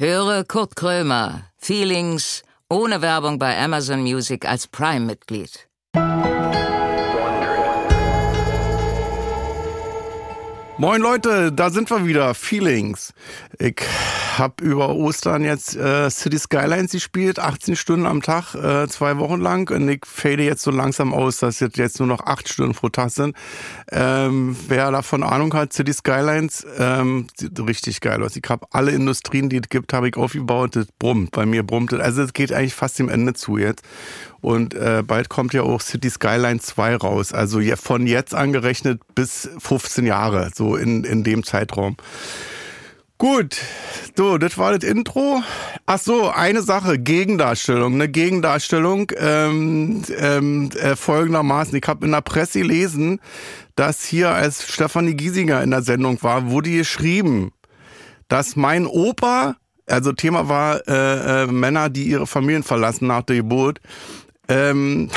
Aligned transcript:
Höre 0.00 0.44
Kurt 0.44 0.76
Krömer, 0.76 1.50
Feelings, 1.56 2.44
ohne 2.70 3.02
Werbung 3.02 3.40
bei 3.40 3.58
Amazon 3.58 4.02
Music 4.02 4.46
als 4.48 4.68
Prime-Mitglied. 4.68 5.66
Moin 10.80 11.02
Leute, 11.02 11.50
da 11.50 11.70
sind 11.70 11.90
wir 11.90 12.06
wieder. 12.06 12.34
Feelings. 12.34 13.12
Ich 13.58 13.82
habe 14.36 14.62
über 14.62 14.90
Ostern 14.90 15.42
jetzt 15.42 15.74
äh, 15.74 16.08
City 16.08 16.38
Skylines 16.38 16.92
gespielt, 16.92 17.40
18 17.40 17.74
Stunden 17.74 18.06
am 18.06 18.22
Tag, 18.22 18.54
äh, 18.54 18.86
zwei 18.86 19.18
Wochen 19.18 19.40
lang. 19.40 19.68
Und 19.74 19.88
ich 19.88 20.02
fade 20.06 20.44
jetzt 20.44 20.62
so 20.62 20.70
langsam 20.70 21.12
aus, 21.12 21.38
dass 21.38 21.58
jetzt, 21.58 21.98
nur 21.98 22.06
noch 22.06 22.24
acht 22.24 22.48
Stunden 22.48 22.74
pro 22.74 22.90
Tag 22.90 23.10
sind. 23.10 23.36
Ähm, 23.90 24.56
wer 24.68 24.92
davon 24.92 25.24
Ahnung 25.24 25.52
hat, 25.52 25.72
City 25.72 25.92
Skylines, 25.92 26.64
ähm, 26.78 27.26
sieht 27.36 27.58
richtig 27.58 28.00
geil 28.00 28.22
aus. 28.22 28.36
Ich 28.36 28.48
habe 28.48 28.68
alle 28.70 28.92
Industrien, 28.92 29.48
die 29.48 29.56
es 29.56 29.68
gibt, 29.68 29.92
habe 29.92 30.06
ich 30.06 30.16
aufgebaut. 30.16 30.76
Das 30.76 30.86
brummt, 31.00 31.32
bei 31.32 31.44
mir 31.44 31.64
brummt. 31.64 31.92
Also 31.92 32.22
es 32.22 32.32
geht 32.32 32.52
eigentlich 32.52 32.74
fast 32.74 33.00
dem 33.00 33.08
Ende 33.08 33.34
zu 33.34 33.58
jetzt. 33.58 33.82
Und 34.40 34.74
äh, 34.74 35.02
bald 35.04 35.28
kommt 35.28 35.52
ja 35.52 35.62
auch 35.62 35.80
City 35.80 36.10
Skyline 36.10 36.60
2 36.60 36.96
raus. 36.96 37.32
Also 37.32 37.60
von 37.74 38.06
jetzt 38.06 38.34
angerechnet 38.34 39.00
bis 39.16 39.50
15 39.58 40.06
Jahre, 40.06 40.50
so 40.54 40.67
in, 40.76 41.04
in 41.04 41.24
dem 41.24 41.44
Zeitraum. 41.44 41.96
Gut, 43.18 43.56
so, 44.16 44.38
das 44.38 44.58
war 44.58 44.78
das 44.78 44.88
Intro. 44.88 45.42
Ach 45.86 45.98
so, 45.98 46.30
eine 46.30 46.62
Sache, 46.62 47.00
Gegendarstellung. 47.00 47.94
Eine 47.94 48.08
Gegendarstellung 48.08 49.10
ähm, 49.16 50.04
ähm, 50.16 50.70
äh, 50.80 50.94
folgendermaßen. 50.94 51.76
Ich 51.76 51.88
habe 51.88 52.06
in 52.06 52.12
der 52.12 52.20
Presse 52.20 52.60
gelesen, 52.60 53.20
dass 53.74 54.04
hier, 54.04 54.30
als 54.30 54.72
Stefanie 54.72 55.14
Giesinger 55.14 55.64
in 55.64 55.72
der 55.72 55.82
Sendung 55.82 56.22
war, 56.22 56.48
wurde 56.50 56.70
geschrieben, 56.70 57.50
dass 58.28 58.54
mein 58.54 58.86
Opa, 58.86 59.56
also 59.86 60.12
Thema 60.12 60.48
war 60.48 60.86
äh, 60.86 61.42
äh, 61.42 61.46
Männer, 61.48 61.88
die 61.90 62.04
ihre 62.04 62.26
Familien 62.28 62.62
verlassen 62.62 63.08
nach 63.08 63.22
der 63.22 63.36
Geburt, 63.36 63.80
ähm, 64.48 65.10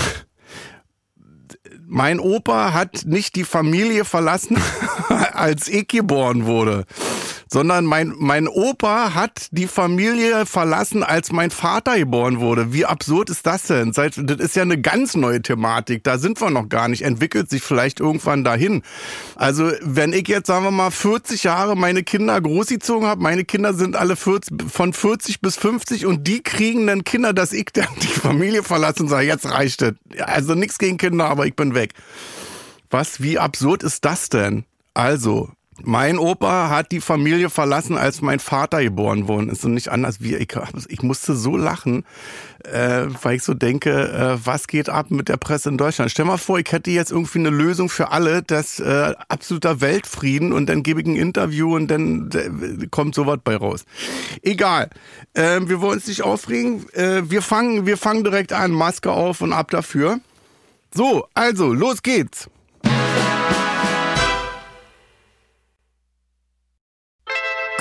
mein 1.88 2.20
Opa 2.20 2.74
hat 2.74 3.06
nicht 3.06 3.36
die 3.36 3.44
Familie 3.44 4.06
verlassen, 4.06 4.58
als 5.32 5.68
ich 5.68 5.88
geboren 5.88 6.46
wurde 6.46 6.86
sondern 7.52 7.84
mein, 7.86 8.14
mein 8.18 8.48
Opa 8.48 9.14
hat 9.14 9.48
die 9.52 9.68
Familie 9.68 10.46
verlassen, 10.46 11.04
als 11.04 11.34
mein 11.34 11.52
Vater 11.52 11.98
geboren 11.98 12.40
wurde. 12.40 12.72
Wie 12.72 12.86
absurd 12.86 13.30
ist 13.30 13.46
das 13.46 13.64
denn? 13.64 13.92
Das 13.92 14.18
ist 14.18 14.56
ja 14.56 14.62
eine 14.62 14.80
ganz 14.80 15.16
neue 15.16 15.42
Thematik. 15.42 16.06
Da 16.06 16.18
sind 16.18 16.40
wir 16.40 16.50
noch 16.50 16.70
gar 16.70 16.88
nicht. 16.88 17.02
Entwickelt 17.02 17.50
sich 17.50 17.62
vielleicht 17.62 18.00
irgendwann 18.00 18.46
dahin. 18.46 18.84
Also, 19.36 19.70
wenn 19.82 20.14
ich 20.14 20.30
jetzt, 20.30 20.48
sagen 20.48 20.64
wir 20.64 20.72
mal, 20.72 20.92
40 20.92 21.44
Jahre 21.44 21.76
meine 21.76 22.04
Kinder 22.04 22.40
großgezogen 22.40 23.06
habe, 23.06 23.22
meine 23.22 23.44
Kinder 23.44 23.74
sind 23.74 23.98
alle 23.98 24.16
40, 24.16 24.72
von 24.72 24.94
40 24.94 25.42
bis 25.42 25.58
50 25.58 26.06
und 26.06 26.26
die 26.26 26.42
kriegen 26.42 26.88
dann 26.88 27.04
Kinder, 27.04 27.34
dass 27.34 27.52
ich 27.52 27.66
dann 27.74 27.88
die 28.02 28.08
Familie 28.08 28.64
verlassen 28.64 29.04
und 29.04 29.10
sage, 29.10 29.28
jetzt 29.28 29.52
reicht 29.52 29.82
es. 29.82 29.94
Also 30.22 30.56
nichts 30.56 30.78
gegen 30.78 30.98
Kinder, 30.98 31.26
aber 31.26 31.46
ich 31.48 31.56
bin 31.58 31.76
weg. 31.76 31.96
Was, 32.90 33.22
wie 33.22 33.40
absurd 33.40 33.84
ist 33.84 34.06
das 34.06 34.30
denn? 34.30 34.64
Also, 34.94 35.50
mein 35.84 36.20
Opa 36.20 36.70
hat 36.70 36.92
die 36.92 37.02
Familie 37.02 37.50
verlassen, 37.50 37.98
als 37.98 38.22
mein 38.22 38.40
Vater 38.40 38.84
geboren 38.84 39.28
wurde. 39.28 39.52
Ist 39.52 39.62
so 39.62 39.70
nicht 39.70 39.90
anders 39.90 40.22
wie 40.22 40.36
ich. 40.36 40.50
Ich 40.90 41.02
musste 41.02 41.36
so 41.36 41.58
lachen, 41.58 42.06
äh, 42.66 43.06
weil 43.22 43.38
ich 43.38 43.44
so 43.44 43.54
denke, 43.54 43.90
äh, 43.90 44.46
was 44.46 44.68
geht 44.68 44.90
ab 44.90 45.10
mit 45.10 45.30
der 45.30 45.38
Presse 45.38 45.70
in 45.70 45.78
Deutschland? 45.78 46.12
Stell 46.12 46.26
mal 46.26 46.38
vor, 46.38 46.60
ich 46.60 46.72
hätte 46.72 46.92
jetzt 46.92 47.12
irgendwie 47.12 47.40
eine 47.40 47.50
Lösung 47.50 47.90
für 47.90 48.12
alle, 48.12 48.44
das 48.44 48.80
äh, 48.80 49.14
absoluter 49.30 49.82
Weltfrieden 49.82 50.54
und 50.54 50.68
dann 50.68 50.84
gebe 50.84 51.02
ich 51.02 51.08
ein 51.08 51.16
Interview 51.16 51.76
und 51.76 51.88
dann 51.88 52.30
äh, 52.34 52.88
kommt 52.88 53.16
sowas 53.16 53.40
bei 53.44 53.56
raus. 53.56 53.86
Egal. 54.44 54.90
Äh, 55.34 55.62
wir 55.64 55.82
wollen 55.82 55.98
uns 55.98 56.08
nicht 56.08 56.24
aufregen. 56.24 56.88
Äh, 56.94 57.30
wir 57.30 57.42
fangen, 57.42 57.86
wir 57.86 57.98
fangen 57.98 58.24
direkt 58.24 58.54
an. 58.54 58.72
Maske 58.72 59.12
auf 59.12 59.42
und 59.42 59.54
ab 59.54 59.72
dafür. 59.72 60.20
So, 60.94 61.26
also, 61.34 61.74
los 61.74 62.04
geht's. 62.04 62.50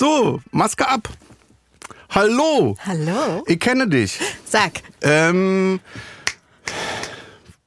So, 0.00 0.40
Maske 0.50 0.88
ab. 0.88 1.10
Hallo. 2.08 2.74
Hallo. 2.86 3.44
Ich 3.46 3.60
kenne 3.60 3.86
dich. 3.86 4.18
Sag. 4.46 4.80
Ähm, 5.02 5.78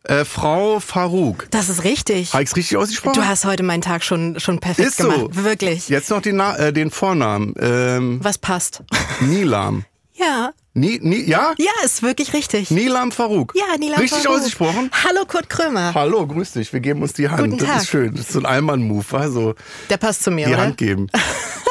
äh, 0.02 0.26
Frau 0.26 0.80
Farouk. 0.80 1.46
Das 1.52 1.70
ist 1.70 1.84
richtig. 1.84 2.34
Habe 2.34 2.42
ich's 2.42 2.56
richtig 2.56 2.76
ausgesprochen? 2.76 3.22
Du 3.22 3.28
hast 3.28 3.46
heute 3.46 3.62
meinen 3.62 3.82
Tag 3.84 4.04
schon, 4.04 4.40
schon 4.40 4.60
perfekt 4.60 4.88
Ist 4.88 4.98
so. 4.98 5.12
gemacht. 5.12 5.44
Wirklich. 5.44 5.90
Jetzt 5.90 6.10
noch 6.10 6.24
den, 6.24 6.38
Na 6.38 6.58
äh, 6.58 6.74
den 6.74 6.90
Vornamen. 6.90 7.54
Ähm, 7.60 8.20
Was 8.24 8.40
passt? 8.40 8.82
Nilam. 9.22 9.86
Ja. 10.16 10.52
Ni, 10.76 11.00
ni, 11.02 11.24
ja? 11.24 11.54
Ja, 11.58 11.72
ist 11.84 12.02
wirklich 12.04 12.34
richtig. 12.34 12.70
Nilam 12.70 13.12
Farouk. 13.12 13.54
Ja, 13.56 13.78
Nilam 13.78 14.00
Richtig 14.00 14.22
Farouk. 14.22 14.38
ausgesprochen? 14.40 14.92
Hallo 15.04 15.26
Kurt 15.26 15.50
Krömer. 15.50 15.92
Hallo, 15.96 16.26
grüß 16.28 16.52
dich. 16.54 16.72
Wir 16.72 16.80
geben 16.82 17.02
uns 17.02 17.14
die 17.14 17.30
Hand. 17.30 17.42
Guten 17.50 17.58
das 17.58 17.68
Tag. 17.68 17.78
ist 17.82 17.90
schön. 17.90 18.12
Das 18.16 18.22
ist 18.28 18.32
so 18.34 18.40
ein 18.40 18.46
Allmann-Move. 18.46 19.06
Also 19.18 19.56
Der 19.90 19.98
passt 19.98 20.24
zu 20.24 20.30
mir, 20.30 20.46
die 20.46 20.54
oder? 20.54 20.62
Hand 20.62 20.78
geben. 20.78 21.10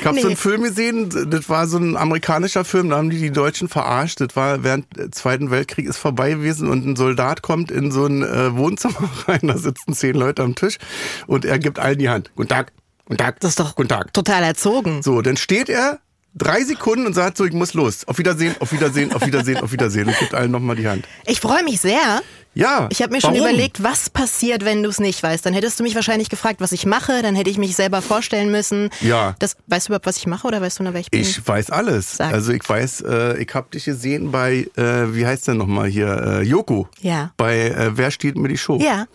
Ich 0.00 0.06
habe 0.06 0.16
so 0.20 0.22
Nee. 0.26 0.32
einen 0.32 0.36
Film 0.36 0.62
gesehen, 0.62 1.08
das 1.30 1.48
war 1.48 1.66
so 1.66 1.78
ein 1.78 1.96
amerikanischer 1.96 2.64
Film, 2.64 2.90
da 2.90 2.96
haben 2.96 3.10
die 3.10 3.18
die 3.18 3.30
Deutschen 3.30 3.68
verarscht. 3.68 4.20
Das 4.20 4.34
war 4.36 4.62
während 4.62 4.86
des 4.96 5.10
Zweiten 5.12 5.50
Weltkrieg 5.50 5.86
ist 5.86 5.96
vorbei 5.98 6.30
gewesen 6.30 6.68
und 6.68 6.86
ein 6.86 6.96
Soldat 6.96 7.42
kommt 7.42 7.70
in 7.70 7.90
so 7.90 8.06
ein 8.06 8.22
äh, 8.22 8.54
Wohnzimmer 8.56 9.08
rein, 9.28 9.40
da 9.42 9.56
sitzen 9.58 9.92
zehn 9.94 10.14
Leute 10.14 10.42
am 10.42 10.54
Tisch 10.54 10.78
und 11.26 11.44
er 11.44 11.58
gibt 11.58 11.78
allen 11.78 11.98
die 11.98 12.08
Hand. 12.08 12.30
Guten 12.36 12.48
Tag, 12.48 12.72
guten 13.06 13.18
Tag, 13.18 13.40
Das 13.40 13.50
ist 13.50 13.60
doch 13.60 13.74
guten 13.74 13.88
Tag. 13.88 14.12
total 14.12 14.42
erzogen. 14.44 15.02
So, 15.02 15.20
dann 15.22 15.36
steht 15.36 15.68
er 15.68 15.98
drei 16.34 16.62
Sekunden 16.62 17.06
und 17.06 17.14
sagt 17.14 17.36
so, 17.36 17.44
ich 17.44 17.52
muss 17.52 17.74
los. 17.74 18.06
Auf 18.06 18.18
Wiedersehen, 18.18 18.54
auf 18.60 18.70
Wiedersehen, 18.72 19.12
auf 19.12 19.26
Wiedersehen, 19.26 19.56
auf 19.58 19.72
Wiedersehen 19.72 20.06
und 20.08 20.18
gibt 20.18 20.34
allen 20.34 20.50
nochmal 20.52 20.76
die 20.76 20.86
Hand. 20.86 21.04
Ich 21.26 21.40
freue 21.40 21.64
mich 21.64 21.80
sehr. 21.80 22.20
Ja. 22.54 22.88
Ich 22.90 23.02
habe 23.02 23.12
mir 23.12 23.20
schon 23.20 23.34
warum? 23.34 23.46
überlegt, 23.48 23.82
was 23.82 24.10
passiert, 24.10 24.64
wenn 24.64 24.82
du 24.82 24.88
es 24.88 24.98
nicht 24.98 25.22
weißt. 25.22 25.46
Dann 25.46 25.54
hättest 25.54 25.78
du 25.78 25.84
mich 25.84 25.94
wahrscheinlich 25.94 26.28
gefragt, 26.28 26.60
was 26.60 26.72
ich 26.72 26.86
mache. 26.86 27.22
Dann 27.22 27.34
hätte 27.34 27.50
ich 27.50 27.58
mich 27.58 27.76
selber 27.76 28.02
vorstellen 28.02 28.50
müssen. 28.50 28.90
Ja. 29.00 29.36
Das, 29.38 29.56
weißt 29.68 29.88
du 29.88 29.90
überhaupt, 29.92 30.06
was 30.06 30.16
ich 30.16 30.26
mache 30.26 30.46
oder 30.46 30.60
weißt 30.60 30.80
du 30.80 30.82
nur, 30.82 30.92
wer 30.92 31.00
ich 31.00 31.10
bin? 31.10 31.20
Ich 31.20 31.46
weiß 31.46 31.70
alles. 31.70 32.16
Sag. 32.16 32.32
Also 32.32 32.52
ich 32.52 32.68
weiß, 32.68 33.02
äh, 33.02 33.38
ich 33.42 33.54
habe 33.54 33.68
dich 33.72 33.84
gesehen 33.84 34.32
bei, 34.32 34.66
äh, 34.76 35.14
wie 35.14 35.26
heißt 35.26 35.46
der 35.46 35.54
nochmal 35.54 35.88
hier, 35.88 36.08
äh, 36.08 36.42
Joko. 36.42 36.88
Ja. 37.00 37.32
Bei 37.36 37.68
äh, 37.68 37.96
Wer 37.96 38.10
steht 38.10 38.36
mir 38.36 38.48
die 38.48 38.58
Show? 38.58 38.78
Ja. 38.80 39.06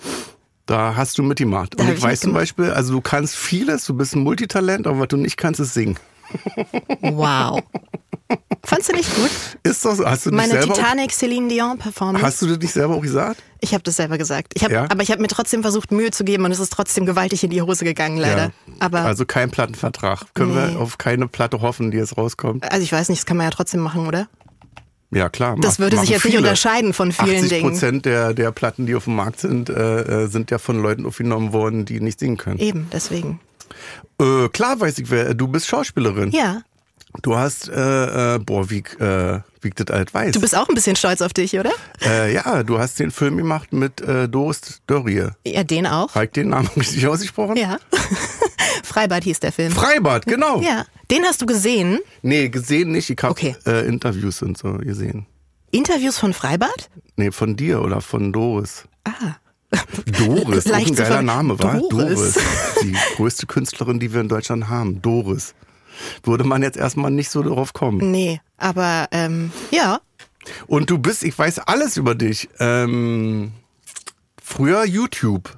Da 0.65 0.95
hast 0.95 1.17
du 1.17 1.23
mitgemacht. 1.23 1.77
Da 1.77 1.83
Und 1.83 1.89
ich 1.89 1.97
ich 1.97 2.03
weiß 2.03 2.21
zum. 2.21 2.33
Beispiel, 2.33 2.71
also 2.71 2.93
du 2.93 3.01
kannst 3.01 3.35
vieles, 3.35 3.85
du 3.85 3.93
bist 3.93 4.15
ein 4.15 4.23
Multitalent, 4.23 4.87
aber 4.87 4.99
was 4.99 5.09
du 5.09 5.17
nicht 5.17 5.35
kannst, 5.35 5.59
ist 5.59 5.73
singen. 5.73 5.97
Wow. 7.01 7.61
Fandst 8.65 8.89
du 8.89 8.93
nicht 8.95 9.13
gut? 9.15 9.29
Ist 9.63 9.83
das 9.85 9.97
so? 9.97 10.05
Hast 10.05 10.25
du 10.25 10.29
dich 10.29 10.37
Meine 10.37 10.53
selber 10.53 10.73
Titanic 10.73 11.11
Celine 11.11 11.47
Dion 11.49 11.77
Performance. 11.77 12.25
Hast 12.25 12.41
du 12.41 12.47
das 12.47 12.57
nicht 12.59 12.71
selber 12.73 12.95
auch 12.95 13.01
gesagt? 13.01 13.41
Ich 13.59 13.73
habe 13.73 13.83
das 13.83 13.95
selber 13.97 14.17
gesagt. 14.17 14.53
Ich 14.55 14.63
hab, 14.63 14.71
Ja? 14.71 14.85
Aber 14.89 15.03
ich 15.03 15.11
habe 15.11 15.21
mir 15.21 15.27
trotzdem 15.27 15.61
versucht, 15.61 15.91
Mühe 15.91 16.11
zu 16.11 16.23
geben 16.23 16.45
und 16.45 16.51
es 16.51 16.59
ist 16.59 16.71
trotzdem 16.71 17.05
gewaltig 17.05 17.43
in 17.43 17.49
die 17.49 17.61
Hose 17.61 17.83
gegangen, 17.85 18.17
leider. 18.17 18.51
Aber 18.79 18.99
also, 18.99 19.07
also 19.09 19.25
kein 19.25 19.51
Plattenvertrag. 19.51 20.33
Können 20.33 20.53
Nee. 20.55 20.73
wir 20.73 20.79
auf 20.79 20.97
keine 20.97 21.27
Platte 21.27 21.61
hoffen, 21.61 21.91
die 21.91 21.97
jetzt 21.97 22.17
rauskommt? 22.17 22.65
ich 22.79 22.91
weiß 22.91 23.09
nicht, 23.09 23.21
das 23.21 23.25
kann 23.25 23.37
man 23.37 23.45
ja 23.47 23.51
trotzdem 23.51 23.81
machen, 23.81 24.07
oder? 24.07 24.27
Ja, 25.11 25.29
klar. 25.29 25.55
Das 25.61 25.77
würde 25.77 25.97
sich 25.99 26.09
jetzt 26.09 26.23
nicht 26.25 26.31
viele. 26.33 26.39
unterscheiden 26.39 26.91
von 26.93 27.11
vielen 27.11 27.35
80 27.43 27.49
Dingen. 27.49 27.69
Prozent 27.69 28.05
der, 28.05 28.33
der 28.33 28.51
Platten, 28.51 28.87
die 28.87 28.95
auf 28.95 29.03
dem 29.03 29.15
Markt 29.15 29.39
sind, 29.39 29.69
äh, 29.69 30.23
äh, 30.23 30.27
sind 30.27 30.49
ja 30.49 30.57
von 30.57 30.81
Leuten 30.81 31.05
aufgenommen 31.05 31.53
worden, 31.53 31.85
die 31.85 31.99
nicht 31.99 32.19
singen 32.19 32.37
können. 32.37 32.57
Eben, 32.59 32.87
deswegen. 32.91 33.39
Äh, 34.19 34.49
klar 34.49 34.79
weiß 34.79 34.97
ich, 34.97 35.11
wer. 35.11 35.33
Du 35.35 35.47
bist 35.47 35.67
Schauspielerin. 35.67 36.31
Ja. 36.31 36.61
Du 37.21 37.35
hast, 37.37 37.69
äh, 37.69 38.35
äh, 38.35 38.39
boah, 38.39 38.69
wie, 38.69 38.79
äh, 38.99 39.39
wie 39.61 39.67
ich 39.67 39.75
das 39.75 39.87
alt 39.95 40.13
weiß. 40.13 40.33
Du 40.33 40.41
bist 40.41 40.57
auch 40.57 40.67
ein 40.67 40.75
bisschen 40.75 40.95
stolz 40.95 41.21
auf 41.21 41.31
dich, 41.31 41.57
oder? 41.57 41.71
äh, 42.03 42.33
ja, 42.33 42.63
du 42.63 42.79
hast 42.79 42.99
den 42.99 43.11
Film 43.11 43.37
gemacht 43.37 43.71
mit 43.71 44.01
äh, 44.01 44.27
Doris 44.27 44.81
Dörrie. 44.87 45.27
Ja, 45.45 45.63
den 45.63 45.85
auch. 45.87 46.13
Habe 46.15 46.25
ich 46.25 46.31
den 46.31 46.49
Namen 46.49 46.67
richtig 46.75 47.05
ausgesprochen? 47.07 47.55
Ja. 47.55 47.77
Freibad 48.83 49.23
hieß 49.23 49.39
der 49.39 49.51
Film. 49.51 49.71
Freibad, 49.71 50.25
genau. 50.25 50.61
Ja. 50.61 50.85
Den 51.11 51.23
hast 51.23 51.41
du 51.41 51.45
gesehen. 51.45 51.99
Nee, 52.23 52.49
gesehen 52.49 52.91
nicht. 52.91 53.09
Ich 53.09 53.17
habe 53.21 53.31
Okay. 53.31 53.55
äh, 53.65 53.85
Interviews 53.87 54.41
und 54.41 54.57
so 54.57 54.73
gesehen. 54.73 55.27
Interviews 55.71 56.17
von 56.17 56.33
Freibad? 56.33 56.89
Nee, 57.15 57.31
von 57.31 57.55
dir 57.55 57.81
oder 57.81 58.01
von 58.01 58.33
Doris. 58.33 58.85
Ah. 59.03 59.35
Doris, 60.19 60.65
auch 60.67 60.71
Leicht 60.71 60.89
ein 60.89 60.95
geiler 60.95 61.21
Name, 61.21 61.57
war? 61.59 61.79
Doris. 61.89 62.35
Die 62.83 62.95
größte 63.15 63.47
Künstlerin, 63.47 63.99
die 63.99 64.13
wir 64.13 64.21
in 64.21 64.27
Deutschland 64.29 64.67
haben. 64.69 65.01
Doris. 65.01 65.53
Würde 66.23 66.43
man 66.43 66.61
jetzt 66.63 66.77
erstmal 66.77 67.11
nicht 67.11 67.29
so 67.29 67.43
darauf 67.43 67.73
kommen. 67.73 68.11
Nee, 68.11 68.41
aber 68.57 69.07
ähm, 69.11 69.51
ja. 69.71 69.99
Und 70.67 70.89
du 70.89 70.97
bist, 70.97 71.23
ich 71.23 71.37
weiß 71.37 71.59
alles 71.59 71.97
über 71.97 72.15
dich. 72.15 72.49
Ähm, 72.59 73.53
früher 74.41 74.85
YouTube. 74.85 75.57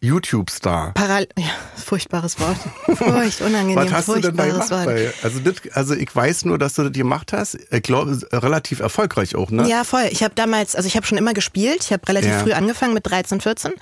YouTube-Star. 0.00 0.92
Paral 0.92 1.26
ja, 1.38 1.46
furchtbares 1.76 2.38
Wort. 2.38 2.58
Furcht, 2.98 3.40
unangenehm, 3.40 3.76
Was 3.76 3.90
hast 3.90 4.08
du 4.08 4.20
denn 4.20 4.36
da 4.36 4.42
furchtbares 4.44 4.68
gemacht? 4.68 5.14
Also, 5.22 5.40
das, 5.40 5.54
also 5.72 5.94
ich 5.94 6.14
weiß 6.14 6.44
nur, 6.44 6.58
dass 6.58 6.74
du 6.74 6.82
das 6.82 6.92
gemacht 6.92 7.32
hast. 7.32 7.56
Ich 7.70 7.82
glaube, 7.82 8.20
relativ 8.32 8.80
erfolgreich 8.80 9.34
auch, 9.34 9.50
ne? 9.50 9.66
Ja, 9.66 9.82
voll. 9.84 10.06
Ich 10.10 10.22
habe 10.22 10.34
damals, 10.34 10.76
also 10.76 10.86
ich 10.86 10.96
habe 10.96 11.06
schon 11.06 11.16
immer 11.16 11.32
gespielt. 11.32 11.84
Ich 11.84 11.92
habe 11.92 12.06
relativ 12.06 12.30
Ja. 12.32 12.40
früh 12.40 12.52
angefangen 12.52 12.92
mit 12.92 13.06
13, 13.06 13.40
14. 13.40 13.72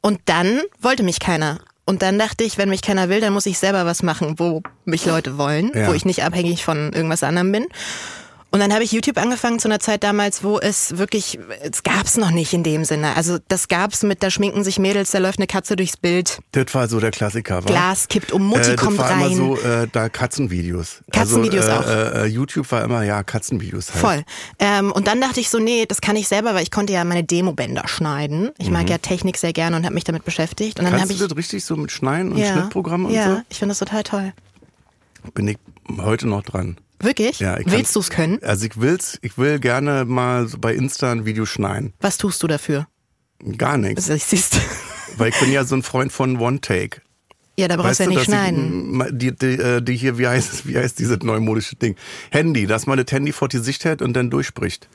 Und 0.00 0.20
dann 0.24 0.60
wollte 0.80 1.02
mich 1.02 1.20
keiner. 1.20 1.58
Und 1.88 2.02
dann 2.02 2.18
dachte 2.18 2.42
ich, 2.44 2.58
wenn 2.58 2.68
mich 2.68 2.82
keiner 2.82 3.08
will, 3.08 3.20
dann 3.20 3.32
muss 3.32 3.46
ich 3.46 3.58
selber 3.58 3.86
was 3.86 4.02
machen, 4.02 4.34
wo 4.38 4.60
mich 4.84 5.06
Leute 5.06 5.38
wollen, 5.38 5.70
Ja. 5.74 5.86
wo 5.88 5.92
ich 5.92 6.04
nicht 6.04 6.24
abhängig 6.24 6.64
von 6.64 6.92
irgendwas 6.92 7.22
anderem 7.22 7.52
bin. 7.52 7.66
Und 8.56 8.60
dann 8.60 8.72
habe 8.72 8.84
ich 8.84 8.92
YouTube 8.92 9.18
angefangen 9.18 9.58
zu 9.58 9.68
einer 9.68 9.80
Zeit 9.80 10.02
damals, 10.02 10.42
wo 10.42 10.58
es 10.58 10.96
wirklich, 10.96 11.38
es 11.60 11.82
gab's 11.82 12.16
noch 12.16 12.30
nicht 12.30 12.54
in 12.54 12.62
dem 12.62 12.86
Sinne. 12.86 13.14
Also 13.14 13.36
das 13.48 13.68
gab's 13.68 14.02
mit, 14.02 14.22
da 14.22 14.30
schminken 14.30 14.64
sich 14.64 14.78
Mädels, 14.78 15.10
da 15.10 15.18
läuft 15.18 15.38
eine 15.38 15.46
Katze 15.46 15.76
durchs 15.76 15.98
Bild, 15.98 16.38
Das 16.52 16.74
war 16.74 16.88
so 16.88 16.98
der 16.98 17.10
Klassiker, 17.10 17.56
war? 17.56 17.62
Glas 17.64 18.08
kippt 18.08 18.32
um, 18.32 18.46
Mutti 18.46 18.70
äh, 18.70 18.76
das 18.76 18.82
kommt 18.82 18.96
war 18.96 19.10
rein. 19.10 19.32
immer 19.32 19.36
so, 19.36 19.56
äh, 19.58 19.86
da 19.92 20.08
Katzenvideos. 20.08 21.02
Katzenvideos 21.12 21.66
also, 21.66 21.86
auch. 21.86 21.92
äh, 21.92 22.22
äh, 22.22 22.24
YouTube 22.28 22.72
war 22.72 22.82
immer, 22.82 23.02
ja, 23.02 23.22
Katzenvideos 23.22 23.90
halt. 23.92 24.00
Voll. 24.00 24.24
Ähm, 24.58 24.90
und 24.90 25.06
dann 25.06 25.20
dachte 25.20 25.38
ich 25.40 25.50
so, 25.50 25.58
nee, 25.58 25.84
das 25.84 26.00
kann 26.00 26.16
ich 26.16 26.26
selber, 26.26 26.54
weil 26.54 26.62
ich 26.62 26.70
konnte 26.70 26.94
ja 26.94 27.04
meine 27.04 27.24
Demobänder 27.24 27.86
schneiden. 27.86 28.52
Ich 28.56 28.70
mag 28.70 28.88
ja 28.88 28.96
Technik 28.96 29.36
sehr 29.36 29.52
gerne 29.52 29.76
und 29.76 29.84
habe 29.84 29.94
mich 29.94 30.04
damit 30.04 30.24
beschäftigt. 30.24 30.78
Und 30.78 30.86
dann 30.86 30.94
habe 30.94 30.96
Mhm. 30.96 31.08
Kannst 31.08 31.12
ich 31.12 31.18
du 31.18 31.26
das 31.28 31.36
richtig 31.36 31.62
so 31.62 31.76
mit 31.76 31.92
Schneiden 31.92 32.32
und 32.32 32.38
ja, 32.38 32.54
Schnittprogrammen 32.54 33.08
und 33.08 33.12
ja, 33.12 33.42
ich 33.50 33.58
finde 33.58 33.72
das 33.72 33.80
total 33.80 34.02
toll. 34.02 34.32
so? 35.26 35.30
Bin 35.32 35.46
ich 35.48 35.58
heute 36.00 36.26
noch 36.26 36.42
dran. 36.42 36.78
Wirklich? 37.00 37.40
Ja, 37.40 37.58
ich 37.58 37.70
Willst 37.70 37.94
du 37.94 38.00
es 38.00 38.10
können? 38.10 38.38
Also 38.42 38.66
ich 38.66 38.80
will's, 38.80 39.18
ich 39.22 39.36
will 39.38 39.58
gerne 39.58 40.04
mal 40.04 40.48
so 40.48 40.58
bei 40.58 40.74
Insta 40.74 41.12
ein 41.12 41.24
Video 41.26 41.44
schneiden. 41.46 41.92
Was 42.00 42.18
tust 42.18 42.42
du 42.42 42.46
dafür? 42.46 42.86
Gar 43.58 43.76
nichts. 43.78 44.06
Das 44.06 44.30
siehst 44.30 44.60
Weil 45.18 45.30
ich 45.30 45.40
bin 45.40 45.52
ja 45.52 45.64
so 45.64 45.76
ein 45.76 45.82
Freund 45.82 46.12
von 46.12 46.38
One 46.38 46.60
Take. 46.60 47.00
Ja, 47.58 47.68
da 47.68 47.76
brauchst 47.76 47.88
Weißt 47.88 48.00
du 48.00 48.04
ja 48.04 48.10
nicht 48.10 48.24
schneiden. 48.24 49.00
Ich, 49.00 49.18
die, 49.18 49.34
die, 49.34 49.46
äh, 49.46 49.80
die 49.80 49.96
hier, 49.96 50.18
wie 50.18 50.26
heißt 50.26 50.52
es, 50.52 50.66
wie 50.66 50.76
heißt 50.76 50.98
dieses 50.98 51.20
neumodische 51.20 51.76
Ding? 51.76 51.96
Handy, 52.30 52.66
dass 52.66 52.86
man 52.86 53.02
das 53.02 53.10
Handy 53.10 53.32
vor 53.32 53.48
die 53.48 53.58
Sicht 53.58 53.84
hält 53.84 54.02
und 54.02 54.12
dann 54.12 54.28
durchspricht. 54.28 54.88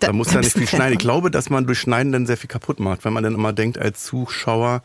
Da, 0.00 0.12
muss 0.12 0.32
ja 0.32 0.40
nicht 0.40 0.52
viel 0.52 0.66
schneiden. 0.68 0.92
Ich 0.94 0.98
glaube, 0.98 1.30
dass 1.30 1.50
man 1.50 1.66
durch 1.66 1.80
Schneiden 1.80 2.12
dann 2.12 2.26
sehr 2.26 2.36
viel 2.36 2.48
kaputt 2.48 2.80
macht, 2.80 3.04
wenn 3.04 3.12
man 3.12 3.22
dann 3.24 3.34
immer 3.34 3.52
denkt 3.52 3.78
als 3.78 4.04
Zuschauer, 4.04 4.82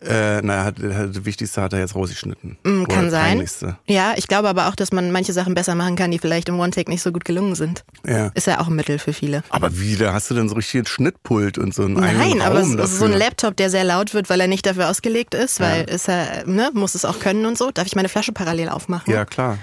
äh, 0.00 0.40
naja, 0.42 0.64
hat, 0.64 0.78
hat, 0.78 1.16
das 1.16 1.24
Wichtigste 1.24 1.60
hat 1.60 1.72
er 1.72 1.80
jetzt 1.80 1.96
rausgeschnitten. 1.96 2.56
Mm, 2.62 2.84
Kann 2.84 3.10
sein. 3.10 3.44
Ja, 3.86 4.14
ich 4.16 4.28
glaube 4.28 4.48
aber 4.48 4.68
auch, 4.68 4.76
dass 4.76 4.92
man 4.92 5.10
manche 5.10 5.32
Sachen 5.32 5.54
besser 5.54 5.74
machen 5.74 5.96
kann, 5.96 6.12
die 6.12 6.20
vielleicht 6.20 6.48
im 6.48 6.60
One-Take 6.60 6.88
nicht 6.88 7.02
so 7.02 7.10
gut 7.10 7.24
gelungen 7.24 7.56
sind. 7.56 7.84
Ja. 8.06 8.28
Ist 8.34 8.46
ja 8.46 8.60
auch 8.60 8.68
ein 8.68 8.76
Mittel 8.76 9.00
für 9.00 9.12
viele. 9.12 9.42
Aber 9.50 9.76
wie, 9.78 9.96
da 9.96 10.12
hast 10.12 10.30
du 10.30 10.34
denn 10.34 10.48
so 10.48 10.54
richtig 10.54 10.82
ein 10.82 10.86
Schnittpult 10.86 11.58
und 11.58 11.74
so 11.74 11.82
einen 11.82 11.94
Nein, 11.94 12.20
eigenen 12.20 12.42
aber 12.42 12.60
Raum 12.60 12.86
so 12.86 13.04
ein. 13.06 13.12
Laptop, 13.12 13.56
der 13.56 13.70
sehr 13.70 13.82
laut 13.84 14.14
wird, 14.14 14.30
weil 14.30 14.40
er 14.40 14.46
nicht 14.46 14.66
dafür 14.66 14.88
ausgelegt 14.88 15.34
ist, 15.34 15.58
weil 15.58 15.90
ist 15.90 16.08
er, 16.08 16.46
ne, 16.46 16.70
muss 16.74 16.94
es 16.94 17.04
auch 17.04 17.18
können 17.18 17.44
und 17.46 17.58
so. 17.58 17.72
Darf 17.72 17.86
ich 17.86 17.96
meine 17.96 18.08
Flasche 18.08 18.30
parallel 18.32 18.68
aufmachen? 18.68 19.12
Ja, 19.12 19.24
klar. 19.24 19.58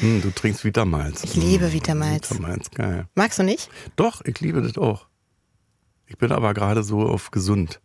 Mm, 0.00 0.20
Du 0.20 0.30
trinkst 0.30 0.64
Vitamals. 0.64 1.24
Ich 1.24 1.34
liebe 1.34 1.72
Vitamals. 1.74 2.30
Vitamals, 2.30 2.70
geil. 2.70 3.04
Magst 3.14 3.38
du 3.38 3.42
nicht? 3.42 3.68
Doch, 3.96 4.22
ich 4.24 4.33
liebe 4.40 4.62
das 4.62 4.76
auch. 4.78 5.06
Ich 6.06 6.18
bin 6.18 6.32
aber 6.32 6.54
gerade 6.54 6.82
so 6.82 7.00
auf 7.00 7.30
gesund. 7.30 7.80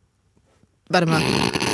Warte 0.89 1.05
mal. 1.07 1.21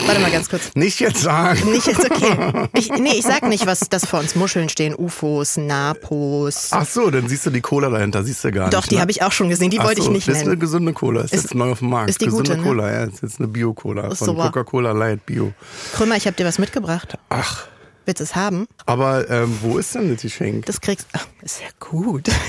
Warte 0.06 0.20
mal 0.22 0.30
ganz 0.30 0.50
kurz. 0.50 0.72
Nicht 0.76 1.00
jetzt 1.00 1.22
sagen. 1.22 1.72
Nicht 1.72 1.88
jetzt 1.88 2.04
okay. 2.12 2.68
Ich, 2.78 2.90
nee, 2.92 3.14
ich 3.14 3.24
sag 3.24 3.44
nicht, 3.48 3.66
was 3.66 3.80
das 3.90 4.06
vor 4.06 4.20
uns 4.20 4.36
Muscheln 4.36 4.68
stehen. 4.70 4.94
UFOs, 4.94 5.58
Napos. 5.58 6.68
Ach 6.72 6.86
so, 6.86 7.10
dann 7.10 7.28
siehst 7.28 7.46
du 7.46 7.50
die 7.50 7.62
Cola 7.62 7.90
dahinter, 7.90 8.24
siehst 8.24 8.44
du 8.44 8.52
gar 8.52 8.70
Doch, 8.70 8.82
nicht. 8.82 8.92
die 8.92 8.96
ne? 8.96 9.02
habe 9.02 9.12
ich 9.12 9.24
auch 9.24 9.32
schon 9.32 9.50
gesehen. 9.50 9.72
Die 9.72 9.80
Ach 9.80 9.86
wollte 9.86 10.02
ich 10.02 10.06
so, 10.06 10.12
nicht 10.12 10.28
Das 10.28 10.36
ist 10.36 10.42
eine 10.42 10.50
nennen. 10.52 10.60
gesunde 10.60 10.94
Cola, 10.94 11.22
ist, 11.22 11.34
Ist- 11.34 11.44
jetzt 11.44 11.56
neu 11.56 11.72
auf 11.72 11.80
dem 11.80 11.90
Markt. 11.90 12.10
ist 12.10 12.22
die 12.22 12.26
gesunde 12.26 12.52
gute, 12.52 12.62
ne? 12.62 12.68
Cola, 12.68 12.92
ja, 12.92 13.04
ist 13.06 13.22
jetzt 13.24 13.40
eine 13.40 13.48
Bio-Cola 13.48 14.14
von. 14.14 14.36
Coca-Cola 14.36 14.92
Light 14.92 15.26
Bio. 15.26 15.54
Krümmer, 15.94 16.18
ich 16.18 16.28
habe 16.28 16.36
dir 16.36 16.46
was 16.46 16.60
mitgebracht. 16.60 17.18
Ach, 17.30 17.66
Willst 18.06 18.20
du 18.20 18.24
es 18.24 18.36
haben? 18.36 18.68
aber 18.86 19.30
ähm, 19.30 19.58
wo 19.62 19.78
ist 19.78 19.96
denn 19.96 20.12
das 20.14 20.22
Geschenk? 20.22 20.66
Das 20.68 20.80
kriegst 20.82 21.08
Ach, 21.14 21.26
ist 21.42 21.62
ja 21.62 21.68
gut. 21.80 22.30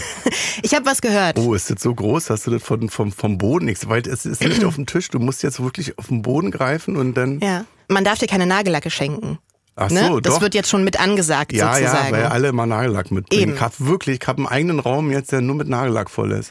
Ich 0.63 0.75
habe 0.75 0.87
was 0.87 1.01
gehört. 1.03 1.39
Oh, 1.39 1.55
ist 1.55 1.71
das 1.71 1.83
so 1.83 1.95
groß? 1.95 2.31
Hast 2.31 2.47
du 2.47 2.51
das 2.51 2.63
von, 2.63 2.89
vom, 2.89 3.13
vom 3.13 3.37
Boden 3.39 3.67
nichts? 3.67 3.89
Weil 3.89 4.01
es 4.09 4.25
ist 4.27 4.43
nicht 4.43 4.65
auf 4.65 4.75
dem 4.77 4.87
Tisch. 4.87 5.09
Du 5.11 5.19
musst 5.19 5.43
jetzt 5.43 5.63
wirklich 5.63 5.99
auf 5.99 6.07
den 6.09 6.23
Boden 6.23 6.51
greifen 6.51 6.97
und 6.97 7.15
dann. 7.15 7.41
Ja. 7.41 7.65
Man 7.89 8.05
darf 8.05 8.19
dir 8.19 8.27
keine 8.27 8.47
Nagellacke 8.47 8.91
schenken. 8.91 9.39
Ach 9.77 9.91
Ne? 9.91 10.07
so, 10.09 10.21
das 10.21 10.35
doch. 10.35 10.41
wird 10.41 10.55
jetzt 10.55 10.71
schon 10.71 10.83
mit 10.85 10.99
angesagt, 10.99 11.53
ja, 11.53 11.75
sozusagen. 11.75 12.07
ja, 12.07 12.13
weil 12.13 12.25
alle 12.27 12.49
immer 12.49 12.65
Nagellack 12.65 13.11
mitbringen. 13.11 13.43
Eben. 13.43 13.55
Ich 13.55 13.61
habe 13.61 13.75
wirklich, 13.79 14.19
ich 14.23 14.27
habe 14.27 14.39
einen 14.39 14.47
eigenen 14.47 14.81
Raum 14.81 15.11
jetzt, 15.11 15.31
der 15.33 15.43
nur 15.43 15.55
mit 15.57 15.69
Nagellack 15.69 16.09
voll 16.11 16.33
ist. 16.33 16.51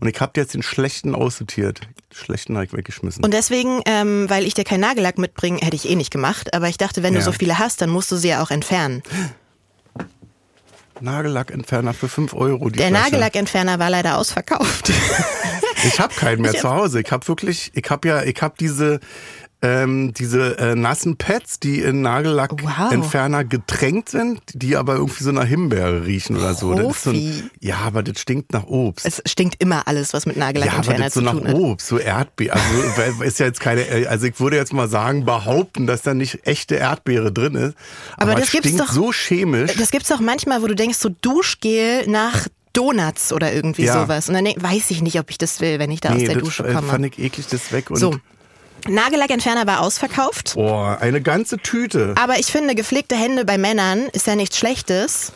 Und 0.00 0.08
ich 0.08 0.20
habe 0.20 0.32
jetzt 0.36 0.54
den 0.54 0.62
schlechten 0.62 1.14
aussortiert. 1.14 1.80
Den 1.80 2.16
schlechten 2.16 2.54
habe 2.56 2.66
ich 2.66 2.72
weggeschmissen. 2.72 3.24
Und 3.24 3.32
deswegen, 3.32 3.80
ähm, 3.86 4.28
weil 4.28 4.44
ich 4.44 4.54
dir 4.54 4.64
keinen 4.64 4.80
Nagellack 4.80 5.18
mitbringe, 5.18 5.58
hätte 5.60 5.76
ich 5.76 5.88
eh 5.88 5.94
nicht 5.96 6.10
gemacht. 6.10 6.52
Aber 6.54 6.68
ich 6.68 6.76
dachte, 6.78 7.02
wenn 7.02 7.14
Ja. 7.14 7.20
du 7.20 7.24
so 7.24 7.32
viele 7.32 7.58
hast, 7.58 7.80
dann 7.80 7.90
musst 7.90 8.10
du 8.12 8.16
sie 8.16 8.28
ja 8.28 8.42
auch 8.42 8.50
entfernen. 8.50 9.02
Nagellackentferner 11.00 11.92
für 11.94 12.08
5 12.08 12.32
Euro. 12.34 12.70
Die 12.70 12.78
Der 12.78 12.88
Flasche. 12.88 13.04
Nagellackentferner 13.04 13.78
war 13.78 13.90
leider 13.90 14.16
ausverkauft. 14.18 14.90
Ich 15.84 16.00
habe 16.00 16.14
keinen 16.14 16.40
mehr 16.40 16.54
Ich 16.54 16.60
zu 16.60 16.70
Hause. 16.70 17.00
Ich 17.02 17.12
habe 17.12 17.26
wirklich, 17.28 17.70
ich 17.74 17.90
habe 17.90 18.08
ja, 18.08 18.22
ich 18.22 18.40
habe 18.40 18.54
diese 18.58 19.00
ähm, 19.66 20.12
diese 20.14 20.58
äh, 20.58 20.74
nassen 20.74 21.16
Pads, 21.16 21.60
die 21.60 21.80
in 21.80 22.02
Nagellackentferner 22.02 23.44
getränkt 23.44 24.08
sind, 24.10 24.40
die 24.54 24.76
aber 24.76 24.94
irgendwie 24.94 25.24
so 25.24 25.32
nach 25.32 25.44
Himbeere 25.44 26.06
riechen 26.06 26.36
oder 26.36 26.54
so. 26.54 26.74
Das 26.74 26.96
ist 26.96 27.02
so 27.02 27.10
ein, 27.10 27.50
ja, 27.60 27.76
aber 27.78 28.02
das 28.02 28.20
stinkt 28.20 28.52
nach 28.52 28.64
Obst. 28.64 29.06
es 29.06 29.22
stinkt 29.26 29.56
immer 29.62 29.86
alles, 29.88 30.12
was 30.12 30.26
mit 30.26 30.36
ja, 30.36 30.44
Nagellackentferner 30.46 31.10
so 31.10 31.20
zu 31.20 31.24
nach 31.24 31.32
tun 31.32 31.48
hat. 31.48 31.54
Obst, 31.54 31.86
so 31.86 31.98
Erdbeere. 31.98 32.54
Also 32.54 33.22
ist 33.24 33.38
ja 33.38 33.46
jetzt 33.46 33.60
keine, 33.60 33.82
äh, 33.88 34.06
also 34.06 34.26
ich 34.26 34.38
würde 34.40 34.56
jetzt 34.56 34.72
mal 34.72 34.88
sagen, 34.88 35.24
behaupten, 35.24 35.86
dass 35.86 36.02
da 36.02 36.14
nicht 36.14 36.46
echte 36.46 36.76
Erdbeere 36.76 37.32
drin 37.32 37.54
ist. 37.54 37.74
Aber 38.16 38.32
Aber, 38.32 38.40
das 38.40 38.48
stinkt 38.48 38.78
doch- 38.80 38.92
so 38.92 39.12
chemisch. 39.12 39.74
Das 39.76 39.90
gibt's 39.90 40.10
auch 40.12 40.20
manchmal, 40.20 40.62
wo 40.62 40.66
du 40.66 40.74
denkst, 40.74 40.98
so 40.98 41.08
Duschgel 41.20 42.06
nach 42.08 42.46
Donuts 42.72 43.32
oder 43.32 43.52
irgendwie 43.52 43.84
Ja. 43.84 44.02
sowas. 44.02 44.28
Und 44.28 44.34
dann 44.34 44.44
denk, 44.44 44.62
weiß 44.62 44.90
ich 44.90 45.00
nicht, 45.02 45.18
ob 45.18 45.30
ich 45.30 45.38
das 45.38 45.60
will, 45.60 45.78
wenn 45.78 45.90
ich 45.90 46.00
da 46.00 46.10
aus 46.10 46.16
nee, 46.16 46.26
der 46.26 46.34
das 46.34 46.44
Dusche 46.44 46.66
äh, 46.68 46.74
komme. 46.74 46.86
fand 46.88 47.06
ich 47.06 47.18
eklig, 47.18 47.46
das 47.48 47.72
weg. 47.72 47.90
Und, 47.90 47.96
so. 47.96 48.16
Nagellackentferner 48.88 49.66
war 49.66 49.80
ausverkauft. 49.80 50.54
Boah, 50.54 50.98
eine 51.00 51.20
ganze 51.20 51.58
Tüte. 51.58 52.14
Aber 52.20 52.38
ich 52.38 52.46
finde, 52.46 52.74
gepflegte 52.74 53.16
Hände 53.16 53.44
bei 53.44 53.58
Männern 53.58 54.06
ist 54.12 54.26
ja 54.26 54.36
nichts 54.36 54.58
Schlechtes. 54.58 55.32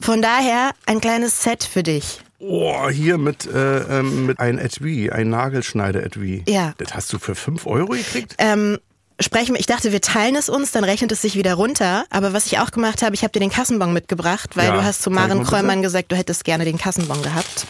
Von 0.00 0.22
daher 0.22 0.70
ein 0.86 1.00
kleines 1.00 1.42
Set 1.42 1.64
für 1.64 1.82
dich. 1.82 2.20
Oh, 2.38 2.88
hier 2.90 3.16
mit, 3.18 3.46
äh, 3.46 3.98
ähm, 3.98 4.26
mit 4.26 4.38
einem 4.40 4.58
Etui, 4.58 5.10
ein 5.10 5.30
Nagelschneider-Etui. 5.30 6.44
Ja. 6.46 6.74
Das 6.78 6.94
hast 6.94 7.12
du 7.12 7.18
für 7.18 7.34
5 7.34 7.66
Euro 7.66 7.92
gekriegt? 7.92 8.34
Ähm, 8.38 8.78
sprechen 9.18 9.54
wir, 9.54 9.60
ich 9.60 9.66
dachte, 9.66 9.90
wir 9.90 10.02
teilen 10.02 10.36
es 10.36 10.50
uns, 10.50 10.70
dann 10.70 10.84
rechnet 10.84 11.10
es 11.12 11.22
sich 11.22 11.34
wieder 11.36 11.54
runter. 11.54 12.04
Aber 12.10 12.34
was 12.34 12.46
ich 12.46 12.58
auch 12.58 12.70
gemacht 12.70 13.02
habe, 13.02 13.14
ich 13.14 13.22
habe 13.22 13.32
dir 13.32 13.40
den 13.40 13.50
Kassenbon 13.50 13.92
mitgebracht, 13.94 14.50
weil 14.54 14.66
Ja, 14.68 14.74
du 14.74 14.84
hast 14.84 15.02
zu 15.02 15.10
Maren. 15.10 15.44
Kräumann 15.44 15.80
gesagt, 15.80 16.12
du 16.12 16.16
hättest 16.16 16.44
gerne 16.44 16.64
den 16.66 16.76
Kassenbon 16.76 17.22
gehabt. 17.22 17.66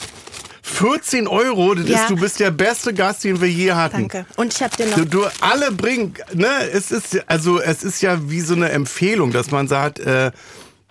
14 0.69 1.29
Euro, 1.29 1.75
das 1.75 1.89
Ja. 1.89 2.03
ist, 2.03 2.11
du 2.11 2.17
bist 2.17 2.41
der 2.41 2.51
beste 2.51 2.93
Gast, 2.93 3.23
den 3.23 3.41
wir 3.41 3.49
je 3.49 3.73
hatten. 3.73 4.09
Danke. 4.09 4.27
Und 4.37 4.53
ich 4.53 4.63
habe 4.63 4.77
dir 4.77 4.87
noch 4.87 4.97
Du, 4.97 5.05
du 5.07 5.25
alle 5.41 5.71
bringen, 5.71 6.15
ne, 6.35 6.49
es 6.73 6.91
ist, 6.91 7.19
also 7.29 7.61
es 7.61 7.85
ist 7.85 8.03
ja 8.03 8.29
wie 8.29 8.41
so 8.41 8.55
eine 8.55 8.71
Empfehlung, 8.71 9.31
dass 9.33 9.51
man 9.53 9.69
sagt, 9.69 10.01
äh, 10.01 10.33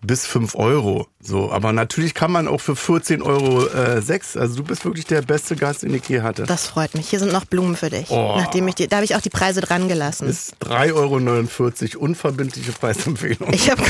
bis 0.05 0.25
5 0.25 0.55
Euro. 0.55 1.07
So, 1.19 1.51
aber 1.51 1.73
natürlich 1.73 2.13
kann 2.13 2.31
man 2.31 2.47
auch 2.47 2.61
für 2.61 2.75
14 2.75 3.21
Euro 3.21 3.65
äh, 3.67 4.01
6. 4.01 4.37
Also 4.37 4.57
du 4.57 4.63
bist 4.63 4.85
wirklich 4.85 5.05
der 5.05 5.21
beste 5.21 5.55
Gast, 5.55 5.83
den 5.83 5.93
ich 5.93 6.07
je 6.07 6.21
hatte. 6.21 6.43
Das 6.43 6.67
freut 6.67 6.93
mich. 6.95 7.09
Hier 7.09 7.19
sind 7.19 7.31
noch 7.31 7.45
Blumen 7.45 7.75
für 7.75 7.89
dich. 7.89 8.09
Oh. 8.09 8.35
Nachdem 8.37 8.67
ich 8.67 8.75
die, 8.75 8.87
da 8.87 8.97
habe 8.97 9.05
ich 9.05 9.15
auch 9.15 9.21
die 9.21 9.29
Preise 9.29 9.61
dran 9.61 9.87
gelassen. 9.87 10.27
ist 10.27 10.55
3,49 10.61 11.95
Euro, 11.95 12.03
unverbindliche 12.05 12.71
Preisempfehlung. 12.71 13.51
Ich 13.53 13.69
habe 13.69 13.81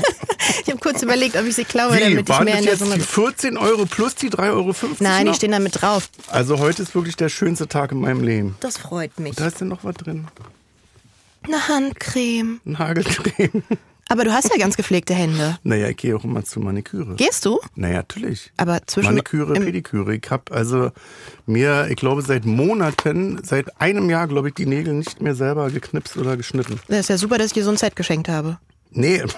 ich 0.66 0.72
hab 0.72 0.80
kurz 0.80 1.02
überlegt, 1.02 1.36
ob 1.36 1.44
ich 1.46 1.54
sie 1.54 1.64
klaue, 1.64 1.96
Wie, 1.96 2.00
damit 2.00 2.28
ich 2.28 2.40
mehr 2.40 2.58
in 2.58 2.64
der 2.64 2.76
Summe. 2.76 2.94
die 2.94 3.00
14 3.00 3.56
Euro 3.56 3.86
plus 3.86 4.14
die 4.14 4.30
3,50 4.30 4.50
Euro? 4.52 4.74
Nein, 4.98 5.26
die 5.26 5.34
stehen 5.34 5.52
da 5.52 5.58
mit 5.58 5.80
drauf. 5.80 6.08
Also 6.28 6.58
heute 6.58 6.82
ist 6.82 6.94
wirklich 6.94 7.16
der 7.16 7.28
schönste 7.28 7.68
Tag 7.68 7.92
in 7.92 8.00
meinem 8.00 8.22
Leben. 8.22 8.56
Das 8.60 8.78
freut 8.78 9.18
mich. 9.20 9.36
Da 9.36 9.46
ist 9.46 9.60
denn 9.60 9.68
noch 9.68 9.84
was 9.84 9.94
drin? 9.94 10.26
Eine 11.44 11.68
Handcreme. 11.68 12.60
Ein 12.64 12.78
Hagelcreme. 12.78 13.62
Aber 14.12 14.24
du 14.24 14.32
hast 14.32 14.50
ja 14.50 14.58
ganz 14.58 14.76
gepflegte 14.76 15.14
Hände. 15.14 15.56
Naja, 15.62 15.88
ich 15.88 15.96
gehe 15.96 16.14
auch 16.14 16.22
immer 16.22 16.44
zur 16.44 16.62
Maniküre. 16.62 17.14
Gehst 17.16 17.46
du? 17.46 17.58
Naja, 17.76 17.96
natürlich. 17.96 18.52
Aber 18.58 18.80
zwischen 18.86 19.08
Maniküre, 19.08 19.54
Pediküre. 19.54 20.14
Ich 20.14 20.30
habe 20.30 20.52
also 20.52 20.90
mir, 21.46 21.86
ich 21.88 21.96
glaube, 21.96 22.20
seit 22.20 22.44
Monaten, 22.44 23.40
seit 23.42 23.80
einem 23.80 24.10
Jahr, 24.10 24.28
glaube 24.28 24.48
ich, 24.48 24.54
die 24.54 24.66
Nägel 24.66 24.92
nicht 24.92 25.22
mehr 25.22 25.34
selber 25.34 25.70
geknipst 25.70 26.18
oder 26.18 26.36
geschnitten. 26.36 26.78
Das 26.88 27.00
ist 27.00 27.08
ja 27.08 27.16
super, 27.16 27.38
dass 27.38 27.46
ich 27.46 27.52
dir 27.54 27.64
so 27.64 27.70
ein 27.70 27.78
Set 27.78 27.96
geschenkt 27.96 28.28
habe. 28.28 28.58
Nee. 28.90 29.22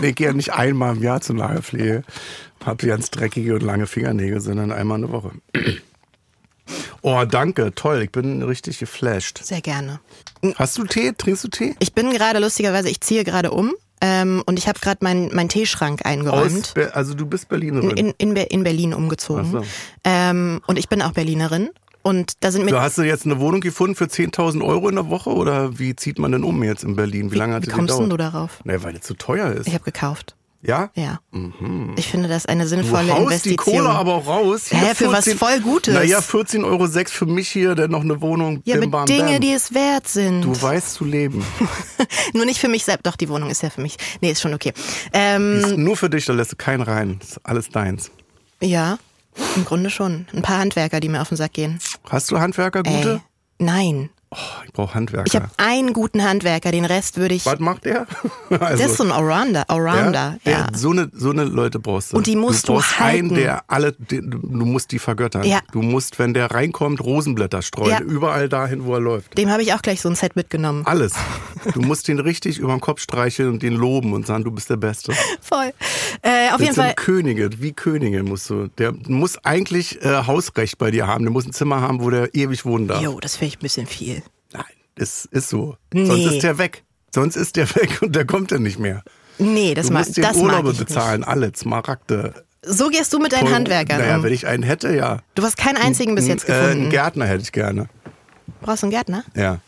Nee, 0.00 0.08
ich 0.08 0.16
gehe 0.16 0.26
ja 0.26 0.32
nicht 0.34 0.52
einmal 0.52 0.96
im 0.96 1.02
Jahr 1.02 1.22
zur 1.22 1.36
Nagelpflege. 1.36 2.02
Hab 2.64 2.78
ganz 2.82 3.10
dreckige 3.10 3.54
und 3.54 3.62
lange 3.62 3.86
Fingernägel, 3.86 4.40
sondern 4.40 4.72
einmal 4.72 4.98
eine 4.98 5.10
Woche. 5.12 5.30
Oh, 7.02 7.24
danke, 7.28 7.74
toll. 7.74 8.02
Ich 8.02 8.10
bin 8.10 8.42
richtig 8.42 8.78
geflasht. 8.78 9.44
Sehr 9.44 9.60
gerne. 9.60 10.00
Hast 10.56 10.78
du 10.78 10.84
Tee? 10.84 11.12
Trinkst 11.12 11.44
du 11.44 11.48
Tee? 11.48 11.74
Ich 11.78 11.92
bin 11.92 12.10
gerade 12.10 12.38
lustigerweise, 12.38 12.88
ich 12.88 13.00
ziehe 13.00 13.24
gerade 13.24 13.50
um 13.50 13.74
ähm, 14.00 14.42
und 14.46 14.58
ich 14.58 14.68
habe 14.68 14.78
gerade 14.80 14.98
meinen 15.02 15.34
mein 15.34 15.48
Teeschrank 15.48 16.04
eingeräumt. 16.04 16.74
Aus 16.76 16.92
also 16.92 17.14
du 17.14 17.26
bist 17.26 17.48
Berlinerin. 17.48 17.90
In, 17.90 18.14
in, 18.18 18.36
in 18.36 18.64
Berlin 18.64 18.94
umgezogen. 18.94 19.50
So. 19.50 19.64
Ähm, 20.04 20.60
und 20.66 20.78
ich 20.78 20.88
bin 20.88 21.02
auch 21.02 21.12
Berlinerin. 21.12 21.70
Und 22.02 22.44
da 22.44 22.50
sind 22.50 22.68
so, 22.68 22.80
hast 22.80 22.98
du 22.98 23.02
jetzt 23.02 23.24
eine 23.24 23.40
Wohnung 23.40 23.62
gefunden 23.62 23.96
für 23.96 24.04
10.000 24.04 24.62
Euro 24.62 24.90
in 24.90 24.96
der 24.96 25.08
Woche 25.08 25.30
oder 25.30 25.78
wie 25.78 25.96
zieht 25.96 26.18
man 26.18 26.32
denn 26.32 26.44
um 26.44 26.62
jetzt 26.62 26.84
in 26.84 26.96
Berlin? 26.96 27.32
Wie, 27.32 27.36
lange 27.36 27.54
hat 27.54 27.66
wie 27.66 27.70
kommst 27.70 27.98
denn 27.98 28.10
du 28.10 28.18
darauf? 28.18 28.60
Nee, 28.64 28.82
weil 28.82 28.96
es 28.96 29.00
zu 29.00 29.14
teuer 29.14 29.52
ist. 29.52 29.68
Ich 29.68 29.72
habe 29.72 29.84
gekauft. 29.84 30.36
Ja? 30.66 30.90
Ja. 30.94 31.20
Ich 31.96 32.08
finde 32.08 32.28
das 32.28 32.46
eine 32.46 32.64
Du 32.64 32.68
sinnvolle 32.68 33.12
haust 33.12 33.22
Investition. 33.22 33.52
die 33.74 33.78
Kohle 33.78 33.90
aber 33.90 34.14
auch 34.14 34.26
raus. 34.26 34.66
Hier 34.70 34.78
Hä, 34.78 34.94
für 34.94 35.12
was 35.12 35.28
voll 35.34 35.60
Gutes. 35.60 35.94
Naja, 35.94 36.18
14,06 36.20 36.64
Euro 36.64 36.86
für 37.08 37.26
mich 37.26 37.48
hier, 37.48 37.74
dann 37.74 37.90
noch 37.90 38.02
eine 38.02 38.20
Wohnung. 38.20 38.62
ja, 38.64 38.74
bim, 38.74 38.80
mit 38.80 38.90
bam, 38.90 39.06
Dinge, 39.06 39.32
bam. 39.32 39.40
die 39.40 39.52
es 39.52 39.74
wert 39.74 40.08
sind. 40.08 40.42
Du 40.42 40.60
weißt 40.60 40.94
zu 40.94 41.04
leben. 41.04 41.44
Nur 42.34 42.44
nicht 42.44 42.60
für 42.60 42.68
mich 42.68 42.84
selbst. 42.84 43.06
Doch, 43.06 43.16
die 43.16 43.28
Wohnung 43.28 43.50
ist 43.50 43.62
ja 43.62 43.70
für 43.70 43.80
mich. 43.80 43.96
Nee, 44.20 44.30
ist 44.32 44.40
schon 44.40 44.54
okay. 44.54 44.72
Ähm, 45.12 45.58
Ist 45.60 45.76
nur 45.76 45.96
für 45.96 46.08
dich, 46.10 46.24
da 46.26 46.32
lässt 46.32 46.52
du 46.52 46.56
keinen 46.56 46.82
rein. 46.82 47.18
ist 47.22 47.40
alles 47.44 47.68
deins. 47.70 48.10
ja, 48.60 48.98
im 49.56 49.64
Grunde 49.64 49.90
schon. 49.90 50.26
Ein 50.32 50.42
paar 50.42 50.58
Handwerker, 50.58 51.00
die 51.00 51.08
mir 51.08 51.20
auf 51.20 51.28
den 51.28 51.36
Sack 51.36 51.54
gehen. 51.54 51.78
Hast 52.08 52.30
du 52.30 52.38
Handwerker 52.38 52.82
gute? 52.84 53.14
Ey, 53.14 53.64
nein. 53.64 54.10
Oh, 54.36 54.62
ich 54.66 54.72
brauche 54.72 54.94
Handwerker. 54.94 55.26
Ich 55.26 55.36
habe 55.36 55.48
einen 55.58 55.92
guten 55.92 56.22
Handwerker, 56.24 56.72
den 56.72 56.84
Rest 56.84 57.16
würde 57.18 57.34
ich. 57.34 57.46
Was 57.46 57.58
macht 57.60 57.84
der? 57.84 58.06
Also, 58.50 58.82
Das 58.82 58.92
ist 58.92 58.96
so 58.98 59.04
ein 59.04 59.12
Allrounder. 59.12 59.64
Allrounder, 59.68 60.38
der, 60.44 60.52
ja. 60.52 60.66
der, 60.68 60.78
so, 60.78 60.90
eine, 60.90 61.10
so 61.12 61.30
eine 61.30 61.44
Leute 61.44 61.78
brauchst 61.78 62.12
du. 62.12 62.16
Und 62.16 62.26
die 62.26 62.36
musst 62.36 62.64
du 62.68 62.72
du 62.72 62.78
brauchst 62.78 62.98
halten. 63.00 63.26
einen, 63.30 63.34
der 63.34 63.64
alle, 63.68 63.92
den, 63.92 64.30
du 64.30 64.64
musst 64.64 64.92
die 64.92 64.98
vergöttern. 64.98 65.44
Ja. 65.44 65.60
Du 65.72 65.82
musst, 65.82 66.18
wenn 66.18 66.34
der 66.34 66.50
reinkommt, 66.50 67.00
Rosenblätter 67.02 67.62
streuen. 67.62 67.90
Ja. 67.90 68.00
Überall 68.00 68.48
dahin, 68.48 68.84
wo 68.84 68.94
er 68.94 69.00
läuft. 69.00 69.36
Dem 69.38 69.50
habe 69.50 69.62
ich 69.62 69.72
auch 69.74 69.82
gleich 69.82 70.00
so 70.00 70.08
ein 70.08 70.14
Set 70.14 70.36
mitgenommen. 70.36 70.86
Alles. 70.86 71.14
Du 71.72 71.80
musst 71.80 72.08
den 72.08 72.18
richtig 72.18 72.58
über 72.58 72.72
den 72.72 72.80
Kopf 72.82 73.00
streicheln 73.00 73.48
und 73.48 73.62
den 73.62 73.72
loben 73.72 74.12
und 74.12 74.26
sagen, 74.26 74.44
du 74.44 74.50
bist 74.50 74.68
der 74.68 74.76
Beste. 74.76 75.14
Voll. 75.40 75.72
Äh, 76.20 76.48
auf 76.50 76.58
Das 76.58 76.60
jeden 76.60 76.74
sind 76.74 76.84
Fall. 76.84 76.94
Könige, 76.94 77.48
wie 77.58 77.72
Könige 77.72 78.22
musst 78.22 78.50
du. 78.50 78.68
Der 78.76 78.92
muss 79.08 79.42
eigentlich 79.46 80.02
äh, 80.04 80.24
Hausrecht 80.26 80.76
bei 80.76 80.90
dir 80.90 81.06
haben. 81.06 81.24
Der 81.24 81.32
muss 81.32 81.46
ein 81.46 81.54
Zimmer 81.54 81.80
haben, 81.80 82.02
wo 82.02 82.10
der 82.10 82.34
ewig 82.34 82.66
wohnen 82.66 82.86
darf. 82.86 83.00
Jo, 83.00 83.18
das 83.18 83.36
finde 83.36 83.48
ich 83.48 83.56
ein 83.56 83.60
bisschen 83.62 83.86
viel. 83.86 84.22
Das 84.96 85.24
ist 85.30 85.48
so. 85.48 85.76
Nee. 85.92 86.06
Sonst 86.06 86.24
ist 86.26 86.42
der 86.42 86.58
weg. 86.58 86.84
Sonst 87.14 87.36
ist 87.36 87.56
der 87.56 87.68
weg 87.76 88.00
und 88.02 88.14
der 88.14 88.24
kommt 88.24 88.52
dann 88.52 88.62
nicht 88.62 88.78
mehr. 88.78 89.02
Nee, 89.38 89.74
das, 89.74 89.86
Du 89.88 89.92
mag, 89.92 90.04
musst 90.04 90.16
den 90.16 90.22
das 90.22 90.36
mag 90.36 90.44
Urlaube 90.44 90.70
ich 90.72 90.78
bezahlen, 90.78 91.24
alle, 91.24 91.52
Smaragde. 91.56 92.32
nicht. 92.34 92.76
So 92.78 92.88
gehst 92.88 93.12
du 93.12 93.18
mit 93.18 93.32
deinen 93.32 93.42
Teure- 93.46 93.54
Handwerkern 93.56 93.98
Naja, 94.00 94.16
um. 94.16 94.22
wenn 94.22 94.32
ich 94.32 94.46
einen 94.46 94.62
hätte, 94.62 94.94
ja. 94.94 95.18
Du 95.34 95.42
hast 95.42 95.56
keinen 95.56 95.76
einzigen 95.76 96.14
bis 96.14 96.26
jetzt 96.28 96.48
Äh, 96.48 96.52
einen 96.52 96.66
gefunden. 96.68 96.90
Gärtner 96.90 97.26
hätte 97.26 97.42
ich 97.42 97.52
gerne. 97.52 97.88
Brauchst 98.62 98.82
du 98.82 98.86
einen 98.86 98.92
Gärtner? 98.92 99.24
Ja. 99.36 99.58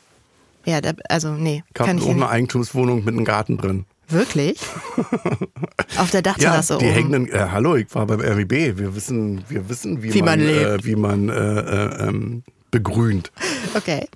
Ja, 0.64 0.80
da, 0.80 0.92
also 1.08 1.32
nee, 1.32 1.62
Ich 1.74 1.80
habe 1.80 1.90
ja 1.92 1.96
eine 2.02 2.14
nicht. 2.14 2.26
Eigentumswohnung 2.26 3.04
mit 3.04 3.14
einem 3.14 3.24
Garten 3.24 3.56
drin. 3.58 3.84
Wirklich? 4.08 4.58
Auf 5.98 6.10
der 6.10 6.18
Ja, 6.18 6.22
Dachterrasse 6.22 6.78
die 6.78 6.84
oben. 6.86 6.94
hängenden. 6.94 7.28
Äh, 7.32 7.48
hallo, 7.50 7.76
ich 7.76 7.92
war 7.94 8.06
beim 8.06 8.20
RWB. 8.20 8.78
Wir 8.78 8.94
wissen, 8.94 9.44
wir 9.48 9.68
wissen, 9.68 10.02
wie, 10.02 10.14
Wie 10.14 10.22
man 10.22 10.40
lebt. 10.40 10.60
Äh, 10.82 10.84
wie 10.84 10.96
man 10.96 11.28
äh, 11.28 11.34
äh, 11.34 12.08
ähm, 12.08 12.44
begrünt. 12.76 13.32
Okay. 13.74 14.06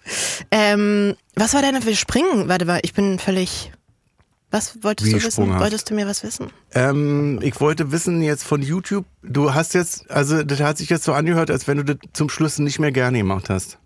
Ähm, 0.50 1.16
was 1.34 1.54
war 1.54 1.62
deine 1.62 1.80
für 1.80 1.96
Springen? 1.96 2.48
Warte 2.48 2.66
mal, 2.66 2.80
ich 2.82 2.92
bin 2.92 3.18
völlig. 3.18 3.72
Was 4.50 4.82
wolltest 4.82 5.08
Wie 5.08 5.18
du 5.18 5.22
wissen? 5.22 5.58
Wolltest 5.58 5.88
du 5.88 5.94
mir 5.94 6.06
was 6.06 6.24
wissen? 6.24 6.50
Ähm, 6.74 7.38
ich 7.40 7.60
wollte 7.60 7.92
wissen 7.92 8.20
jetzt 8.20 8.42
von 8.42 8.62
YouTube. 8.62 9.06
Du 9.22 9.54
hast 9.54 9.74
jetzt, 9.74 10.10
also 10.10 10.42
das 10.42 10.60
hat 10.60 10.76
sich 10.76 10.90
jetzt 10.90 11.04
so 11.04 11.12
angehört, 11.12 11.50
als 11.50 11.68
wenn 11.68 11.78
du 11.78 11.84
das 11.84 11.96
zum 12.12 12.28
Schluss 12.28 12.58
nicht 12.58 12.80
mehr 12.80 12.90
gerne 12.90 13.18
gemacht 13.18 13.48
hast. 13.48 13.78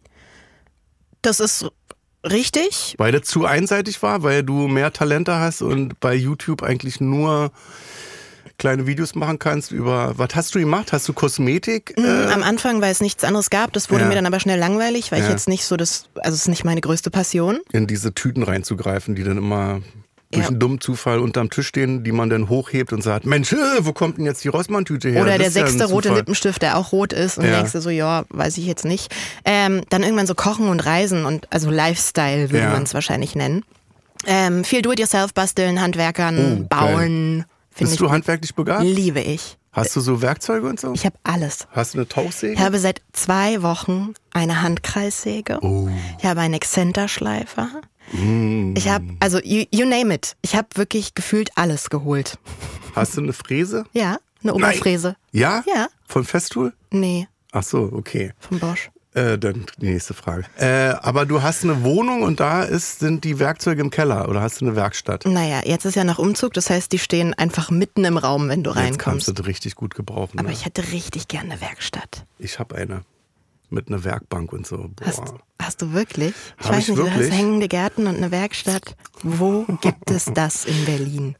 Das 1.23 1.39
ist 1.39 1.67
richtig. 2.25 2.95
Weil 2.97 3.13
das 3.13 3.23
zu 3.23 3.45
einseitig 3.45 4.03
war, 4.03 4.23
weil 4.23 4.43
du 4.43 4.67
mehr 4.67 4.93
Talente 4.93 5.39
hast 5.39 5.61
und 5.61 6.01
bei 6.01 6.15
YouTube 6.15 6.63
eigentlich 6.63 7.01
nur 7.01 7.53
kleine 8.59 8.87
Videos 8.87 9.15
machen 9.15 9.39
kannst 9.39 9.73
über, 9.73 10.17
was 10.17 10.29
hast 10.35 10.55
du 10.55 10.61
gemacht? 10.61 10.93
Hast 10.93 11.09
du 11.09 11.13
Kosmetik? 11.13 11.95
Äh, 11.99 12.27
Am 12.33 12.43
Anfang, 12.43 12.81
weil 12.81 12.93
es 12.93 13.01
nichts 13.01 13.25
anderes 13.25 13.51
gab, 13.51 13.73
das 13.73 13.91
wurde 13.91 14.03
Ja. 14.03 14.09
mir 14.09 14.15
dann 14.15 14.27
aber 14.27 14.41
schnell 14.41 14.59
langweilig, 14.59 15.11
weil 15.13 15.21
ich 15.21 15.27
Ja. 15.27 15.33
jetzt 15.33 15.49
nicht 15.49 15.65
so 15.65 15.77
das, 15.77 16.07
also 16.17 16.35
es 16.35 16.43
ist 16.43 16.49
nicht 16.49 16.65
meine 16.65 16.81
größte 16.81 17.11
Passion. 17.11 17.61
in 17.73 17.87
diese 17.87 18.15
Tüten 18.15 18.43
reinzugreifen, 18.43 19.15
die 19.15 19.25
dann 19.25 19.39
immer 19.39 19.81
durch 20.31 20.45
Ja. 20.45 20.51
einen 20.51 20.59
dummen 20.59 20.81
Zufall 20.81 21.19
unterm 21.21 21.49
Tisch 21.51 21.69
stehen, 21.69 22.03
die 22.05 22.11
man 22.13 22.29
dann 22.31 22.49
hochhebt 22.49 22.93
und 22.93 23.03
sagt, 23.03 23.25
Mensch, 23.27 23.53
äh, 23.53 23.57
wo 23.81 23.93
kommt 23.93 24.19
denn 24.19 24.25
jetzt 24.25 24.43
die 24.45 24.49
Rossmann-Tüte 24.49 25.09
her? 25.09 25.23
Oder 25.23 25.39
der 25.39 25.47
ist 25.49 25.57
ja 25.57 25.67
sechste 25.67 25.85
rote. 25.87 26.13
Lippenstift, 26.13 26.61
der 26.63 26.77
auch 26.77 26.91
rot 26.93 27.13
ist 27.13 27.39
und 27.39 27.45
Ja. 27.45 27.57
denkst 27.57 27.73
du 27.73 27.81
so, 27.81 27.91
ja, 27.91 28.25
weiß 28.31 28.57
ich 28.59 28.67
jetzt 28.67 28.85
nicht. 28.85 29.15
Ähm, 29.45 29.83
dann 29.91 30.03
irgendwann 30.03 30.27
so 30.27 30.35
Kochen 30.35 30.69
und 30.69 30.81
Reisen 30.85 31.25
und 31.25 31.47
also 31.53 31.71
Lifestyle 31.71 32.51
würde 32.51 32.65
Ja. 32.67 32.71
man 32.73 32.83
es 32.85 32.95
wahrscheinlich 32.95 33.35
nennen. 33.37 33.63
Ähm, 34.27 34.65
viel 34.65 34.81
Do-it-yourself 34.83 35.35
basteln, 35.35 35.81
Handwerkern, 35.81 36.63
Oh, 36.63 36.67
bauen. 36.69 37.45
Finde 37.45 37.47
Bist 37.79 38.01
du 38.01 38.11
handwerklich 38.11 38.55
begabt? 38.55 38.85
liebe 38.85 39.21
ich. 39.21 39.59
Hast 39.73 39.97
du 39.97 40.01
so 40.01 40.23
Werkzeuge 40.23 40.69
und 40.69 40.79
so? 40.79 40.93
Ich 40.93 41.05
habe 41.05 41.17
alles. 41.25 41.67
Hast 41.73 41.95
du 41.95 41.99
eine 41.99 42.09
Tauchsäge? 42.09 42.53
Ich 42.55 42.61
habe 42.61 42.79
seit 42.79 43.03
zwei 43.13 43.63
Wochen 43.63 44.15
eine 44.33 44.63
Handkreissäge. 44.63 45.59
Oh. 45.63 45.89
Ich 46.19 46.25
habe 46.25 46.41
einen 46.41 46.55
Exzenterschleifer. 46.55 47.69
Mm. 48.13 48.75
Ich 48.77 48.89
habe, 48.89 49.05
also 49.19 49.41
you, 49.43 49.65
you 49.73 49.85
name 49.85 50.15
it. 50.15 50.37
Ich 50.43 50.55
habe 50.55 50.69
wirklich 50.77 51.15
gefühlt 51.15 51.51
alles 51.57 51.91
geholt. 51.91 52.39
Hast 52.95 53.17
du 53.17 53.23
eine 53.23 53.33
Fräse? 53.33 53.85
Ja, 53.93 54.19
eine 54.43 54.55
Oberfräse. 54.55 55.17
Ja? 55.33 55.65
Ja. 55.67 55.89
Von 56.07 56.25
Festool? 56.25 56.73
Nee, 56.91 57.27
Ach 57.57 57.63
so, 57.63 57.91
okay. 57.93 58.33
von 58.41 58.59
Bosch. 58.59 58.91
Äh, 59.15 59.39
dann 59.39 59.67
die 59.81 59.87
nächste 59.87 60.13
Frage. 60.13 60.45
Äh, 60.59 60.95
aber 61.01 61.25
du 61.25 61.41
hast 61.43 61.63
eine 61.63 61.85
Wohnung 61.85 62.23
und 62.23 62.41
da 62.41 62.65
ist, 62.65 62.99
sind 62.99 63.23
die 63.23 63.39
Werkzeuge 63.39 63.81
im 63.81 63.91
Keller 63.91 64.29
oder 64.29 64.41
hast 64.43 64.61
du 64.61 64.67
eine 64.67 64.75
Werkstatt? 64.75 65.25
Naja, 65.25 65.61
jetzt 65.65 65.85
ist 65.85 65.95
ja 65.95 66.03
noch 66.03 66.19
Umzug, 66.19 66.53
das 66.55 66.69
heißt, 66.69 66.91
die 66.91 66.99
stehen 66.99 67.33
einfach 67.33 67.71
mitten 67.71 68.05
im 68.05 68.17
Raum, 68.17 68.49
wenn 68.49 68.65
du 68.65 68.71
Jetzt 68.71 68.77
kannst 68.79 68.91
reinkommst. 69.07 69.29
du 69.29 69.33
das 69.33 69.47
richtig 69.47 69.77
gut 69.77 69.95
gebrauchen. 69.95 70.39
Aber 70.41 70.49
ne? 70.49 70.55
ich 70.55 70.65
hätte 70.65 70.91
richtig 70.93 71.29
gerne 71.29 71.53
eine 71.53 71.61
Werkstatt. 71.61 72.27
ich 72.39 72.59
habe 72.59 72.75
eine. 72.75 73.03
Mit 73.71 73.89
einer 73.89 74.05
Werkbank 74.05 74.53
und 74.53 74.67
so. 74.67 74.77
Boah. 74.77 75.07
Hast, 75.07 75.23
hast 75.61 75.83
du 75.83 75.93
wirklich? 75.93 76.35
Ich 76.59 76.65
Hab 76.67 76.73
weiß 76.73 76.83
ich 76.83 76.89
nicht, 76.91 76.99
du 76.99 77.05
wirklich? 77.05 77.31
hast 77.31 77.39
hängende 77.39 77.69
Gärten 77.69 78.07
und 78.07 78.17
eine 78.17 78.31
Werkstatt. 78.31 78.97
Wo 79.23 79.65
gibt 79.81 80.11
es 80.11 80.27
das 80.27 80.65
in 80.65 80.85
Berlin? 80.85 81.37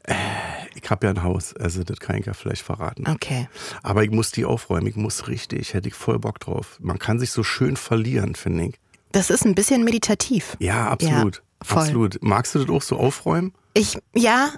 Ich 0.73 0.89
habe 0.89 1.07
ja 1.07 1.13
ein 1.13 1.23
Haus, 1.23 1.55
also 1.55 1.83
das 1.83 1.99
kann 1.99 2.17
ich 2.17 2.25
ja 2.25 2.33
vielleicht 2.33 2.61
verraten. 2.63 3.05
Okay. 3.07 3.47
Aber 3.83 4.03
ich 4.03 4.11
muss 4.11 4.31
die 4.31 4.45
aufräumen, 4.45 4.87
ich 4.87 4.95
muss 4.95 5.27
richtig, 5.27 5.73
hätte 5.73 5.87
ich 5.87 5.93
voll 5.93 6.19
Bock 6.19 6.39
drauf. 6.39 6.77
Man 6.81 6.99
kann 6.99 7.19
sich 7.19 7.31
so 7.31 7.43
schön 7.43 7.77
verlieren, 7.77 8.35
finde 8.35 8.65
ich. 8.65 8.79
Das 9.11 9.29
ist 9.29 9.45
ein 9.45 9.55
bisschen 9.55 9.83
meditativ. 9.85 10.57
Ja, 10.59 10.87
absolut. 10.89 11.35
Ja, 11.37 11.41
voll. 11.65 11.83
absolut. 11.83 12.17
Magst 12.21 12.53
du 12.55 12.59
das 12.59 12.69
auch 12.69 12.81
so 12.81 12.97
aufräumen? 12.97 13.53
Ich, 13.73 13.97
ja, 14.13 14.47
äh, 14.47 14.57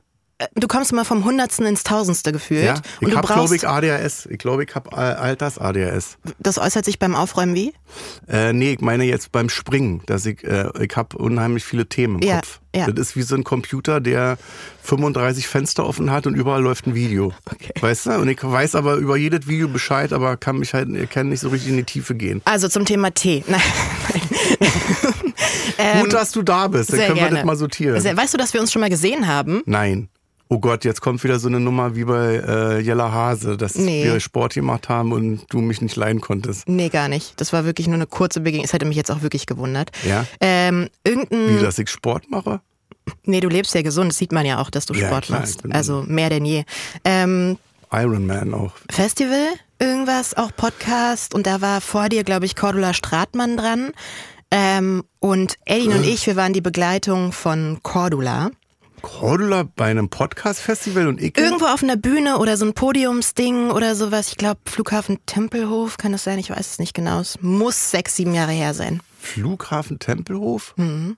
du 0.55 0.67
kommst 0.67 0.91
immer 0.91 1.03
vom 1.05 1.25
Hundertsten 1.25 1.65
ins 1.65 1.83
Tausendste 1.83 2.31
gefühlt. 2.31 2.63
Ja. 2.65 2.75
Ich 3.01 3.15
habe, 3.15 3.25
glaube 3.27 3.55
ich, 3.55 3.67
ADHS. 3.67 4.27
Ich 4.27 4.37
glaube, 4.37 4.63
ich 4.63 4.75
habe 4.75 4.95
Alters-ADHS. 4.95 6.17
das 6.39 6.57
äußert 6.59 6.85
sich 6.85 6.99
beim 6.99 7.15
Aufräumen 7.15 7.55
wie? 7.55 7.73
Äh, 8.27 8.53
nee, 8.53 8.73
ich 8.73 8.81
meine 8.81 9.03
jetzt 9.05 9.31
beim 9.31 9.49
Springen, 9.49 10.01
dass 10.05 10.25
ich, 10.25 10.43
äh, 10.43 10.69
ich 10.83 10.95
habe 10.95 11.17
unheimlich 11.17 11.63
viele 11.63 11.87
Themen 11.87 12.19
im 12.19 12.27
Ja, 12.27 12.35
Kopf. 12.37 12.59
ja. 12.75 12.85
Das 12.91 13.09
ist 13.09 13.15
wie 13.15 13.23
so 13.23 13.35
ein 13.35 13.43
Computer, 13.43 13.99
der 13.99 14.37
35 14.83 15.47
Fenster 15.47 15.85
offen 15.85 16.11
hat 16.11 16.27
und 16.27 16.35
überall 16.35 16.61
läuft 16.61 16.85
ein 16.87 16.93
Video. 16.95 17.33
Okay. 17.51 17.73
Weißt 17.81 18.05
du? 18.05 18.11
Und 18.19 18.27
ich 18.29 18.39
weiß 18.43 18.75
aber 18.75 18.95
über 18.95 19.17
jedes 19.17 19.47
Video 19.47 19.67
Bescheid, 19.67 20.13
aber 20.13 20.37
kann 20.37 20.57
mich 20.57 20.73
halt, 20.73 21.09
kann 21.09 21.29
nicht 21.29 21.39
so 21.39 21.49
richtig 21.49 21.71
in 21.71 21.77
die 21.77 21.83
Tiefe 21.83 22.13
gehen. 22.15 22.41
Also 22.45 22.67
zum 22.67 22.85
Thema 22.85 23.11
Tee. 23.13 23.43
Nein. 25.77 26.01
Gut, 26.01 26.13
dass 26.13 26.31
du 26.31 26.41
da 26.43 26.67
bist, 26.67 26.91
dann 26.91 26.99
können 26.99 27.09
wir 27.15 27.21
gerne. 27.23 27.35
das 27.37 27.45
mal 27.45 27.55
sortieren. 27.55 28.03
Weißt 28.17 28.33
du, 28.33 28.37
dass 28.37 28.53
wir 28.53 28.61
uns 28.61 28.71
schon 28.71 28.81
mal 28.81 28.89
gesehen 28.89 29.27
haben? 29.27 29.61
Nein. 29.65 30.09
Oh 30.49 30.59
Gott, 30.59 30.85
jetzt 30.85 31.01
kommt 31.01 31.23
wieder 31.23 31.39
so 31.39 31.47
eine 31.49 31.59
Nummer 31.59 31.95
wie 31.95 32.05
bei 32.05 32.35
äh, 32.35 32.79
Jella 32.79 33.11
Hase, 33.11 33.57
dass 33.57 33.75
Nee. 33.75 34.05
wir 34.05 34.19
Sport 34.21 34.53
gemacht 34.53 34.87
haben 34.87 35.11
und 35.11 35.41
du 35.49 35.59
mich 35.59 35.81
nicht 35.81 35.95
leiden 35.97 36.21
konntest. 36.21 36.69
Nee, 36.69 36.87
gar 36.89 37.09
nicht. 37.09 37.39
Das 37.41 37.51
war 37.51 37.65
wirklich 37.65 37.87
nur 37.87 37.95
eine 37.95 38.07
kurze 38.07 38.39
Begegnung. 38.39 38.63
Es 38.65 38.71
hätte 38.71 38.85
mich 38.85 38.95
jetzt 38.95 39.11
auch 39.11 39.21
wirklich 39.21 39.45
gewundert. 39.45 39.91
Ja? 40.07 40.25
Ähm, 40.39 40.87
irgendein. 41.03 41.57
Wie, 41.57 41.61
dass 41.61 41.77
ich 41.79 41.89
Sport 41.89 42.29
mache? 42.31 42.61
Nee, 43.23 43.41
du 43.41 43.49
lebst 43.49 43.73
ja 43.75 43.81
gesund. 43.81 44.11
Das 44.11 44.17
sieht 44.17 44.31
man 44.31 44.45
ja 44.45 44.59
auch, 44.61 44.69
dass 44.69 44.85
du 44.85 44.93
Ja, 44.93 45.07
Sport 45.07 45.25
klar, 45.25 45.39
machst. 45.41 45.63
Also 45.69 46.03
mehr 46.07 46.29
denn 46.29 46.45
je. 46.45 46.63
Ähm, 47.03 47.57
Iron 47.91 48.25
Man 48.25 48.53
auch. 48.53 48.71
Festival, 48.89 49.47
irgendwas, 49.79 50.35
auch 50.35 50.51
Podcast. 50.55 51.33
Und 51.33 51.45
da 51.47 51.59
war 51.61 51.81
vor 51.81 52.09
dir, 52.09 52.23
glaube 52.23 52.45
ich, 52.45 52.55
Cordula 52.55 52.93
Stratmann 52.93 53.57
dran. 53.57 53.91
Ähm, 54.49 55.03
und 55.19 55.55
Edin 55.65 55.91
und 55.93 56.05
ich, 56.05 56.25
wir 56.25 56.37
waren 56.37 56.53
die 56.53 56.61
Begleitung 56.61 57.33
von 57.33 57.79
Cordula. 57.83 58.51
Cordula 59.07 59.63
bei 59.75 59.85
einem 59.85 60.09
Podcast-Festival 60.09 61.07
und 61.07 61.21
ich. 61.21 61.37
Irgendwo 61.37 61.65
auf 61.65 61.81
einer 61.81 61.95
Bühne 61.95 62.39
oder 62.39 62.57
so 62.57 62.65
ein 62.65 62.73
Podiumsding 62.73 63.71
oder 63.71 63.95
sowas. 63.95 64.27
Ich 64.27 64.35
glaube, 64.35 64.59
Flughafen 64.65 65.17
Tempelhof, 65.25 65.97
kann 65.97 66.11
das 66.11 66.25
sein? 66.25 66.37
Ich 66.39 66.49
weiß 66.49 66.59
es 66.71 66.77
nicht 66.79 66.93
genau. 66.93 67.21
Es 67.21 67.39
muss 67.41 67.89
sechs, 67.89 68.17
sieben 68.17 68.33
Jahre 68.33 68.51
her 68.51 68.73
sein. 68.73 68.99
Flughafen 69.19 69.97
Tempelhof? 69.97 70.75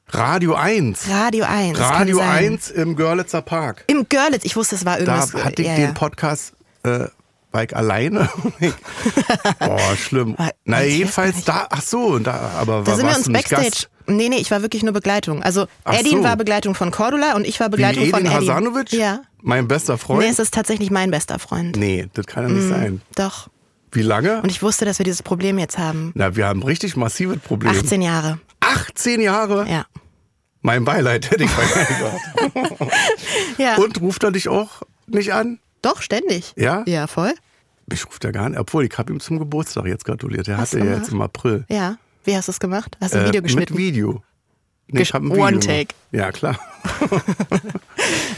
Radio 0.09 0.53
1. 0.53 1.09
Radio 1.09 1.45
1. 1.45 1.69
Mhm. 1.77 1.81
kann 1.81 1.91
Radio 1.93 2.17
sein. 2.17 2.27
1 2.53 2.69
im 2.71 2.95
Görlitzer 2.95 3.41
Park. 3.41 3.85
Im 3.87 4.07
Görlitz. 4.07 4.45
Ich 4.45 4.55
wusste, 4.55 4.75
es 4.75 4.85
war 4.85 4.99
Da 4.99 4.99
irgendwas. 4.99 5.43
hatte 5.43 5.61
ich 5.63 5.67
ja, 5.67 5.75
den. 5.75 5.93
Podcast 5.95 6.53
äh, 6.83 7.05
war 7.51 7.63
ich 7.63 7.75
alleine. 7.75 8.29
Boah, 9.59 9.95
schlimm. 9.97 10.37
War- 10.37 10.51
Na, 10.63 10.83
jedenfalls 10.83 11.43
da, 11.43 11.65
ach 11.71 11.81
so, 11.81 12.19
da, 12.19 12.51
aber 12.59 12.81
Da 12.83 12.87
war, 12.87 12.95
sind 12.95 13.07
wir 13.07 13.17
uns 13.17 13.31
Backstage. 13.33 13.87
Nee, 14.15 14.29
nee, 14.29 14.37
ich 14.37 14.51
war 14.51 14.61
wirklich 14.61 14.83
nur 14.83 14.93
Begleitung. 14.93 15.41
Also 15.43 15.67
Ach 15.83 15.93
Edin 15.99 16.19
so. 16.19 16.23
war 16.23 16.35
Begleitung 16.35 16.75
von 16.75 16.91
Cordula 16.91 17.35
und 17.35 17.45
ich 17.47 17.59
war 17.59 17.69
Begleitung 17.69 18.03
Wie 18.03 18.09
von 18.09 18.21
Edin 18.25 18.31
Edin. 18.37 18.49
Hasanovic? 18.49 18.93
Ja. 18.93 19.21
Mein 19.41 19.67
bester 19.67 19.97
Freund? 19.97 20.21
Nee, 20.21 20.27
es 20.29 20.39
ist 20.39 20.53
tatsächlich 20.53 20.91
mein 20.91 21.11
bester 21.11 21.39
Freund. 21.39 21.77
Nee, 21.77 22.07
das 22.13 22.25
kann 22.25 22.47
ja 22.47 22.53
nicht 22.53 22.67
sein. 22.67 23.01
Doch. 23.15 23.49
Wie 23.91 24.01
lange? 24.01 24.41
Und 24.41 24.49
ich 24.51 24.61
wusste, 24.61 24.85
dass 24.85 24.99
wir 24.99 25.03
dieses 25.03 25.23
Problem 25.23 25.57
jetzt 25.57 25.77
haben. 25.77 26.11
Na, 26.15 26.35
wir 26.35 26.47
haben 26.47 26.61
richtig 26.61 26.95
massives 26.95 27.39
Problem. 27.39 27.71
18 27.71 28.01
Jahre. 28.01 28.39
18 28.59 29.21
Jahre? 29.21 29.67
Ja. 29.69 29.85
Mein 30.61 30.83
Beileid, 30.83 31.31
hätte 31.31 31.43
ich 31.45 31.55
gesagt. 31.55 32.19
Ja. 33.57 33.75
Und 33.77 33.99
ruft 34.01 34.23
er 34.23 34.31
dich 34.31 34.47
auch 34.49 34.81
nicht 35.07 35.33
an? 35.33 35.59
Doch, 35.81 36.01
ständig. 36.01 36.53
Ja? 36.55 36.83
Ja, 36.85 37.07
voll. 37.07 37.33
Ich 37.91 38.05
rufe 38.05 38.19
da 38.19 38.31
gar 38.31 38.49
nicht. 38.49 38.59
Obwohl, 38.59 38.85
ich 38.85 38.97
habe 38.97 39.11
ihm 39.11 39.19
zum 39.19 39.39
Geburtstag 39.39 39.85
jetzt 39.85 40.05
gratuliert. 40.05 40.47
Der 40.47 40.57
Hast 40.57 40.73
hatte 40.73 40.85
ja 40.85 40.95
jetzt 40.95 41.09
im 41.11 41.21
April. 41.21 41.65
Ja. 41.69 41.97
Wie 42.29 42.35
hast 42.37 42.47
du 42.47 42.51
es 42.51 42.59
gemacht? 42.59 42.95
Hast 43.01 43.15
du 43.15 43.17
ein 43.17 43.25
Äh, 43.25 43.27
Video 43.29 43.41
geschnitten? 43.41 43.73
Mit 43.73 43.81
Video. 43.83 44.23
Nee, 44.87 45.01
ich 45.01 45.09
Gesch- 45.09 45.13
hab 45.13 45.21
ein 45.23 45.29
Video 45.31 45.43
One 45.45 45.59
gemacht. 45.59 45.67
take. 45.67 45.95
Ja, 46.11 46.31
klar. 46.31 46.59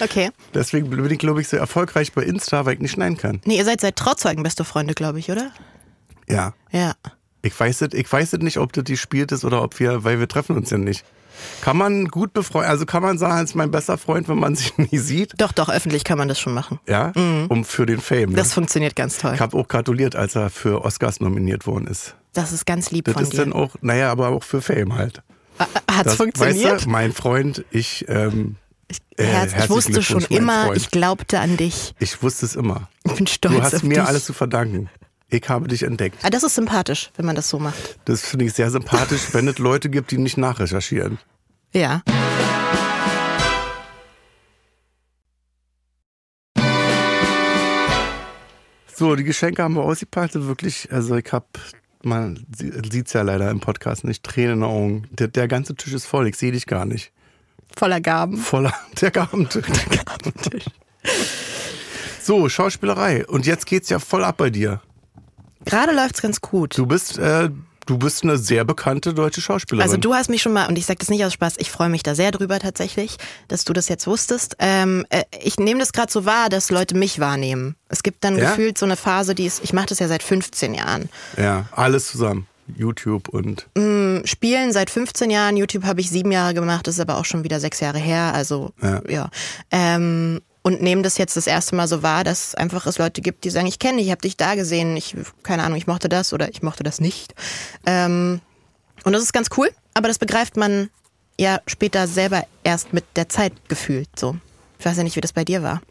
Okay. 0.01 0.31
Deswegen 0.53 0.89
bin 0.89 1.05
ich, 1.09 1.19
glaube 1.19 1.41
ich, 1.41 1.47
so 1.47 1.57
erfolgreich 1.57 2.11
bei 2.13 2.23
Insta, 2.23 2.65
weil 2.65 2.73
ich 2.75 2.79
nicht 2.79 2.91
schneiden 2.91 3.17
kann. 3.17 3.39
Nee, 3.45 3.57
ihr 3.57 3.65
seid 3.65 3.81
seit 3.81 3.95
Trauzeugen 3.95 4.43
beste 4.43 4.63
Freunde, 4.65 4.93
glaube 4.93 5.19
ich, 5.19 5.29
oder? 5.31 5.51
Ja. 6.27 6.53
Ja. 6.71 6.93
Ich 7.41 7.57
weiß 7.57 7.81
es, 7.81 7.93
ich 7.93 8.11
weiß 8.11 8.33
es 8.33 8.39
nicht, 8.39 8.57
ob 8.57 8.73
das 8.73 8.83
gespielt 8.85 9.31
ist 9.31 9.45
oder 9.45 9.61
ob 9.61 9.79
wir, 9.79 10.03
weil 10.03 10.19
wir 10.19 10.27
treffen 10.27 10.55
uns 10.57 10.69
ja 10.71 10.77
nicht. 10.77 11.05
Kann 11.61 11.77
man 11.77 12.07
gut 12.07 12.33
befreundet, 12.33 12.69
also 12.71 12.85
kann 12.85 13.01
man 13.01 13.17
sagen, 13.17 13.43
ist 13.43 13.55
mein 13.55 13.71
bester 13.71 13.97
Freund, 13.97 14.27
wenn 14.27 14.37
man 14.39 14.55
sich 14.57 14.77
nie 14.77 14.97
sieht? 14.97 15.33
Doch, 15.37 15.51
doch, 15.51 15.69
öffentlich 15.69 16.03
kann 16.03 16.17
man 16.17 16.27
das 16.27 16.39
schon 16.39 16.53
machen. 16.53 16.79
Ja? 16.87 17.11
Um 17.49 17.63
für 17.63 17.85
den 17.85 17.99
Fame. 18.01 18.31
Ne? 18.31 18.35
Das 18.35 18.53
funktioniert 18.53 18.95
ganz 18.95 19.17
toll. 19.17 19.33
Ich 19.35 19.39
habe 19.41 19.55
auch 19.57 19.67
gratuliert, 19.67 20.15
als 20.15 20.35
er 20.35 20.49
für 20.49 20.83
Oscars 20.83 21.19
nominiert 21.19 21.65
worden 21.67 21.87
ist. 21.87 22.15
Das 22.33 22.51
ist 22.51 22.65
ganz 22.65 22.91
lieb 22.91 23.05
Das 23.05 23.13
von 23.15 23.23
ist 23.23 23.33
dir. 23.33 23.37
dann 23.37 23.53
auch, 23.53 23.75
naja, 23.81 24.11
aber 24.11 24.29
auch 24.29 24.43
für 24.43 24.61
Fame 24.61 24.95
halt. 24.95 25.21
Hat's 25.59 26.03
Das, 26.03 26.15
funktioniert? 26.15 26.71
Weißt 26.73 26.85
du, 26.85 26.89
mein 26.89 27.11
Freund, 27.13 27.65
ich, 27.71 28.05
ähm, 28.07 28.55
äh, 29.17 29.23
Herz, 29.25 29.53
ich 29.57 29.69
wusste 29.69 30.01
schon 30.01 30.23
immer, 30.25 30.65
Freund. 30.65 30.77
ich 30.77 30.91
glaubte 30.91 31.39
an 31.39 31.57
dich. 31.57 31.93
ich 31.99 32.23
wusste 32.23 32.45
es 32.45 32.55
immer. 32.55 32.89
Ich 33.03 33.13
bin 33.13 33.27
stolz 33.27 33.55
Du 33.55 33.61
hast 33.61 33.75
auf 33.75 33.83
mir 33.83 33.95
dich. 33.99 34.03
alles 34.03 34.25
zu 34.25 34.33
verdanken. 34.33 34.89
Ich 35.29 35.47
habe 35.49 35.67
dich 35.67 35.83
entdeckt. 35.83 36.17
Ah, 36.23 36.29
das 36.29 36.43
ist 36.43 36.55
sympathisch, 36.55 37.11
wenn 37.15 37.25
man 37.25 37.35
das 37.35 37.47
so 37.49 37.59
macht. 37.59 37.99
Das 38.05 38.21
finde 38.25 38.45
ich 38.45 38.53
sehr 38.53 38.69
sympathisch, 38.71 39.33
wenn 39.33 39.47
es 39.47 39.59
Leute 39.59 39.89
gibt, 39.89 40.11
die 40.11 40.17
nicht 40.17 40.37
nachrecherchieren. 40.37 41.19
Ja. 41.73 42.01
So, 48.93 49.15
die 49.15 49.23
Geschenke 49.23 49.63
haben 49.63 49.75
wir 49.75 49.83
ausgepackt. 49.83 50.35
und 50.35 50.47
Wirklich, 50.47 50.91
also 50.91 51.15
ich 51.15 51.31
habe, 51.31 51.45
man 52.03 52.45
sieht 52.55 53.07
es 53.07 53.13
ja 53.13 53.21
leider 53.21 53.49
im 53.49 53.59
Podcast 53.59 54.03
nicht, 54.03 54.23
Tränen 54.23 54.53
in 54.53 54.59
den 54.59 54.69
Augen. 54.69 55.07
Der, 55.11 55.27
der 55.27 55.47
ganze 55.47 55.75
Tisch 55.75 55.93
ist 55.93 56.05
voll, 56.05 56.27
ich 56.27 56.35
sehe 56.35 56.51
dich 56.51 56.65
gar 56.65 56.85
nicht. 56.85 57.11
Voller 57.75 58.01
Gaben. 58.01 58.37
Voller, 58.37 58.73
der 59.01 59.11
Gabentisch. 59.11 59.65
So, 62.21 62.49
Schauspielerei. 62.49 63.25
Und 63.25 63.45
jetzt 63.45 63.65
geht's 63.65 63.89
ja 63.89 63.99
voll 63.99 64.23
ab 64.23 64.37
bei 64.37 64.49
dir. 64.49 64.81
Gerade 65.65 65.93
läuft's 65.93 66.21
ganz 66.21 66.41
gut. 66.41 66.77
Du 66.77 66.85
bist, 66.85 67.17
äh, 67.17 67.49
du 67.85 67.97
bist 67.97 68.23
eine 68.23 68.37
sehr 68.37 68.63
bekannte 68.63 69.13
deutsche 69.13 69.41
Schauspielerin. 69.41 69.89
Also 69.89 69.97
du 69.99 70.13
hast 70.13 70.29
mich 70.29 70.41
schon 70.41 70.53
mal, 70.53 70.67
und 70.67 70.77
ich 70.77 70.85
sage 70.85 70.99
das 70.99 71.09
nicht 71.09 71.23
aus 71.25 71.33
Spaß, 71.33 71.55
ich 71.57 71.71
freue 71.71 71.89
mich 71.89 72.03
da 72.03 72.15
sehr 72.15 72.31
drüber 72.31 72.59
tatsächlich, 72.59 73.17
dass 73.47 73.63
du 73.65 73.73
das 73.73 73.89
jetzt 73.89 74.07
wusstest. 74.07 74.55
Ähm, 74.59 75.05
äh, 75.09 75.23
ich 75.41 75.57
nehme 75.57 75.79
das 75.79 75.91
gerade 75.93 76.11
so 76.11 76.25
wahr, 76.25 76.49
dass 76.49 76.69
Leute 76.71 76.95
mich 76.95 77.19
wahrnehmen. 77.19 77.75
Es 77.89 78.03
gibt 78.03 78.23
dann 78.23 78.37
Ja? 78.37 78.49
gefühlt 78.51 78.77
so 78.77 78.85
eine 78.85 78.95
Phase, 78.97 79.35
die 79.35 79.45
ist, 79.45 79.63
ich 79.63 79.73
mache 79.73 79.87
das 79.87 79.99
ja 79.99 80.07
seit 80.07 80.23
15 80.23 80.73
Jahren. 80.73 81.09
Ja, 81.37 81.65
alles 81.71 82.07
zusammen. 82.07 82.47
YouTube 82.77 83.27
und 83.27 83.67
Spielen 84.25 84.71
seit 84.71 84.89
15 84.89 85.29
Jahren, 85.29 85.57
YouTube 85.57 85.83
habe 85.83 85.99
ich 85.99 86.09
sieben 86.09 86.31
Jahre 86.31 86.53
gemacht, 86.53 86.87
das 86.87 86.95
ist 86.95 87.01
aber 87.01 87.17
auch 87.17 87.25
schon 87.25 87.43
wieder 87.43 87.59
sechs 87.59 87.79
Jahre 87.81 87.97
her, 87.99 88.31
also 88.33 88.71
Ja. 88.81 89.01
ja. 89.09 89.29
Ähm, 89.71 90.39
und 90.63 90.81
nehme 90.81 91.01
das 91.01 91.17
jetzt 91.17 91.35
das 91.37 91.47
erste 91.47 91.75
Mal 91.75 91.87
so 91.87 92.03
wahr, 92.03 92.23
dass 92.23 92.55
einfach 92.55 92.85
es 92.85 92.97
Leute 92.97 93.21
gibt, 93.21 93.43
die 93.43 93.49
sagen, 93.49 93.67
ich 93.67 93.79
kenne 93.79 93.97
dich, 93.97 94.07
ich 94.07 94.11
habe 94.11 94.21
dich 94.21 94.37
da 94.37 94.55
gesehen, 94.55 94.95
ich, 94.95 95.15
keine 95.43 95.63
Ahnung, 95.63 95.77
ich 95.77 95.87
mochte 95.87 96.09
das 96.09 96.33
oder 96.33 96.49
ich 96.49 96.61
mochte 96.61 96.83
das 96.83 96.99
nicht. 96.99 97.33
Ähm, 97.85 98.41
und 99.03 99.13
das 99.13 99.23
ist 99.23 99.33
ganz 99.33 99.49
cool, 99.57 99.69
aber 99.93 100.07
das 100.07 100.19
begreift 100.19 100.57
man 100.57 100.89
ja 101.39 101.59
später 101.65 102.07
selber 102.07 102.45
erst 102.63 102.93
mit 102.93 103.05
der 103.15 103.29
Zeit 103.29 103.53
gefühlt 103.67 104.09
so. 104.17 104.35
Ich 104.77 104.85
weiß 104.85 104.97
ja 104.97 105.03
nicht, 105.03 105.15
wie 105.15 105.21
das 105.21 105.33
bei 105.33 105.43
dir 105.45 105.63
war. 105.63 105.81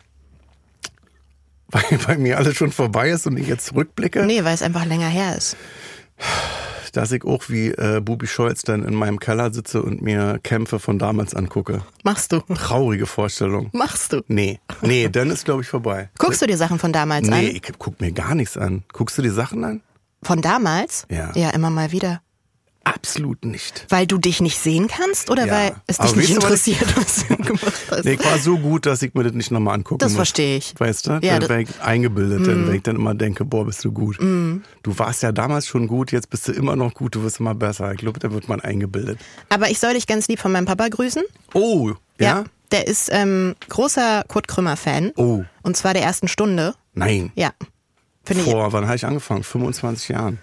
weil 1.68 1.98
bei 2.06 2.16
mir 2.16 2.38
alles 2.38 2.56
schon 2.56 2.72
vorbei 2.72 3.10
ist 3.10 3.26
und 3.26 3.36
ich 3.36 3.46
jetzt 3.46 3.66
zurückblicke, 3.66 4.24
Nee, 4.24 4.44
weil 4.44 4.54
es 4.54 4.62
einfach 4.62 4.84
länger 4.84 5.08
her 5.08 5.36
ist. 5.36 5.56
Dass 6.92 7.12
ich 7.12 7.24
auch 7.24 7.48
wie 7.48 7.68
äh, 7.68 8.00
Bubi 8.00 8.26
Scholz 8.26 8.62
dann 8.62 8.84
in 8.84 8.94
meinem 8.94 9.18
Keller 9.20 9.52
sitze 9.52 9.82
und 9.82 10.02
mir 10.02 10.38
Kämpfe 10.42 10.78
von 10.78 10.98
damals 10.98 11.34
angucke. 11.34 11.82
Machst 12.04 12.32
du. 12.32 12.40
Traurige 12.54 13.06
Vorstellung. 13.06 13.70
Machst 13.72 14.12
du. 14.12 14.22
Nee, 14.28 14.60
nee, 14.82 15.08
dann 15.08 15.30
ist 15.30 15.44
glaube 15.44 15.62
ich 15.62 15.68
vorbei. 15.68 16.08
Guckst 16.18 16.42
du 16.42 16.46
dir 16.46 16.56
Sachen 16.56 16.78
von 16.78 16.92
damals 16.92 17.28
Nee, 17.28 17.34
an? 17.50 17.56
ich 17.56 17.62
guck 17.78 18.00
mir 18.00 18.12
gar 18.12 18.34
nichts 18.34 18.56
an. 18.56 18.84
Guckst 18.92 19.16
du 19.18 19.22
die 19.22 19.28
Sachen 19.30 19.64
an? 19.64 19.82
Von 20.22 20.42
damals? 20.42 21.06
Ja. 21.10 21.32
Ja, 21.34 21.50
immer 21.50 21.70
mal 21.70 21.92
wieder. 21.92 22.20
Absolut 22.82 23.44
nicht. 23.44 23.86
Weil 23.90 24.06
du 24.06 24.16
dich 24.18 24.40
nicht 24.40 24.58
sehen 24.58 24.88
kannst 24.88 25.30
oder 25.30 25.46
Ja. 25.46 25.52
weil 25.52 25.72
es 25.86 25.98
dich 25.98 26.08
Aber 26.10 26.16
nicht 26.16 26.30
weißt 26.36 26.42
du, 26.42 26.50
was 26.50 26.66
ich- 26.66 26.80
interessiert, 26.80 26.96
was 26.96 27.26
du 27.28 27.36
gemacht 27.36 27.82
hast? 27.90 28.04
Nee, 28.04 28.12
ich 28.14 28.24
war 28.24 28.38
so 28.38 28.58
gut, 28.58 28.86
dass 28.86 29.02
ich 29.02 29.12
mir 29.14 29.22
das 29.22 29.32
nicht 29.34 29.50
nochmal 29.50 29.74
angucken 29.74 29.98
Das 29.98 30.12
muss. 30.12 30.16
verstehe 30.16 30.56
ich. 30.56 30.74
Weißt 30.78 31.06
du? 31.06 31.18
Ja, 31.22 31.38
dann 31.38 31.48
wäre 31.50 31.62
ich 31.62 31.80
eingebildet, 31.82 32.46
dann 32.46 32.66
wenn 32.66 32.74
ich 32.74 32.82
dann 32.82 32.96
immer 32.96 33.14
denke, 33.14 33.44
boah, 33.44 33.66
bist 33.66 33.84
du 33.84 33.92
gut. 33.92 34.18
Du 34.18 34.98
warst 34.98 35.22
ja 35.22 35.30
damals 35.30 35.66
schon 35.66 35.86
gut, 35.88 36.10
jetzt 36.10 36.30
bist 36.30 36.48
du 36.48 36.52
immer 36.52 36.74
noch 36.74 36.94
gut, 36.94 37.14
du 37.14 37.22
wirst 37.22 37.38
immer 37.40 37.54
besser. 37.54 37.92
Ich 37.92 37.98
glaube, 37.98 38.18
da 38.18 38.32
wird 38.32 38.48
man 38.48 38.60
eingebildet. 38.60 39.18
Aber 39.50 39.70
ich 39.70 39.78
soll 39.78 39.92
dich 39.94 40.06
ganz 40.06 40.26
lieb 40.28 40.40
von 40.40 40.50
meinem 40.50 40.64
Papa 40.66 40.88
grüßen. 40.88 41.22
Oh, 41.54 41.92
ja? 42.18 42.44
Der 42.72 42.86
ist 42.86 43.08
ähm, 43.12 43.56
großer 43.68 44.24
Kurt 44.28 44.48
Krümmer-Fan. 44.48 45.12
Oh, 45.16 45.42
Und 45.62 45.76
zwar 45.76 45.92
der 45.92 46.02
ersten 46.02 46.28
Stunde. 46.28 46.74
nein. 46.94 47.30
Ja. 47.34 47.50
Finde 48.24 48.44
ich 48.44 48.50
Vor, 48.50 48.72
wann 48.72 48.84
habe 48.86 48.96
ich 48.96 49.04
angefangen? 49.04 49.42
25 49.42 50.08
Jahren. 50.10 50.38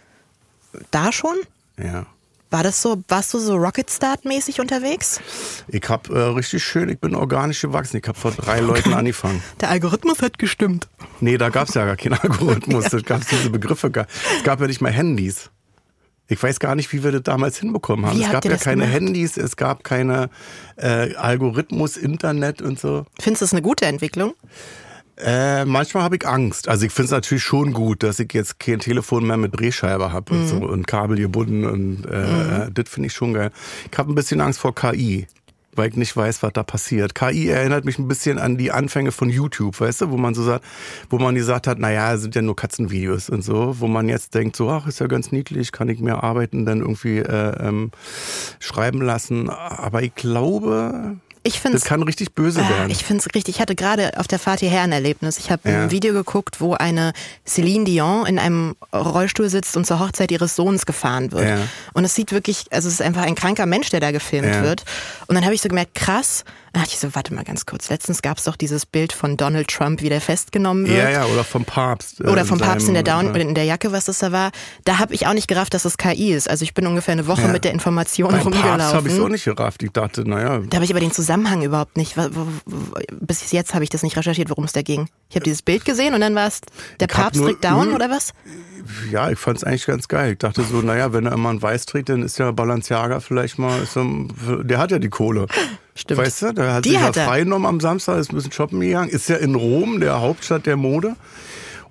da 0.92 1.12
schon? 1.12 1.36
Ja. 1.82 2.06
War 2.50 2.64
das 2.64 2.82
so, 2.82 3.04
warst 3.10 3.34
du 3.34 3.40
so 3.40 3.56
Rocket 3.56 3.90
Start-mäßig 3.90 4.62
unterwegs? 4.62 5.20
Ich 5.68 5.88
habe 5.90 6.14
äh, 6.18 6.22
richtig 6.34 6.64
schön, 6.64 6.88
ich 6.88 7.00
bin 7.00 7.14
organisch 7.14 7.62
gewachsen. 7.62 7.98
Ich 7.98 8.08
habe 8.08 8.18
vor 8.18 8.32
drei 8.32 8.62
Leuten 8.62 8.94
angefangen. 8.94 9.44
Der 9.60 9.70
Algorithmus 9.70 10.22
hat 10.22 10.40
gestimmt. 10.40 10.88
Nee, 11.20 11.38
da 11.38 11.50
gab's 11.50 11.74
ja 11.74 11.86
gar 11.86 11.98
keinen 11.98 12.14
Algorithmus. 12.14 12.86
Da 12.86 13.00
gab's 13.02 13.28
diese 13.28 13.50
Begriffe 13.50 13.92
gar. 13.92 14.08
Es 14.38 14.44
gab 14.44 14.62
ja 14.62 14.68
nicht 14.68 14.80
mal 14.80 14.92
Handys. 14.92 15.50
Ich 16.30 16.42
weiß 16.42 16.60
gar 16.60 16.76
nicht, 16.76 16.92
wie 16.92 17.04
wir 17.04 17.12
das 17.12 17.24
damals 17.24 17.58
hinbekommen 17.58 18.06
haben. 18.06 18.18
Wie 18.18 18.24
es 18.24 18.32
gab 18.32 18.44
ja 18.44 18.58
keine 18.58 18.84
gemacht? 18.84 18.94
Handys, 18.94 19.38
es 19.38 19.56
gab 19.56 19.84
keine 19.84 20.30
äh, 20.76 21.16
Algorithmus, 21.16 21.96
Internet 21.96 22.62
und 22.62 22.80
so. 22.80 23.06
Findest 23.20 23.42
du 23.42 23.46
das 23.46 23.54
eine 23.54 23.62
gute 23.62 23.86
Entwicklung? 23.86 24.34
Äh, 25.18 25.66
manchmal 25.66 26.04
habe 26.04 26.16
ich 26.18 26.28
Angst. 26.28 26.68
Also 26.68 26.86
ich 26.86 26.92
finde 26.92 27.06
es 27.06 27.12
natürlich 27.12 27.44
schon 27.44 27.74
gut, 27.74 28.04
dass 28.04 28.20
ich 28.20 28.32
jetzt 28.34 28.60
kein 28.60 28.80
Telefon 28.80 29.26
mehr 29.26 29.38
mit 29.38 29.60
Drehscheibe 29.60 30.12
habe 30.12 30.34
und 30.34 30.48
so 30.48 30.58
und 30.58 30.86
Kabel 30.86 31.18
gebunden 31.18 31.66
und 31.66 32.06
äh, 32.06 32.66
äh, 32.66 32.72
das 32.72 32.88
finde 32.90 33.08
ich 33.08 33.14
schon 33.14 33.34
geil. 33.34 33.52
Ich 33.92 33.98
habe 33.98 34.12
ein 34.12 34.16
bisschen 34.16 34.42
Angst 34.42 34.60
vor 34.60 34.76
KI, 34.76 35.26
weil 35.74 35.90
ich 35.90 35.96
nicht 35.96 36.16
weiß, 36.16 36.44
was 36.44 36.54
da 36.54 36.62
passiert. 36.62 37.16
KI 37.16 37.48
erinnert 37.50 37.84
mich 37.84 37.98
ein 37.98 38.08
bisschen 38.08 38.38
an 38.38 38.58
die 38.58 38.72
Anfänge 38.72 39.12
von 39.12 39.30
YouTube, 39.30 39.80
weißt 39.80 40.02
du, 40.02 40.12
wo 40.12 40.18
man 40.18 40.36
so 40.36 40.44
sagt, 40.44 40.64
wo 41.10 41.18
man 41.18 41.34
gesagt 41.34 41.66
hat, 41.66 41.80
naja, 41.80 42.18
sind 42.18 42.36
ja 42.36 42.44
nur 42.44 42.56
Katzenvideos 42.56 43.30
und 43.30 43.44
so, 43.44 43.80
wo 43.80 43.88
man 43.88 44.10
jetzt 44.10 44.36
denkt, 44.36 44.56
so, 44.56 44.70
ach, 44.70 44.86
ist 44.86 45.00
ja 45.00 45.08
ganz 45.08 45.32
niedlich, 45.32 45.72
kann 45.72 45.90
ich 45.90 46.00
mir 46.00 46.24
arbeiten, 46.24 46.66
dann 46.66 46.82
irgendwie 46.82 47.20
äh, 47.20 47.68
ähm, 47.68 47.90
schreiben 48.60 49.02
lassen. 49.02 49.50
Aber 49.50 50.04
ich 50.04 50.14
glaube, 50.14 51.18
Ich 51.44 51.60
finde 51.60 51.78
das 51.78 51.86
kann 51.88 52.04
richtig 52.04 52.34
böse 52.34 52.62
Ah, 52.62 52.70
werden. 52.70 52.90
Ich 52.90 53.04
finde 53.06 53.22
es 53.28 53.36
richtig. 53.36 53.56
Ich 53.56 53.62
hatte 53.62 53.76
gerade 53.76 54.18
auf 54.20 54.28
der 54.28 54.40
Fahrt 54.40 54.60
hierher 54.60 54.82
ein 54.82 54.92
Erlebnis. 54.92 55.38
Ich 55.38 55.50
habe 55.52 55.70
Ja. 55.70 55.84
ein 55.84 55.92
Video 55.92 56.14
geguckt, 56.14 56.60
wo 56.60 56.74
eine 56.74 57.14
Celine 57.46 57.86
Dion 57.86 58.26
in 58.26 58.40
einem 58.40 58.76
Rollstuhl 58.94 59.50
sitzt 59.50 59.78
und 59.78 59.86
zur 59.86 60.00
Hochzeit 60.00 60.32
ihres 60.32 60.56
Sohns 60.56 60.86
gefahren 60.86 61.32
wird. 61.32 61.48
Ja. 61.48 61.58
Und 61.94 62.04
es 62.06 62.16
sieht 62.16 62.32
wirklich, 62.32 62.66
also 62.72 62.88
es 62.88 62.96
ist 62.96 63.02
einfach 63.02 63.24
ein 63.24 63.36
kranker 63.36 63.66
Mensch, 63.66 63.90
der 63.90 64.00
da 64.00 64.12
gefilmt 64.12 64.48
Ja. 64.54 64.62
wird. 64.64 64.84
Und 65.28 65.36
dann 65.36 65.46
habe 65.46 65.54
ich 65.56 65.62
so 65.62 65.70
gemerkt, 65.70 65.96
krass. 65.96 66.44
Dann 66.74 66.84
dachte 66.84 66.94
ich 66.94 67.00
so, 67.00 67.16
warte 67.16 67.34
mal 67.34 67.44
ganz 67.44 67.66
kurz. 67.66 67.90
Letztens 67.90 68.22
gab 68.22 68.38
es 68.38 68.44
doch 68.44 68.56
dieses 68.56 68.86
Bild 68.86 69.14
von 69.14 69.38
Donald 69.38 69.68
Trump, 69.70 70.02
wie 70.02 70.10
der 70.10 70.22
festgenommen 70.22 70.86
wird. 70.88 70.98
ja, 70.98 71.10
ja, 71.10 71.26
oder 71.26 71.44
vom 71.44 71.66
Papst. 71.66 72.20
äh, 72.22 72.26
Oder 72.28 72.46
vom 72.46 72.60
Papst 72.60 72.88
in 72.88 72.94
der, 72.94 73.04
Down, 73.04 73.34
äh, 73.34 73.40
in 73.42 73.56
der 73.56 73.64
Jacke, 73.64 73.92
was 73.92 74.06
das 74.06 74.20
da 74.20 74.32
war. 74.32 74.52
Da 74.86 75.00
habe 75.00 75.14
ich 75.14 75.26
auch 75.28 75.34
nicht 75.34 75.48
gerafft, 75.48 75.74
dass 75.74 75.86
es 75.86 75.98
KI 75.98 76.34
ist. 76.34 76.50
Also 76.50 76.64
ich 76.64 76.74
bin 76.74 76.86
ungefähr 76.86 77.14
eine 77.14 77.26
Woche 77.28 77.44
Ja. 77.44 77.48
mit 77.48 77.64
der 77.64 77.72
Information 77.72 78.30
Beim 78.32 78.44
Papst 78.44 78.56
rumgelaufen. 78.58 78.96
habe 78.96 79.08
ich 79.08 79.14
es 79.16 79.20
auch 79.20 79.30
nicht 79.30 79.46
gerafft. 79.46 79.82
Ich 79.84 79.92
dachte, 79.92 80.28
naja, 80.30 80.60
Da 80.70 80.76
habe 80.76 80.86
ich 80.86 80.92
aber 80.92 81.00
den 81.00 81.12
Zusammenhang 81.12 81.64
überhaupt 81.64 81.98
nicht. 81.98 82.16
Bis 83.20 83.52
jetzt 83.52 83.74
habe 83.74 83.84
ich 83.84 83.90
das 83.90 84.04
nicht 84.04 84.18
recherchiert, 84.18 84.50
worum 84.50 84.66
es 84.66 84.74
da 84.74 84.82
ging. 84.82 85.08
Ich 85.30 85.36
habe 85.36 85.44
dieses 85.44 85.62
Bild 85.62 85.86
gesehen 85.86 86.14
und 86.14 86.22
dann 86.22 86.36
war 86.36 86.48
es, 86.48 86.62
der 87.00 87.08
Ich 87.10 87.16
Papst 87.16 87.40
nur 87.40 87.50
trägt 87.50 87.64
down 87.64 87.94
oder 87.94 88.10
was? 88.10 88.34
Ja, 89.12 89.30
ich 89.30 89.38
fand's 89.40 89.64
eigentlich 89.64 89.86
ganz 89.86 90.08
geil. 90.08 90.34
Ich 90.34 90.38
dachte 90.40 90.64
so, 90.64 90.82
naja, 90.82 91.12
wenn 91.12 91.26
er 91.26 91.34
immer 91.34 91.50
ein 91.50 91.62
Weiß 91.62 91.86
trägt, 91.86 92.10
dann 92.10 92.24
ist 92.24 92.38
ja 92.40 92.52
Balenciaga 92.52 93.20
vielleicht 93.20 93.58
mal, 93.60 93.86
er, 93.86 94.28
der 94.64 94.78
hat 94.78 94.92
ja 94.92 95.00
die 95.00 95.10
Kohle. 95.10 95.48
Stimmt. 95.98 96.20
Weißt 96.22 96.42
du, 96.44 96.54
der 96.54 96.74
hat 96.76 96.86
Die 96.86 96.90
sich 96.90 97.00
ja 97.00 97.06
hat 97.08 97.18
er. 97.18 97.26
freigenommen 97.26 97.68
am 97.68 97.80
Samstag, 97.80 98.20
ist 98.20 98.32
ein 98.32 98.36
bisschen 98.36 98.52
shoppen 98.52 98.80
gegangen, 98.80 99.10
ist 99.10 99.28
ja 99.30 99.36
in 99.38 99.56
Rom, 99.56 100.00
der 100.00 100.22
Hauptstadt 100.22 100.66
der 100.66 100.78
Mode. 100.78 101.16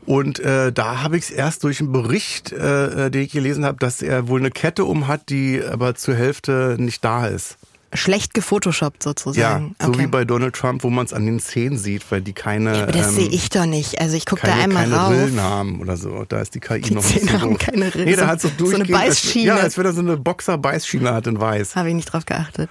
Und 0.07 0.39
äh, 0.39 0.73
da 0.73 1.03
habe 1.03 1.17
ich 1.17 1.25
es 1.25 1.31
erst 1.31 1.65
durch 1.65 1.81
einen 1.81 1.91
Bericht, 1.91 2.53
äh, 2.53 3.11
den 3.11 3.23
ich 3.25 3.33
gelesen 3.33 3.65
habe, 3.65 3.79
dass 3.81 4.03
er 4.03 4.29
wohl 4.29 4.39
eine 4.39 4.53
Kette 4.53 4.85
um 4.85 5.09
hat, 5.09 5.29
die 5.31 5.61
aber 5.69 5.97
zur 5.97 6.15
Hälfte 6.15 6.77
nicht 6.79 7.05
da 7.05 7.27
ist. 7.27 7.57
Schlecht 7.97 8.35
gefotoshoppt 8.35 9.05
Ja, 9.05 9.11
sozusagen. 9.11 9.77
so 9.81 9.89
okay. 9.89 9.99
wie 10.01 10.07
bei 10.07 10.25
Donald 10.25 10.55
Trump, 10.55 10.83
wo 10.83 10.91
man 10.91 11.07
es 11.07 11.13
an 11.13 11.27
den 11.27 11.41
Zähnen 11.41 11.79
sieht, 11.79 12.11
weil 12.11 12.21
die 12.23 12.33
keine, 12.33 12.83
Aber 12.85 12.93
das 12.93 13.09
ähm, 13.09 13.15
sehe 13.15 13.29
ich 13.29 13.49
doch 13.51 13.67
nicht. 13.67 14.01
Also 14.01 14.17
ich 14.17 14.27
gucke 14.27 14.47
da 14.47 14.55
einmal 14.55 14.85
keine 14.85 14.97
rauf. 14.97 15.11
Rillen 15.11 15.41
haben 15.41 15.81
oder 15.81 15.97
so. 15.97 16.25
Da 16.29 16.41
ist 16.41 16.55
die 16.55 16.61
KI 16.61 16.81
Die 16.81 16.95
noch 16.95 17.03
nicht 17.03 17.21
Zähne 17.21 17.41
haben 17.41 17.59
keine 17.59 17.95
Rillen. 17.95 18.09
Nee, 18.09 18.17
da 18.17 18.27
hat 18.27 18.41
so 18.41 18.51
so 18.59 18.75
eine 18.75 18.85
Beißschiene. 18.85 19.53
Als, 19.53 19.59
ja, 19.59 19.65
als 19.65 19.79
wenn 19.79 19.87
er 19.87 19.93
so 19.93 20.01
eine 20.01 20.17
Boxer-Beißschiene 20.17 21.13
hat 21.13 21.27
in 21.27 21.41
weiß. 21.41 21.77
Habe 21.77 21.89
ich 21.89 21.95
nicht 21.95 22.13
drauf 22.13 22.27
geachtet. 22.27 22.71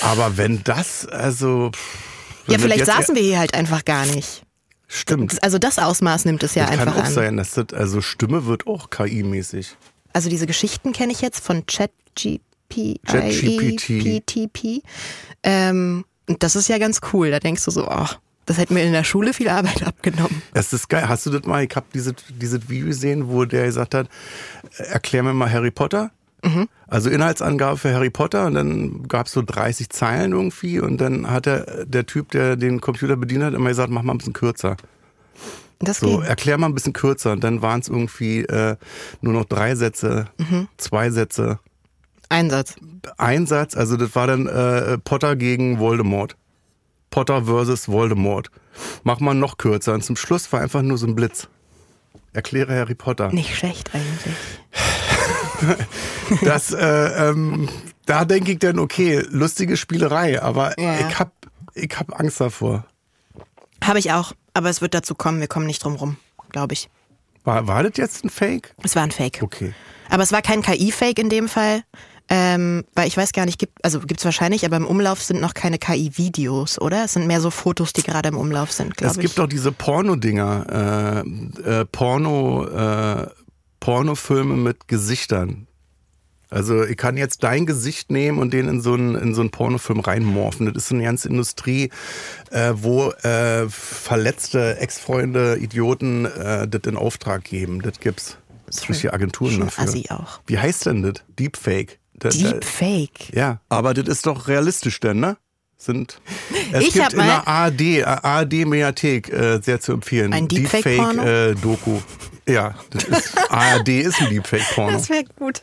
Aber 0.00 0.36
wenn 0.36 0.62
das, 0.64 1.06
also... 1.06 1.70
wenn 2.46 2.54
Ja, 2.54 2.58
vielleicht 2.58 2.86
saßen 2.86 3.14
wir 3.14 3.22
hier 3.22 3.38
halt 3.38 3.54
einfach 3.54 3.84
gar 3.84 4.06
nicht. 4.06 4.42
Stimmt. 4.88 5.42
Also 5.42 5.58
das 5.58 5.78
Ausmaß 5.78 6.26
nimmt 6.26 6.42
es 6.42 6.54
ja 6.54 6.66
das 6.66 6.76
kann 6.76 6.88
einfach 6.88 7.00
auch 7.00 7.06
an. 7.06 7.12
sein, 7.12 7.36
dass 7.38 7.52
das, 7.52 7.66
also 7.72 8.02
Stimme 8.02 8.44
wird 8.44 8.66
auch 8.66 8.90
KI-mäßig. 8.90 9.68
Also 10.12 10.28
diese 10.28 10.46
Geschichten 10.46 10.92
kenne 10.92 11.12
ich 11.12 11.22
jetzt 11.22 11.42
von 11.42 11.64
ChatGPT. 11.64 12.40
ChatGPT. 13.06 14.22
PTP. 14.26 14.82
Ähm, 15.42 16.04
und 16.28 16.42
das 16.42 16.56
ist 16.56 16.68
ja 16.68 16.78
ganz 16.78 17.00
cool. 17.12 17.30
Da 17.30 17.40
denkst 17.40 17.64
du 17.64 17.70
so, 17.70 17.88
oh, 17.88 18.06
das 18.46 18.58
hätte 18.58 18.72
mir 18.74 18.82
in 18.84 18.92
der 18.92 19.04
Schule 19.04 19.32
viel 19.34 19.48
Arbeit 19.48 19.82
abgenommen. 19.86 20.42
Das 20.54 20.72
ist 20.72 20.88
geil. 20.88 21.08
Hast 21.08 21.26
du 21.26 21.30
das 21.30 21.44
mal, 21.44 21.64
ich 21.64 21.74
habe 21.74 21.86
dieses, 21.94 22.14
dieses 22.40 22.68
Video 22.68 22.86
gesehen, 22.86 23.28
wo 23.28 23.44
der 23.44 23.66
gesagt 23.66 23.94
hat, 23.94 24.08
erklär 24.78 25.22
mir 25.22 25.32
mal 25.34 25.50
Harry 25.50 25.70
Potter. 25.70 26.10
Mhm. 26.44 26.68
Also 26.88 27.08
Inhaltsangabe 27.08 27.76
für 27.78 27.94
Harry 27.94 28.10
Potter 28.10 28.46
und 28.46 28.54
dann 28.54 29.06
gab 29.06 29.26
es 29.26 29.32
so 29.32 29.42
30 29.42 29.88
Zeilen 29.90 30.32
irgendwie 30.32 30.80
und 30.80 30.98
dann 31.00 31.30
hat 31.30 31.46
der, 31.46 31.84
der 31.86 32.04
Typ, 32.04 32.32
der 32.32 32.56
den 32.56 32.80
Computer 32.80 33.16
bedient 33.16 33.44
hat, 33.44 33.54
immer 33.54 33.68
gesagt, 33.68 33.90
mach 33.90 34.02
mal 34.02 34.12
ein 34.12 34.18
bisschen 34.18 34.32
kürzer. 34.32 34.76
Das 35.78 35.98
So, 36.00 36.18
geht. 36.18 36.28
erklär 36.28 36.58
mal 36.58 36.66
ein 36.66 36.74
bisschen 36.74 36.92
kürzer. 36.92 37.32
Und 37.32 37.44
dann 37.44 37.62
waren 37.62 37.80
es 37.80 37.88
irgendwie 37.88 38.40
äh, 38.40 38.76
nur 39.20 39.32
noch 39.34 39.44
drei 39.44 39.74
Sätze, 39.76 40.28
Mhm. 40.38 40.68
zwei 40.78 41.10
Sätze, 41.10 41.60
Einsatz. 42.32 42.74
ein 43.18 43.46
Satz. 43.46 43.76
Also 43.76 43.96
das 43.96 44.14
war 44.14 44.26
dann 44.26 44.46
äh, 44.46 44.98
Potter 44.98 45.36
gegen 45.36 45.78
Voldemort. 45.78 46.36
Potter 47.10 47.44
versus 47.44 47.88
Voldemort. 47.88 48.50
Mach 49.04 49.20
mal 49.20 49.34
noch 49.34 49.58
kürzer. 49.58 49.94
Und 49.94 50.02
zum 50.04 50.16
Schluss 50.16 50.50
war 50.52 50.60
einfach 50.60 50.82
nur 50.82 50.98
so 50.98 51.06
ein 51.06 51.14
Blitz. 51.14 51.48
Erkläre 52.32 52.74
Harry 52.74 52.94
Potter. 52.94 53.30
Nicht 53.32 53.54
schlecht 53.56 53.90
eigentlich. 53.94 54.34
Das, 56.42 56.72
äh, 56.72 57.28
ähm, 57.28 57.68
da 58.06 58.24
denke 58.24 58.52
ich 58.52 58.58
dann, 58.58 58.78
okay, 58.80 59.22
lustige 59.30 59.76
Spielerei, 59.76 60.42
aber 60.42 60.78
Ja. 60.80 61.06
ich 61.08 61.18
hab, 61.18 61.30
ich 61.74 61.90
hab 61.96 62.18
Angst 62.18 62.40
davor. 62.40 62.84
Habe 63.84 63.98
ich 64.00 64.10
auch. 64.12 64.32
Aber 64.54 64.70
es 64.70 64.80
wird 64.80 64.94
dazu 64.94 65.14
kommen. 65.14 65.38
Wir 65.40 65.46
kommen 65.46 65.66
nicht 65.66 65.84
drum 65.84 65.94
rum, 65.94 66.16
glaube 66.50 66.72
ich. 66.74 66.88
War, 67.44 67.66
war 67.68 67.82
das 67.84 67.92
jetzt 67.96 68.24
ein 68.24 68.30
Fake? 68.30 68.74
Es 68.82 68.96
war 68.96 69.02
ein 69.04 69.12
Fake. 69.12 69.40
Okay. 69.42 69.72
Aber 70.10 70.22
es 70.24 70.32
war 70.32 70.42
kein 70.42 70.62
KI-Fake 70.62 71.18
in 71.18 71.28
dem 71.28 71.48
Fall. 71.48 71.84
Ähm, 72.28 72.84
weil 72.94 73.08
ich 73.08 73.16
weiß 73.16 73.32
gar 73.32 73.44
nicht, 73.44 73.58
gibt, 73.58 73.84
also 73.84 74.00
gibt's 74.00 74.24
wahrscheinlich, 74.24 74.64
aber 74.64 74.76
im 74.76 74.86
Umlauf 74.86 75.22
sind 75.22 75.40
noch 75.40 75.54
keine 75.54 75.78
KI-Videos, 75.78 76.80
oder? 76.80 77.04
Es 77.04 77.12
sind 77.14 77.26
mehr 77.26 77.40
so 77.40 77.50
Fotos, 77.50 77.92
die 77.92 78.02
gerade 78.02 78.28
im 78.30 78.36
Umlauf 78.38 78.72
sind, 78.72 78.96
glaube 78.96 79.10
Es 79.12 79.16
ich. 79.18 79.22
gibt 79.22 79.38
doch 79.38 79.46
diese 79.48 79.72
Porno-Dinger, 79.72 81.24
äh, 81.66 81.80
äh, 81.80 81.84
Porno, 81.86 82.66
äh, 82.66 83.26
Pornofilme 83.80 84.56
mit 84.56 84.88
Gesichtern. 84.88 85.66
Also 86.48 86.84
ich 86.84 86.98
kann 86.98 87.16
jetzt 87.16 87.42
dein 87.44 87.64
Gesicht 87.64 88.10
nehmen 88.10 88.38
und 88.38 88.52
den 88.52 88.68
in 88.68 88.80
so 88.82 88.92
einen, 88.92 89.14
in 89.14 89.34
so 89.34 89.40
einen 89.40 89.50
Pornofilm 89.50 90.00
reinmorphen. 90.00 90.66
Das 90.66 90.76
ist 90.84 90.88
so 90.90 90.94
eine 90.94 91.04
ganze 91.04 91.28
Industrie, 91.28 91.90
äh, 92.50 92.72
wo 92.76 93.10
äh, 93.10 93.66
verletzte 93.70 94.76
Ex-Freunde, 94.78 95.56
Idioten 95.58 96.26
äh, 96.26 96.68
das 96.68 96.82
in 96.86 96.96
Auftrag 96.96 97.44
geben. 97.44 97.80
Das 97.80 97.98
gibt's. 98.00 98.36
Es 98.66 98.76
gibt 98.80 98.90
richtige 98.90 99.12
Agenturen 99.14 99.52
Schon 99.52 99.60
dafür. 99.62 99.84
assi 99.84 100.04
auch. 100.10 100.40
Wie 100.46 100.58
heißt 100.58 100.86
denn 100.86 101.02
das? 101.02 101.14
Deepfake. 101.38 101.98
Deepfake. 102.30 103.34
ja, 103.34 103.60
aber 103.68 103.94
das 103.94 104.08
ist 104.08 104.26
doch 104.26 104.48
realistisch 104.48 105.00
denn, 105.00 105.20
ne? 105.20 105.36
Sind, 105.76 106.20
es 106.72 106.84
Ich 106.84 106.92
gibt 106.92 107.12
in 107.12 107.18
der 107.18 107.48
ARD, 107.48 107.80
äh, 107.80 108.04
ARD-Mediathek 108.04 109.28
äh, 109.32 109.60
sehr 109.60 109.80
zu 109.80 109.92
empfehlen. 109.92 110.32
Ein? 110.32 110.46
Deepfake-Doku. 110.46 111.98
ja, 112.46 112.76
das 112.90 113.04
ist, 113.04 113.38
ARD 113.50 113.88
ist 113.88 114.20
ein 114.20 114.28
Deepfake-Porno. 114.30 114.92
Das 114.92 115.10
wäre 115.10 115.24
gut. 115.36 115.62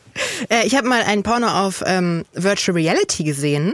Äh, 0.50 0.66
ich 0.66 0.76
habe 0.76 0.86
mal 0.86 1.02
einen 1.04 1.22
Porno 1.22 1.46
auf 1.48 1.82
ähm, 1.86 2.24
Virtual 2.34 2.76
Reality 2.76 3.24
gesehen. 3.24 3.72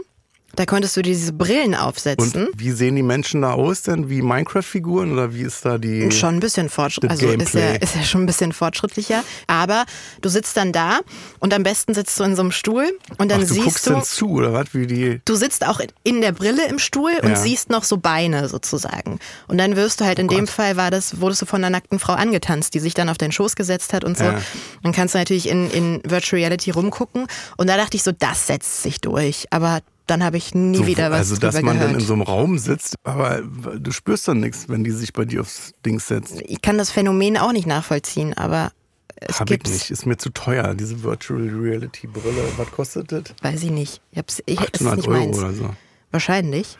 Da 0.56 0.66
konntest 0.66 0.96
du 0.96 1.02
diese 1.02 1.32
Brillen 1.32 1.74
aufsetzen. 1.74 2.46
Und 2.48 2.58
wie 2.58 2.70
sehen 2.72 2.96
die 2.96 3.02
Menschen 3.02 3.42
da 3.42 3.52
aus 3.52 3.82
denn? 3.82 4.08
Wie 4.08 4.22
Minecraft-Figuren 4.22 5.12
oder 5.12 5.34
wie 5.34 5.42
ist 5.42 5.64
da 5.64 5.78
die... 5.78 6.10
Schon 6.10 6.36
ein 6.36 6.40
bisschen 6.40 6.68
fortschrittlicher. 6.70 7.28
Also 7.30 7.42
ist 7.42 7.54
ja, 7.54 7.74
ist 7.80 7.94
ja 7.94 8.02
schon 8.02 8.22
ein 8.22 8.26
bisschen 8.26 8.52
fortschrittlicher. 8.52 9.22
Aber 9.46 9.84
du 10.22 10.28
sitzt 10.28 10.56
dann 10.56 10.72
da 10.72 11.00
und 11.40 11.52
am 11.54 11.62
besten 11.62 11.94
sitzt 11.94 12.18
du 12.18 12.24
in 12.24 12.34
so 12.36 12.42
einem 12.42 12.52
Stuhl 12.52 12.86
und 13.18 13.30
dann 13.30 13.42
Ach, 13.42 13.46
du 13.46 13.52
siehst 13.54 13.64
guckst 13.64 13.86
du. 13.86 13.90
denn 13.92 14.02
zu, 14.02 14.30
oder 14.30 14.52
was? 14.52 14.72
Wie 14.72 14.86
die... 14.86 15.20
Du 15.24 15.34
sitzt 15.36 15.66
auch 15.66 15.80
in 16.02 16.20
der 16.22 16.32
Brille 16.32 16.66
im 16.68 16.78
Stuhl 16.78 17.12
und 17.22 17.30
Ja. 17.30 17.36
siehst 17.36 17.68
noch 17.70 17.84
so 17.84 17.98
Beine 17.98 18.48
sozusagen. 18.48 19.18
Und 19.48 19.58
dann 19.58 19.76
wirst 19.76 20.00
du 20.00 20.04
halt, 20.06 20.18
in 20.18 20.28
dem 20.28 20.46
Fall 20.46 20.76
war 20.76 20.90
das, 20.90 21.20
wurdest 21.20 21.42
du 21.42 21.46
von 21.46 21.62
einer 21.62 21.70
nackten 21.70 21.98
Frau 21.98 22.14
angetanzt, 22.14 22.72
die 22.74 22.80
sich 22.80 22.94
dann 22.94 23.08
auf 23.10 23.18
deinen 23.18 23.32
Schoß 23.32 23.56
gesetzt 23.56 23.92
hat 23.92 24.04
und 24.04 24.16
so. 24.16 24.24
Ja. 24.24 24.40
Dann 24.82 24.92
kannst 24.92 25.14
du 25.14 25.18
natürlich 25.18 25.48
in, 25.48 25.70
in 25.70 26.00
Virtual 26.04 26.40
Reality 26.40 26.70
rumgucken. 26.70 27.26
Und 27.58 27.68
da 27.68 27.76
dachte 27.76 27.96
ich 27.96 28.02
so, 28.02 28.12
das 28.12 28.46
setzt 28.46 28.82
sich 28.82 29.00
durch. 29.00 29.46
Aber 29.50 29.80
dann 30.06 30.22
habe 30.24 30.36
ich 30.36 30.54
nie 30.54 30.76
So, 30.78 30.86
wieder 30.86 31.10
was 31.10 31.18
also, 31.18 31.36
dass 31.36 31.54
man 31.62 31.74
gehört. 31.74 31.92
dann 31.92 32.00
in 32.00 32.06
so 32.06 32.12
einem 32.12 32.22
Raum 32.22 32.58
sitzt, 32.58 32.94
aber 33.04 33.40
du 33.42 33.90
spürst 33.92 34.28
dann 34.28 34.40
nichts, 34.40 34.68
wenn 34.68 34.84
die 34.84 34.90
sich 34.92 35.12
bei 35.12 35.24
dir 35.24 35.40
aufs 35.40 35.72
Ding 35.84 35.98
setzt. 36.00 36.40
ich 36.42 36.62
kann 36.62 36.78
das 36.78 36.90
Phänomen 36.90 37.36
auch 37.38 37.52
nicht 37.52 37.66
nachvollziehen, 37.66 38.34
aber 38.34 38.72
es 39.16 39.40
Hab 39.40 39.48
ich 39.50 39.54
gibt's. 39.58 39.70
nicht, 39.72 39.90
ist 39.90 40.06
mir 40.06 40.16
zu 40.18 40.30
teuer, 40.30 40.74
diese 40.74 41.02
Virtual 41.02 41.40
Reality 41.48 42.06
Brille. 42.06 42.42
Was 42.56 42.70
kostet 42.70 43.12
das? 43.12 43.22
Weiß 43.42 43.62
ich 43.62 43.70
nicht. 43.70 44.00
Ich 44.12 44.18
hab's, 44.18 44.42
ich, 44.46 44.60
es 44.60 44.80
ist 44.80 44.86
800 44.86 44.96
nicht 44.98 45.08
Euro 45.08 45.18
meins. 45.26 45.38
oder 45.38 45.52
so. 45.54 45.70
Wahrscheinlich. 46.10 46.76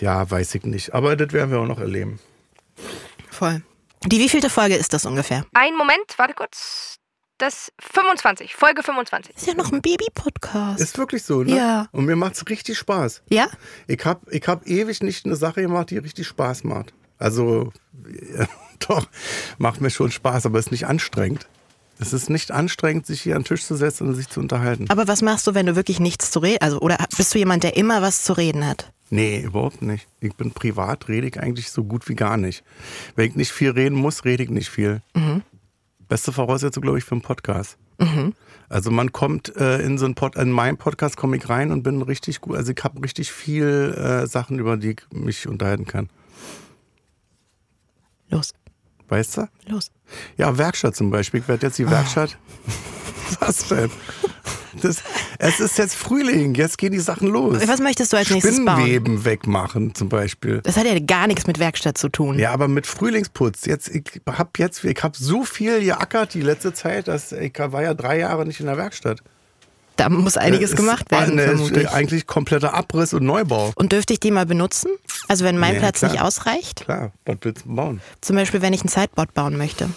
Ja, 0.00 0.30
weiß 0.30 0.54
ich 0.54 0.62
nicht. 0.64 0.94
Aber 0.94 1.16
das 1.16 1.32
werden 1.32 1.50
wir 1.50 1.58
auch 1.60 1.66
noch 1.66 1.80
erleben. 1.80 2.20
Voll. 3.30 3.62
Die 4.06 4.18
wievielte 4.20 4.48
Folge 4.48 4.76
ist 4.76 4.92
das 4.92 5.06
ungefähr? 5.06 5.44
Ein 5.54 5.76
Moment, 5.76 6.14
warte 6.18 6.34
kurz. 6.34 6.97
Das 7.38 7.72
25, 7.78 8.56
Folge 8.56 8.82
25. 8.82 9.36
Ist 9.36 9.46
ja 9.46 9.54
noch 9.54 9.70
ein 9.70 9.80
Baby-Podcast. 9.80 10.80
Ist 10.80 10.98
wirklich 10.98 11.22
so, 11.22 11.44
ne? 11.44 11.56
Ja. 11.56 11.88
Und 11.92 12.04
mir 12.04 12.16
macht's 12.16 12.44
richtig 12.48 12.76
Spaß. 12.76 13.22
Ja? 13.30 13.46
Ich 13.86 14.04
hab, 14.04 14.30
ich 14.32 14.46
hab 14.48 14.66
ewig 14.66 15.04
nicht 15.04 15.24
eine 15.24 15.36
Sache 15.36 15.62
gemacht, 15.62 15.90
die 15.90 15.98
richtig 15.98 16.26
Spaß 16.26 16.64
macht. 16.64 16.92
Also, 17.16 17.72
ja, 18.36 18.48
doch, 18.88 19.06
macht 19.56 19.80
mir 19.80 19.90
schon 19.90 20.10
Spaß, 20.10 20.46
aber 20.46 20.58
ist 20.58 20.72
nicht 20.72 20.88
anstrengend. 20.88 21.46
Es 22.00 22.12
ist 22.12 22.28
nicht 22.28 22.50
anstrengend, 22.50 23.06
sich 23.06 23.22
hier 23.22 23.36
an 23.36 23.42
den 23.42 23.46
Tisch 23.48 23.64
zu 23.64 23.76
setzen 23.76 24.08
und 24.08 24.14
sich 24.16 24.28
zu 24.28 24.40
unterhalten. 24.40 24.86
Aber 24.88 25.06
was 25.06 25.22
machst 25.22 25.46
du, 25.46 25.54
wenn 25.54 25.66
du 25.66 25.76
wirklich 25.76 26.00
nichts 26.00 26.32
zu 26.32 26.40
reden, 26.40 26.58
also 26.60 26.80
oder 26.80 26.98
bist 27.16 27.32
du 27.34 27.38
jemand, 27.38 27.62
der 27.62 27.76
immer 27.76 28.02
was 28.02 28.24
zu 28.24 28.32
reden 28.32 28.66
hat? 28.66 28.92
Nee, 29.10 29.40
überhaupt 29.42 29.80
nicht. 29.80 30.08
Ich 30.20 30.34
bin 30.34 30.50
privat, 30.50 31.08
rede 31.08 31.28
ich 31.28 31.40
eigentlich 31.40 31.70
so 31.70 31.84
gut 31.84 32.08
wie 32.08 32.14
gar 32.14 32.36
nicht. 32.36 32.64
Wenn 33.14 33.28
ich 33.30 33.36
nicht 33.36 33.52
viel 33.52 33.70
reden 33.70 33.96
muss, 33.96 34.24
rede 34.24 34.42
ich 34.42 34.50
nicht 34.50 34.70
viel. 34.70 35.02
Beste 36.08 36.32
Voraussetzung, 36.32 36.82
glaube 36.82 36.98
ich, 36.98 37.04
für 37.04 37.12
einen 37.12 37.22
Podcast. 37.22 37.76
Also 38.68 38.90
man 38.90 39.12
kommt 39.12 39.54
äh, 39.56 39.80
in 39.80 39.98
so 39.98 40.04
einen 40.04 40.14
Pod, 40.14 40.36
in 40.36 40.52
meinen 40.52 40.76
Podcast 40.76 41.16
komme 41.16 41.36
ich 41.36 41.48
rein 41.48 41.72
und 41.72 41.82
bin 41.82 42.00
richtig 42.02 42.40
gut. 42.40 42.56
Also 42.56 42.72
ich 42.72 42.84
habe 42.84 43.02
richtig 43.02 43.32
viel 43.32 43.94
äh, 43.96 44.26
Sachen, 44.26 44.58
über 44.58 44.76
die 44.76 44.90
ich 44.90 45.00
mich 45.10 45.48
unterhalten 45.48 45.84
kann. 45.86 46.08
Los, 48.30 48.52
Weißt 49.08 49.38
du? 49.38 49.48
los. 49.66 49.90
Ja, 50.36 50.56
Werkstatt 50.58 50.94
zum 50.94 51.10
Beispiel. 51.10 51.40
Ich 51.40 51.48
werde 51.48 51.66
jetzt 51.66 51.78
die 51.78 51.90
Werkstatt. 51.90 52.38
Was 53.40 53.68
denn? 53.68 53.90
Das, 54.82 55.02
es 55.38 55.60
ist 55.60 55.78
jetzt 55.78 55.94
Frühling, 55.94 56.54
jetzt 56.54 56.78
gehen 56.78 56.92
die 56.92 56.98
Sachen 57.00 57.28
los. 57.28 57.66
Was 57.66 57.80
möchtest 57.80 58.12
du 58.12 58.16
als 58.16 58.30
nächstes 58.30 58.56
bauen? 58.64 58.80
Spinnenweben 58.80 59.24
wegmachen 59.24 59.94
zum 59.94 60.08
Beispiel. 60.08 60.60
Das 60.62 60.76
hat 60.76 60.86
ja 60.86 60.98
gar 60.98 61.26
nichts 61.26 61.46
mit 61.46 61.58
Werkstatt 61.58 61.98
zu 61.98 62.08
tun. 62.08 62.38
Ja, 62.38 62.52
aber 62.52 62.68
mit 62.68 62.86
Frühlingsputz. 62.86 63.66
Jetzt, 63.66 63.88
ich 63.88 64.04
hab 64.26 64.58
jetzt, 64.58 64.84
ich 64.84 65.02
hab 65.02 65.16
so 65.16 65.44
viel 65.44 65.80
geackert 65.84 66.34
die 66.34 66.42
letzte 66.42 66.72
Zeit, 66.72 67.08
dass 67.08 67.32
ich 67.32 67.52
war 67.58 67.82
ja 67.82 67.94
drei 67.94 68.18
Jahre 68.18 68.46
nicht 68.46 68.60
in 68.60 68.66
der 68.66 68.76
Werkstatt. 68.76 69.20
Da 69.96 70.08
muss 70.08 70.36
einiges 70.36 70.70
Es 70.70 70.76
gemacht 70.76 71.10
werden, 71.10 71.32
eine- 71.40 71.48
vermutlich. 71.48 71.88
Eigentlich 71.90 72.28
kompletter 72.28 72.72
Abriss 72.72 73.12
und 73.12 73.24
Neubau. 73.24 73.72
Und 73.74 73.90
dürfte 73.90 74.12
ich 74.12 74.20
die 74.20 74.30
mal 74.30 74.46
benutzen? 74.46 74.92
Also 75.26 75.44
wenn 75.44 75.58
mein 75.58 75.74
Ja, 75.74 75.80
Platz 75.80 75.98
klar. 75.98 76.12
nicht 76.12 76.20
ausreicht? 76.20 76.84
Klar, 76.84 77.10
was 77.24 77.36
willst 77.40 77.64
du 77.64 77.74
bauen? 77.74 78.00
Zum 78.20 78.36
Beispiel, 78.36 78.62
wenn 78.62 78.72
ich 78.72 78.84
ein 78.84 78.88
Sideboard 78.88 79.34
bauen 79.34 79.56
möchte. 79.58 79.88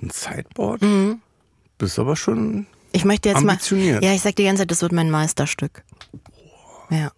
Ein 0.00 0.10
Sideboard? 0.10 0.82
Mhm. 0.82 1.20
Bist 1.78 1.98
aber 1.98 2.14
schon. 2.14 2.66
Ich 2.92 3.04
möchte 3.04 3.28
jetzt 3.28 3.38
Ambitioniert. 3.38 4.00
mal. 4.02 4.08
Ja, 4.08 4.14
ich 4.14 4.22
sag 4.22 4.36
die 4.36 4.44
ganze 4.44 4.62
Zeit, 4.62 4.70
das 4.70 4.82
wird 4.82 4.92
mein 4.92 5.10
Meisterstück. 5.10 5.82
Ja. 6.90 7.10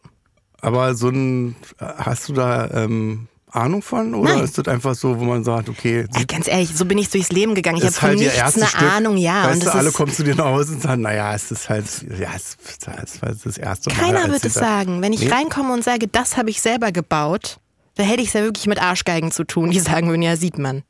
Aber 0.61 0.95
so 0.95 1.09
ein, 1.09 1.57
hast 1.79 2.29
du 2.29 2.33
da 2.33 2.69
ähm, 2.71 3.29
Ahnung 3.51 3.83
von? 3.83 4.15
Oder 4.15 4.35
Nein. 4.35 4.45
ist 4.45 4.59
das 4.59 4.69
einfach 4.69 4.95
so, 4.95 5.19
wo 5.19 5.25
man 5.25 5.43
sagt, 5.43 5.69
okay, 5.69 6.07
Ey, 6.15 6.25
ganz 6.27 6.47
ehrlich, 6.49 6.71
so 6.77 6.85
bin 6.85 6.99
ich 6.99 7.09
durchs 7.09 7.31
Leben 7.31 7.55
gegangen. 7.55 7.79
Ich 7.79 7.85
habe 7.85 7.95
von 7.95 8.09
halt 8.11 8.19
nichts 8.19 8.57
eine 8.57 8.67
Stück. 8.67 8.83
Ahnung, 8.93 9.17
ja. 9.17 9.45
Weißt 9.45 9.55
und 9.55 9.61
du, 9.63 9.67
das 9.67 9.75
alle 9.75 9.89
ist, 9.89 9.95
kommen 9.95 10.13
zu 10.13 10.23
dir 10.23 10.35
nach 10.35 10.45
Hause 10.47 10.75
und 10.75 10.83
sagen, 10.83 11.03
naja, 11.03 11.35
es 11.35 11.51
ist 11.51 11.69
halt, 11.69 11.87
ja, 12.19 12.29
es 12.37 12.57
ist, 12.61 13.23
ist 13.23 13.47
das 13.47 13.59
erste 13.59 13.91
Mal. 13.91 13.97
keiner 13.97 14.39
sie 14.39 14.47
es 14.47 14.55
sagen. 14.55 15.03
Wenn 15.03 15.13
ich 15.13 15.21
Nee? 15.23 15.33
reinkomme 15.33 15.73
und 15.73 15.83
sage, 15.83 16.07
das 16.09 16.37
habe 16.37 16.51
ich 16.51 16.61
selber 16.61 16.93
gebaut, 16.93 17.59
da 17.97 18.03
hätte 18.05 18.23
ich 18.23 18.29
es 18.29 18.35
ja 18.35 18.43
wirklich 18.43 18.67
mit 18.67 18.81
Arschgeigen 18.81 19.31
zu 19.33 19.45
tun. 19.45 19.71
Die 19.71 19.81
sagen 19.81 20.09
würden, 20.09 20.23
ja, 20.23 20.37
sieht 20.37 20.59
man. 20.59 20.83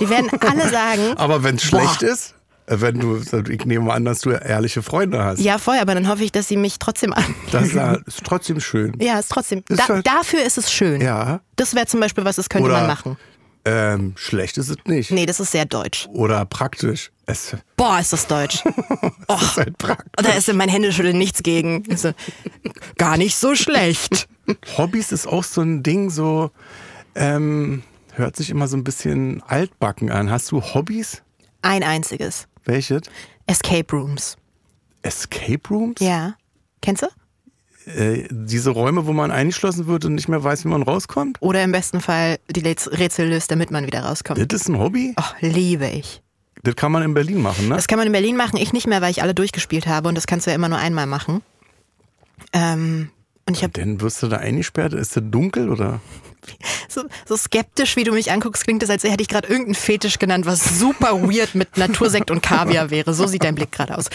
Die 0.00 0.08
werden 0.08 0.30
alle 0.40 0.68
sagen, 0.70 1.16
Aber 1.16 1.42
wenn 1.42 1.56
es 1.56 1.62
schlecht 1.64 2.02
ist, 2.02 2.34
wenn 2.66 2.98
du, 3.00 3.16
ich 3.50 3.64
nehme 3.66 3.86
mal 3.86 3.94
an, 3.94 4.04
dass 4.04 4.20
du 4.20 4.30
ehrliche 4.30 4.82
Freunde 4.82 5.22
hast. 5.24 5.40
ja, 5.40 5.58
voll, 5.58 5.76
aber 5.80 5.94
dann 5.94 6.08
hoffe 6.08 6.22
ich, 6.24 6.32
dass 6.32 6.48
sie 6.48 6.56
mich 6.56 6.78
trotzdem 6.78 7.12
an. 7.12 7.34
Das 7.50 7.68
ist 8.06 8.22
trotzdem 8.24 8.60
schön. 8.60 8.94
Ja, 9.00 9.18
ist 9.18 9.30
trotzdem. 9.30 9.62
Ist 9.68 9.80
Da, 9.80 9.88
halt- 9.88 10.06
dafür 10.06 10.42
ist 10.44 10.58
es 10.58 10.72
schön. 10.72 11.00
Ja. 11.00 11.40
Das 11.56 11.74
wäre 11.74 11.86
zum 11.86 12.00
Beispiel 12.00 12.24
was, 12.24 12.36
das 12.36 12.48
könnte 12.48 12.68
Oder 12.68 12.78
man 12.78 12.86
machen. 12.86 13.16
ähm, 13.64 14.12
schlecht 14.16 14.58
ist 14.58 14.68
es 14.68 14.76
nicht. 14.86 15.10
Nee, 15.10 15.26
das 15.26 15.40
ist 15.40 15.50
sehr 15.52 15.64
deutsch. 15.64 16.08
Oder 16.12 16.44
praktisch. 16.44 17.10
Es 17.26 17.54
Boah, 17.76 17.98
ist 18.00 18.12
das 18.12 18.26
deutsch. 18.26 18.64
ist 19.28 19.56
halt 19.56 19.78
praktisch. 19.78 20.10
Da 20.16 20.32
ist 20.32 20.48
in 20.48 20.56
mein 20.56 20.68
Händeschütteln 20.68 21.16
nichts 21.18 21.42
gegen. 21.42 21.84
Also, 21.90 22.12
gar 22.98 23.16
nicht 23.16 23.36
so 23.36 23.54
schlecht. 23.54 24.28
Hobbys 24.78 25.12
ist 25.12 25.26
auch 25.26 25.44
so 25.44 25.60
ein 25.62 25.82
Ding, 25.82 26.10
so 26.10 26.50
ähm, 27.14 27.82
hört 28.14 28.36
sich 28.36 28.50
immer 28.50 28.66
so 28.68 28.76
ein 28.76 28.84
bisschen 28.84 29.42
altbacken 29.46 30.10
an. 30.10 30.30
Hast 30.30 30.50
du 30.50 30.60
Hobbys? 30.62 31.22
Ein 31.62 31.82
einziges. 31.84 32.48
Welche? 32.64 33.00
Escape 33.46 33.94
Rooms. 33.96 34.36
Escape 35.02 35.60
Rooms? 35.70 36.00
Ja. 36.00 36.34
Kennst 36.80 37.02
du? 37.02 37.08
Äh, 37.90 38.28
diese 38.30 38.70
Räume, 38.70 39.06
wo 39.06 39.12
man 39.12 39.30
eingeschlossen 39.32 39.86
wird 39.88 40.04
und 40.04 40.14
nicht 40.14 40.28
mehr 40.28 40.42
weiß, 40.44 40.64
wie 40.64 40.68
man 40.68 40.82
rauskommt? 40.82 41.38
Oder 41.40 41.64
im 41.64 41.72
besten 41.72 42.00
Fall 42.00 42.38
die 42.48 42.60
Räts- 42.60 42.86
Rätsel 42.88 43.28
löst, 43.28 43.50
damit 43.50 43.70
man 43.72 43.86
wieder 43.86 44.04
rauskommt. 44.04 44.38
Das 44.52 44.60
ist 44.60 44.68
ein 44.68 44.78
Hobby? 44.78 45.14
Oh, 45.18 45.22
liebe 45.40 45.88
ich. 45.88 46.22
Das 46.62 46.76
kann 46.76 46.92
man 46.92 47.02
in 47.02 47.12
Berlin 47.12 47.42
machen, 47.42 47.68
ne? 47.68 47.74
Das 47.74 47.88
kann 47.88 47.98
man 47.98 48.06
in 48.06 48.12
Berlin 48.12 48.36
machen, 48.36 48.56
ich 48.56 48.72
nicht 48.72 48.86
mehr, 48.86 49.02
weil 49.02 49.10
ich 49.10 49.22
alle 49.22 49.34
durchgespielt 49.34 49.88
habe 49.88 50.08
und 50.08 50.14
das 50.14 50.28
kannst 50.28 50.46
du 50.46 50.50
ja 50.50 50.54
immer 50.54 50.68
nur 50.68 50.78
einmal 50.78 51.06
machen. 51.06 51.42
Ähm, 52.52 53.10
und 53.48 53.56
ich 53.56 53.64
habe 53.64 53.72
Dann 53.72 54.00
wirst 54.00 54.22
du 54.22 54.28
da 54.28 54.36
eingesperrt. 54.36 54.92
Ist 54.92 55.16
das 55.16 55.24
dunkel 55.26 55.68
oder? 55.68 56.00
So, 56.88 57.02
so 57.26 57.36
skeptisch, 57.36 57.96
wie 57.96 58.04
du 58.04 58.12
mich 58.12 58.30
anguckst, 58.32 58.64
klingt 58.64 58.82
es, 58.82 58.90
als 58.90 59.04
hätte 59.04 59.22
ich 59.22 59.28
gerade 59.28 59.48
irgendeinen 59.48 59.74
Fetisch 59.74 60.18
genannt, 60.18 60.46
was 60.46 60.78
super 60.78 61.22
weird 61.22 61.54
mit 61.54 61.76
Natursekt 61.76 62.30
und 62.30 62.42
Kaviar 62.42 62.90
wäre. 62.90 63.14
So 63.14 63.26
sieht 63.26 63.44
dein 63.44 63.54
Blick 63.54 63.72
gerade 63.72 63.96
aus. 63.96 64.06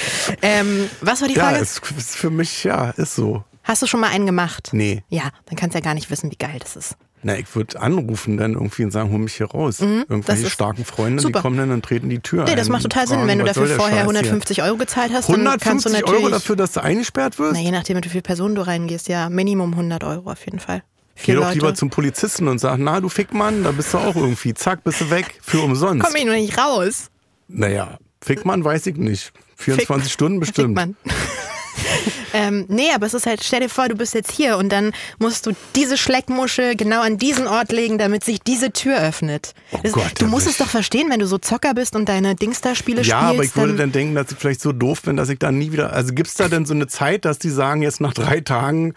Ähm, 0.41 0.89
was 1.01 1.21
war 1.21 1.27
die 1.27 1.35
Ja, 1.35 1.49
Frage? 1.49 1.57
ist, 1.59 1.81
ist 1.97 2.15
für 2.15 2.29
mich, 2.29 2.63
ja, 2.63 2.89
ist 2.91 3.15
so. 3.15 3.43
Hast 3.63 3.81
du 3.81 3.87
schon 3.87 3.99
mal 3.99 4.09
einen 4.09 4.25
gemacht? 4.25 4.69
Nee. 4.71 5.03
Ja, 5.09 5.29
dann 5.45 5.55
kannst 5.57 5.73
du 5.75 5.79
ja 5.79 5.83
gar 5.83 5.93
nicht 5.93 6.09
wissen, 6.09 6.31
wie 6.31 6.37
geil 6.37 6.57
das 6.59 6.75
ist. 6.75 6.95
Na, 7.23 7.35
ich 7.35 7.53
würde 7.55 7.81
anrufen 7.81 8.37
dann 8.37 8.53
irgendwie 8.53 8.83
und 8.83 8.91
sagen, 8.91 9.11
hol 9.11 9.17
mich 9.19 9.33
hier 9.33 9.47
raus. 9.47 9.79
Mhm, 9.81 10.05
Irgendwelche 10.07 10.49
starken 10.51 10.85
Freunde, 10.85 11.23
die 11.25 11.31
kommen 11.31 11.57
dann 11.57 11.71
und 11.71 11.83
treten 11.83 12.09
die 12.09 12.19
Tür 12.19 12.43
Nee, 12.43 12.51
ein. 12.51 12.57
das 12.57 12.69
macht 12.69 12.83
total 12.83 13.07
Sinn. 13.07 13.17
fragen, 13.17 13.27
Wenn 13.27 13.39
du 13.39 13.45
dafür 13.45 13.65
vorher 13.65 13.79
Scheiß 13.87 13.93
hier? 13.93 14.01
150 14.01 14.61
Euro 14.61 14.77
gezahlt 14.77 15.11
hast, 15.11 15.27
dann 15.27 15.43
kannst 15.59 15.85
du 15.85 15.89
150 15.89 15.91
natürlich... 16.01 16.21
Euro 16.23 16.29
dafür, 16.29 16.55
dass 16.55 16.71
du 16.73 16.83
eingesperrt 16.83 17.39
wirst? 17.39 17.53
Na, 17.55 17.59
je 17.59 17.71
nachdem, 17.71 17.95
mit 17.95 18.05
wie 18.05 18.09
viele 18.09 18.21
Personen 18.21 18.53
du 18.53 18.61
reingehst, 18.61 19.07
ja, 19.09 19.29
Minimum 19.29 19.71
100 19.71 20.03
Euro 20.03 20.31
auf 20.31 20.45
jeden 20.45 20.59
Fall. 20.59 20.83
Geh 21.23 21.34
doch 21.34 21.41
Leute. 21.41 21.53
lieber 21.56 21.73
zum 21.75 21.89
Polizisten 21.89 22.47
und 22.47 22.60
sag, 22.60 22.77
na 22.80 22.99
du 23.01 23.10
Fickmann, 23.10 23.63
da 23.63 23.71
bist 23.71 23.93
du 23.93 23.97
auch 23.97 24.15
irgendwie. 24.15 24.53
Zack, 24.53 24.84
bist 24.84 25.01
du 25.01 25.10
weg. 25.10 25.39
Für 25.41 25.62
umsonst. 25.62 26.06
Komm 26.06 26.15
ich 26.15 26.25
nur 26.25 26.36
nicht 26.36 26.58
raus. 26.58 27.08
Naja, 27.47 27.97
Fickmann 28.21 28.63
weiß 28.63 28.88
ich 28.88 28.95
nicht. 28.97 29.32
24 29.58 30.03
Fick- 30.03 30.12
Stunden 30.13 30.39
bestimmt. 30.39 30.80
Fick 30.80 30.88
man. 30.88 30.95
ähm, 32.34 32.65
nee, 32.67 32.89
aber 32.93 33.06
es 33.06 33.13
ist 33.13 33.25
halt, 33.25 33.43
stell 33.43 33.62
dir 33.62 33.69
vor, 33.69 33.88
du 33.88 33.95
bist 33.95 34.13
jetzt 34.13 34.32
hier 34.32 34.58
und 34.58 34.69
dann 34.71 34.91
musst 35.19 35.45
du 35.45 35.53
diese 35.75 35.97
Schleckmuschel 35.97 36.75
genau 36.75 37.01
an 37.01 37.17
diesen 37.17 37.47
Ort 37.47 37.71
legen, 37.71 37.97
damit 37.97 38.23
sich 38.23 38.39
diese 38.41 38.71
Tür 38.71 38.99
öffnet. 39.01 39.53
Oh 39.71 39.80
Das- 39.84 39.91
Gott, 39.93 40.12
du 40.19 40.25
ja, 40.25 40.32
musst 40.32 40.45
ich- 40.45 40.53
es 40.53 40.58
doch 40.58 40.67
verstehen, 40.69 41.08
wenn 41.10 41.19
du 41.19 41.27
so 41.27 41.38
Zocker 41.38 41.73
bist 41.73 41.95
und 41.95 42.08
deine 42.10 42.36
Dingsda-Spiele 42.36 43.01
Ja, 43.01 43.19
spielst. 43.19 43.34
aber 43.36 43.43
ich 43.43 43.56
würde 43.56 43.69
dann, 43.69 43.77
dann 43.77 43.91
denken, 43.93 44.15
dass 44.15 44.32
ich 44.32 44.38
vielleicht 44.38 44.62
so 44.62 44.71
doof 44.71 45.01
bin, 45.03 45.15
dass 45.17 45.30
ich 45.30 45.39
dann 45.39 45.58
nie 45.58 45.71
wieder. 45.71 45.93
Also 45.93 46.13
gibt 46.13 46.27
es 46.30 46.36
da 46.36 46.47
denn 46.47 46.65
so 46.65 46.73
eine 46.73 46.88
Zeit, 46.88 47.25
dass 47.25 47.39
die 47.39 47.49
sagen, 47.49 47.82
jetzt 47.82 48.01
nach 48.01 48.13
drei 48.13 48.41
Tagen 48.41 48.93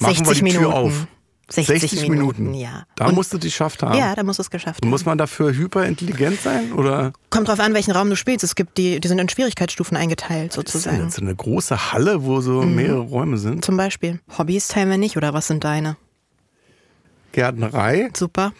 machen 0.00 0.16
60 0.24 0.26
wir 0.26 0.34
die 0.34 0.42
Minuten. 0.42 0.64
Tür 0.64 0.74
auf? 0.74 0.92
60, 1.48 2.08
Minuten, 2.08 2.54
ja. 2.54 2.84
Da 2.96 3.06
Und- 3.06 3.14
musst 3.14 3.32
du 3.32 3.38
die 3.38 3.48
geschafft 3.48 3.82
haben. 3.82 3.96
ja, 3.98 4.14
da 4.14 4.22
musst 4.22 4.38
du 4.38 4.42
es 4.42 4.50
geschafft 4.50 4.80
haben. 4.82 4.88
Muss 4.90 5.04
man 5.04 5.18
dafür 5.18 5.52
hyperintelligent 5.52 6.40
sein? 6.40 6.72
Oder 6.72 7.12
Kommt 7.30 7.48
drauf 7.48 7.60
an, 7.60 7.74
welchen 7.74 7.90
Raum 7.92 8.08
du 8.10 8.16
spielst. 8.16 8.44
Es 8.44 8.54
gibt 8.54 8.78
die, 8.78 8.98
die 9.00 9.08
sind 9.08 9.18
in 9.18 9.28
Schwierigkeitsstufen 9.28 9.96
eingeteilt, 9.96 10.50
ist 10.50 10.56
das 10.56 10.72
sozusagen. 10.72 11.04
jetzt 11.04 11.18
eine 11.20 11.34
große 11.34 11.92
Halle, 11.92 12.24
wo 12.24 12.40
so 12.40 12.62
Mhm. 12.62 12.74
mehrere 12.74 12.98
Räume 13.00 13.36
sind? 13.38 13.64
Zum 13.64 13.76
Beispiel. 13.76 14.20
Hobbys 14.38 14.68
teilen 14.68 14.88
wir 14.90 14.98
nicht, 14.98 15.16
oder 15.16 15.34
was 15.34 15.46
sind 15.46 15.64
deine? 15.64 15.96
Gärtnerei? 17.32 18.10
Super. 18.16 18.52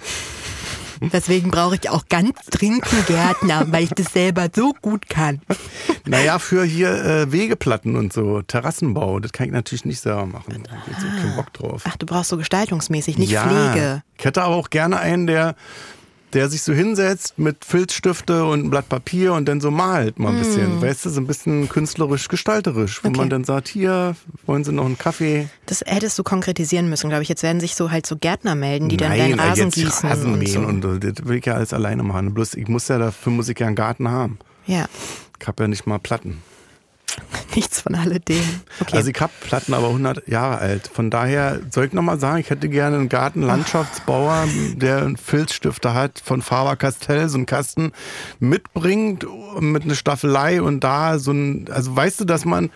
Deswegen 1.12 1.50
brauche 1.50 1.76
ich 1.76 1.90
auch 1.90 2.06
ganz 2.08 2.34
dringend 2.50 2.84
Gärtner, 3.06 3.66
weil 3.70 3.84
ich 3.84 3.90
das 3.90 4.12
selber 4.12 4.48
so 4.54 4.74
gut 4.80 5.08
kann. 5.08 5.40
Naja, 6.06 6.38
für 6.38 6.64
hier 6.64 6.92
äh, 7.04 7.32
Wegeplatten 7.32 7.96
und 7.96 8.12
so, 8.12 8.42
Terrassenbau, 8.42 9.20
das 9.20 9.32
kann 9.32 9.46
ich 9.46 9.52
natürlich 9.52 9.84
nicht 9.84 10.00
selber 10.00 10.26
machen. 10.26 10.64
Da 10.64 10.76
ich 10.90 10.98
so 10.98 11.06
keinen 11.06 11.36
Bock 11.36 11.52
drauf. 11.52 11.82
Ach, 11.86 11.96
du 11.96 12.06
brauchst 12.06 12.30
so 12.30 12.36
gestaltungsmäßig, 12.36 13.18
nicht 13.18 13.30
ja, 13.30 13.46
Pflege. 13.46 14.02
Ich 14.18 14.24
hätte 14.24 14.42
aber 14.42 14.56
auch 14.56 14.70
gerne 14.70 14.98
einen, 14.98 15.26
der, 15.26 15.56
der 16.34 16.48
sich 16.50 16.62
so 16.62 16.72
hinsetzt 16.72 17.38
mit 17.38 17.64
Filzstifte 17.64 18.44
und 18.44 18.64
ein 18.64 18.70
Blatt 18.70 18.88
Papier 18.88 19.32
und 19.34 19.46
dann 19.46 19.60
so 19.60 19.70
malt 19.70 20.18
mal 20.18 20.30
ein 20.32 20.38
bisschen. 20.38 20.82
Weißt 20.82 21.04
du, 21.06 21.10
so 21.10 21.20
ein 21.20 21.26
bisschen 21.26 21.68
künstlerisch, 21.68 22.28
gestalterisch. 22.28 23.02
Wo 23.02 23.08
Mm. 23.08 23.12
Okay. 23.12 23.18
man 23.20 23.30
dann 23.30 23.44
sagt, 23.44 23.68
hier, 23.68 24.16
wollen 24.46 24.64
Sie 24.64 24.72
noch 24.72 24.84
einen 24.84 24.98
Kaffee? 24.98 25.48
Das 25.66 25.82
hättest 25.86 26.18
du 26.18 26.22
konkretisieren 26.24 26.88
müssen, 26.90 27.08
glaube 27.08 27.22
ich. 27.22 27.28
Jetzt 27.28 27.42
werden 27.42 27.60
sich 27.60 27.74
so 27.76 27.90
halt 27.90 28.06
so 28.06 28.16
Gärtner 28.16 28.54
melden, 28.54 28.88
die 28.88 28.96
dann 28.96 29.10
Nein, 29.10 29.18
deinen 29.30 29.38
äh, 29.38 29.42
Rasen 29.42 29.64
jetzt 29.66 29.74
gießen 29.76 30.08
Rasen 30.08 30.32
und 30.34 30.48
so. 30.48 30.58
und, 30.60 30.80
das 31.04 31.26
will 31.26 31.38
ich 31.38 31.46
ja 31.46 31.54
alles 31.54 31.72
alleine 31.72 32.02
machen. 32.02 32.34
Bloß 32.34 32.54
ich 32.54 32.68
muss 32.68 32.88
ja 32.88 32.98
dafür 32.98 33.32
muss 33.32 33.48
ich 33.48 33.58
ja 33.58 33.66
einen 33.68 33.76
Garten 33.76 34.08
haben. 34.10 34.38
ja, 34.66 34.86
Ich 35.40 35.46
habe 35.46 35.62
ja 35.64 35.68
nicht 35.68 35.86
mal 35.86 35.98
Platten. 35.98 36.42
nichts 37.54 37.80
von 37.80 37.94
alledem. 37.94 38.44
Okay. 38.80 38.96
Also 38.96 39.10
ich 39.10 39.20
habe 39.20 39.32
Platten 39.40 39.74
aber 39.74 39.88
100 39.88 40.28
Jahre 40.28 40.58
alt. 40.58 40.90
Von 40.92 41.10
daher 41.10 41.60
soll 41.70 41.86
ich 41.86 41.92
nochmal 41.92 42.18
sagen, 42.18 42.38
ich 42.38 42.50
hätte 42.50 42.68
gerne 42.68 42.96
einen 42.96 43.08
Gartenlandschaftsbauer, 43.08 44.46
der 44.74 44.98
einen 44.98 45.16
Filzstifter 45.16 45.94
hat 45.94 46.20
von 46.24 46.42
Faber-Castell, 46.42 47.28
so 47.28 47.36
einen 47.38 47.46
Kasten 47.46 47.92
mitbringt 48.40 49.26
mit 49.60 49.84
einer 49.84 49.94
Staffelei 49.94 50.60
und 50.62 50.80
da 50.80 51.18
so 51.18 51.32
ein, 51.32 51.68
also 51.70 51.94
weißt 51.94 52.20
du, 52.20 52.24
dass 52.24 52.44
man 52.44 52.70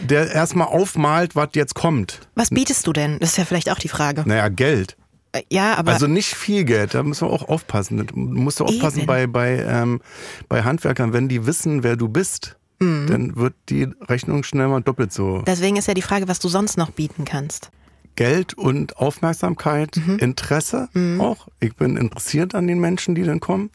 der 0.00 0.32
erstmal 0.32 0.68
aufmalt, 0.68 1.36
was 1.36 1.50
jetzt 1.54 1.74
kommt. 1.74 2.20
was 2.34 2.50
bietest 2.50 2.86
du 2.86 2.92
denn? 2.92 3.18
Das 3.20 3.30
ist 3.30 3.36
ja 3.36 3.44
vielleicht 3.44 3.70
auch 3.70 3.78
die 3.78 3.88
Frage. 3.88 4.24
Naja, 4.26 4.48
Geld. 4.48 4.96
Äh, 5.32 5.42
Ja, 5.50 5.74
aber 5.74 5.92
Also 5.92 6.06
nicht 6.06 6.34
viel 6.34 6.64
Geld, 6.64 6.94
da 6.94 7.02
müssen 7.02 7.28
wir 7.28 7.32
auch 7.32 7.48
aufpassen. 7.48 8.06
Du 8.06 8.16
musst 8.16 8.60
du 8.60 8.64
aufpassen 8.64 9.00
Eben. 9.00 9.06
bei, 9.06 9.26
bei, 9.26 9.58
ähm, 9.58 10.00
bei 10.48 10.62
Handwerkern, 10.62 11.12
wenn 11.12 11.28
die 11.28 11.46
wissen, 11.46 11.82
wer 11.82 11.96
du 11.96 12.08
bist, 12.08 12.56
Mhm. 12.82 13.06
dann 13.06 13.36
wird 13.36 13.54
die 13.68 13.88
Rechnung 14.08 14.42
schnell 14.44 14.68
mal 14.68 14.80
doppelt 14.82 15.12
so. 15.12 15.42
deswegen 15.46 15.76
ist 15.76 15.88
ja 15.88 15.94
die 15.94 16.02
Frage, 16.02 16.28
was 16.28 16.38
du 16.38 16.48
sonst 16.48 16.76
noch 16.76 16.90
bieten 16.90 17.24
kannst. 17.24 17.70
Geld 18.16 18.52
und 18.54 18.96
Aufmerksamkeit, 18.98 19.96
Mhm. 19.96 20.18
Interesse 20.18 20.88
auch. 21.18 21.48
Ich 21.60 21.74
bin 21.76 21.96
interessiert 21.96 22.54
an 22.54 22.66
den 22.66 22.78
Menschen, 22.78 23.14
die 23.14 23.22
dann 23.22 23.40
kommen. 23.40 23.70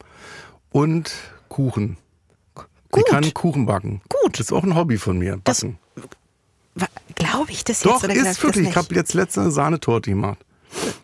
Und 0.70 1.12
Kuchen. 1.48 1.96
Gut. 2.54 3.04
Ich 3.06 3.12
kann 3.12 3.34
Kuchen 3.34 3.66
backen. 3.66 4.00
Gut. 4.08 4.34
Das 4.34 4.40
ist 4.46 4.52
auch 4.52 4.62
ein 4.62 4.74
Hobby 4.76 4.96
von 4.98 5.18
mir. 5.18 5.38
Backen. 5.38 5.78
Glaube 7.16 7.50
ich 7.50 7.64
das 7.64 7.82
jetzt 7.82 7.86
Doch, 7.92 8.04
oder 8.04 8.12
ist 8.12 8.18
ich 8.20 8.24
das 8.24 8.42
wirklich. 8.42 8.62
Ich 8.62 8.68
nicht? 8.68 8.76
habe 8.76 8.94
jetzt 8.94 9.12
letzte 9.14 9.50
Sahnetorte 9.50 10.10
gemacht. 10.10 10.38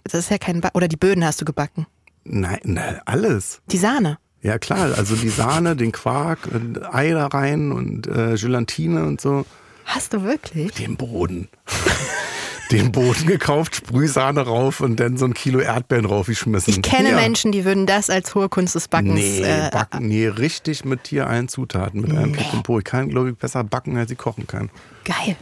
Das 0.04 0.14
ist 0.14 0.30
ja 0.30 0.38
kein 0.38 0.60
ba 0.60 0.70
Oder 0.74 0.86
die 0.86 0.96
Böden 0.96 1.24
hast 1.24 1.40
du 1.40 1.44
gebacken. 1.44 1.86
Nein, 2.24 2.60
nein, 2.62 3.00
alles. 3.04 3.60
Die 3.72 3.78
Sahne. 3.78 4.18
Ja 4.44 4.58
klar, 4.58 4.92
also 4.98 5.16
die 5.16 5.30
Sahne, 5.30 5.74
den 5.74 5.90
Quark, 5.90 6.48
und 6.52 6.94
Ei 6.94 7.12
da 7.12 7.28
rein 7.28 7.72
und 7.72 8.06
äh, 8.06 8.34
Gelatine 8.34 9.06
und 9.06 9.18
so. 9.18 9.46
Hast 9.86 10.12
du 10.12 10.22
wirklich? 10.22 10.72
Den 10.74 10.96
Boden. 10.96 11.48
den 12.70 12.92
Boden 12.92 13.26
gekauft, 13.26 13.76
Sprühsahne 13.76 14.42
rauf 14.42 14.80
und 14.80 15.00
dann 15.00 15.16
so 15.16 15.24
ein 15.24 15.32
Kilo 15.32 15.60
Erdbeeren 15.60 16.04
raufgeschmissen. 16.04 16.74
Ich 16.74 16.82
kenne 16.82 17.12
ja. 17.12 17.16
Menschen, 17.16 17.52
die 17.52 17.64
würden 17.64 17.86
das 17.86 18.10
als 18.10 18.34
hohe 18.34 18.50
Kunst 18.50 18.74
des 18.74 18.88
Backens. 18.88 19.14
Nee, 19.14 19.40
äh, 19.40 19.70
backen, 19.70 20.06
nee, 20.08 20.26
richtig 20.26 20.84
mit 20.84 21.06
hier 21.06 21.26
allen 21.26 21.48
Zutaten, 21.48 22.02
mit 22.02 22.10
einem 22.10 22.32
Pipompo. 22.32 22.78
Ich 22.78 22.84
kann, 22.84 23.08
glaube 23.08 23.30
ich, 23.30 23.38
besser 23.38 23.64
backen, 23.64 23.96
als 23.96 24.10
ich 24.10 24.18
kochen 24.18 24.46
kann. 24.46 24.68
Geil. 25.04 25.36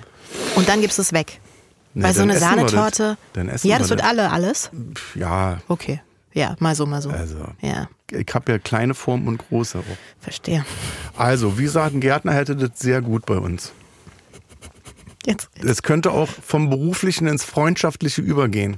Und 0.54 0.68
dann 0.68 0.80
gibst 0.80 0.98
du 0.98 1.02
es 1.02 1.12
weg. 1.12 1.40
Nee, 1.94 2.04
Weil 2.04 2.14
so 2.14 2.22
eine 2.22 2.38
Sahnetorte. 2.38 3.02
das. 3.02 3.32
Dann 3.32 3.48
essen 3.48 3.66
ja, 3.66 3.78
das 3.78 3.90
wird 3.90 4.00
das. 4.00 4.08
alle 4.08 4.30
alles. 4.30 4.70
Ja, 5.16 5.58
Okay. 5.66 6.00
Ja, 6.34 6.56
mal 6.60 6.74
so, 6.74 6.86
mal 6.86 7.02
so. 7.02 7.10
also, 7.10 7.36
Ja, 7.60 7.88
ich 8.10 8.26
habe 8.34 8.52
ja 8.52 8.58
kleine 8.58 8.94
Form 8.94 9.26
und 9.28 9.38
große 9.38 9.78
auch. 9.78 9.82
verstehe. 10.20 10.64
Also, 11.16 11.58
wie 11.58 11.64
gesagt, 11.64 11.94
ein 11.94 12.00
Gärtner 12.00 12.32
hätte 12.32 12.56
das 12.56 12.70
sehr 12.78 13.02
gut 13.02 13.26
bei 13.26 13.36
uns. 13.36 13.72
Jetzt. 15.26 15.48
Es 15.62 15.82
könnte 15.82 16.10
auch 16.10 16.28
vom 16.28 16.68
Beruflichen 16.70 17.26
ins 17.28 17.44
Freundschaftliche 17.44 18.22
übergehen. 18.22 18.76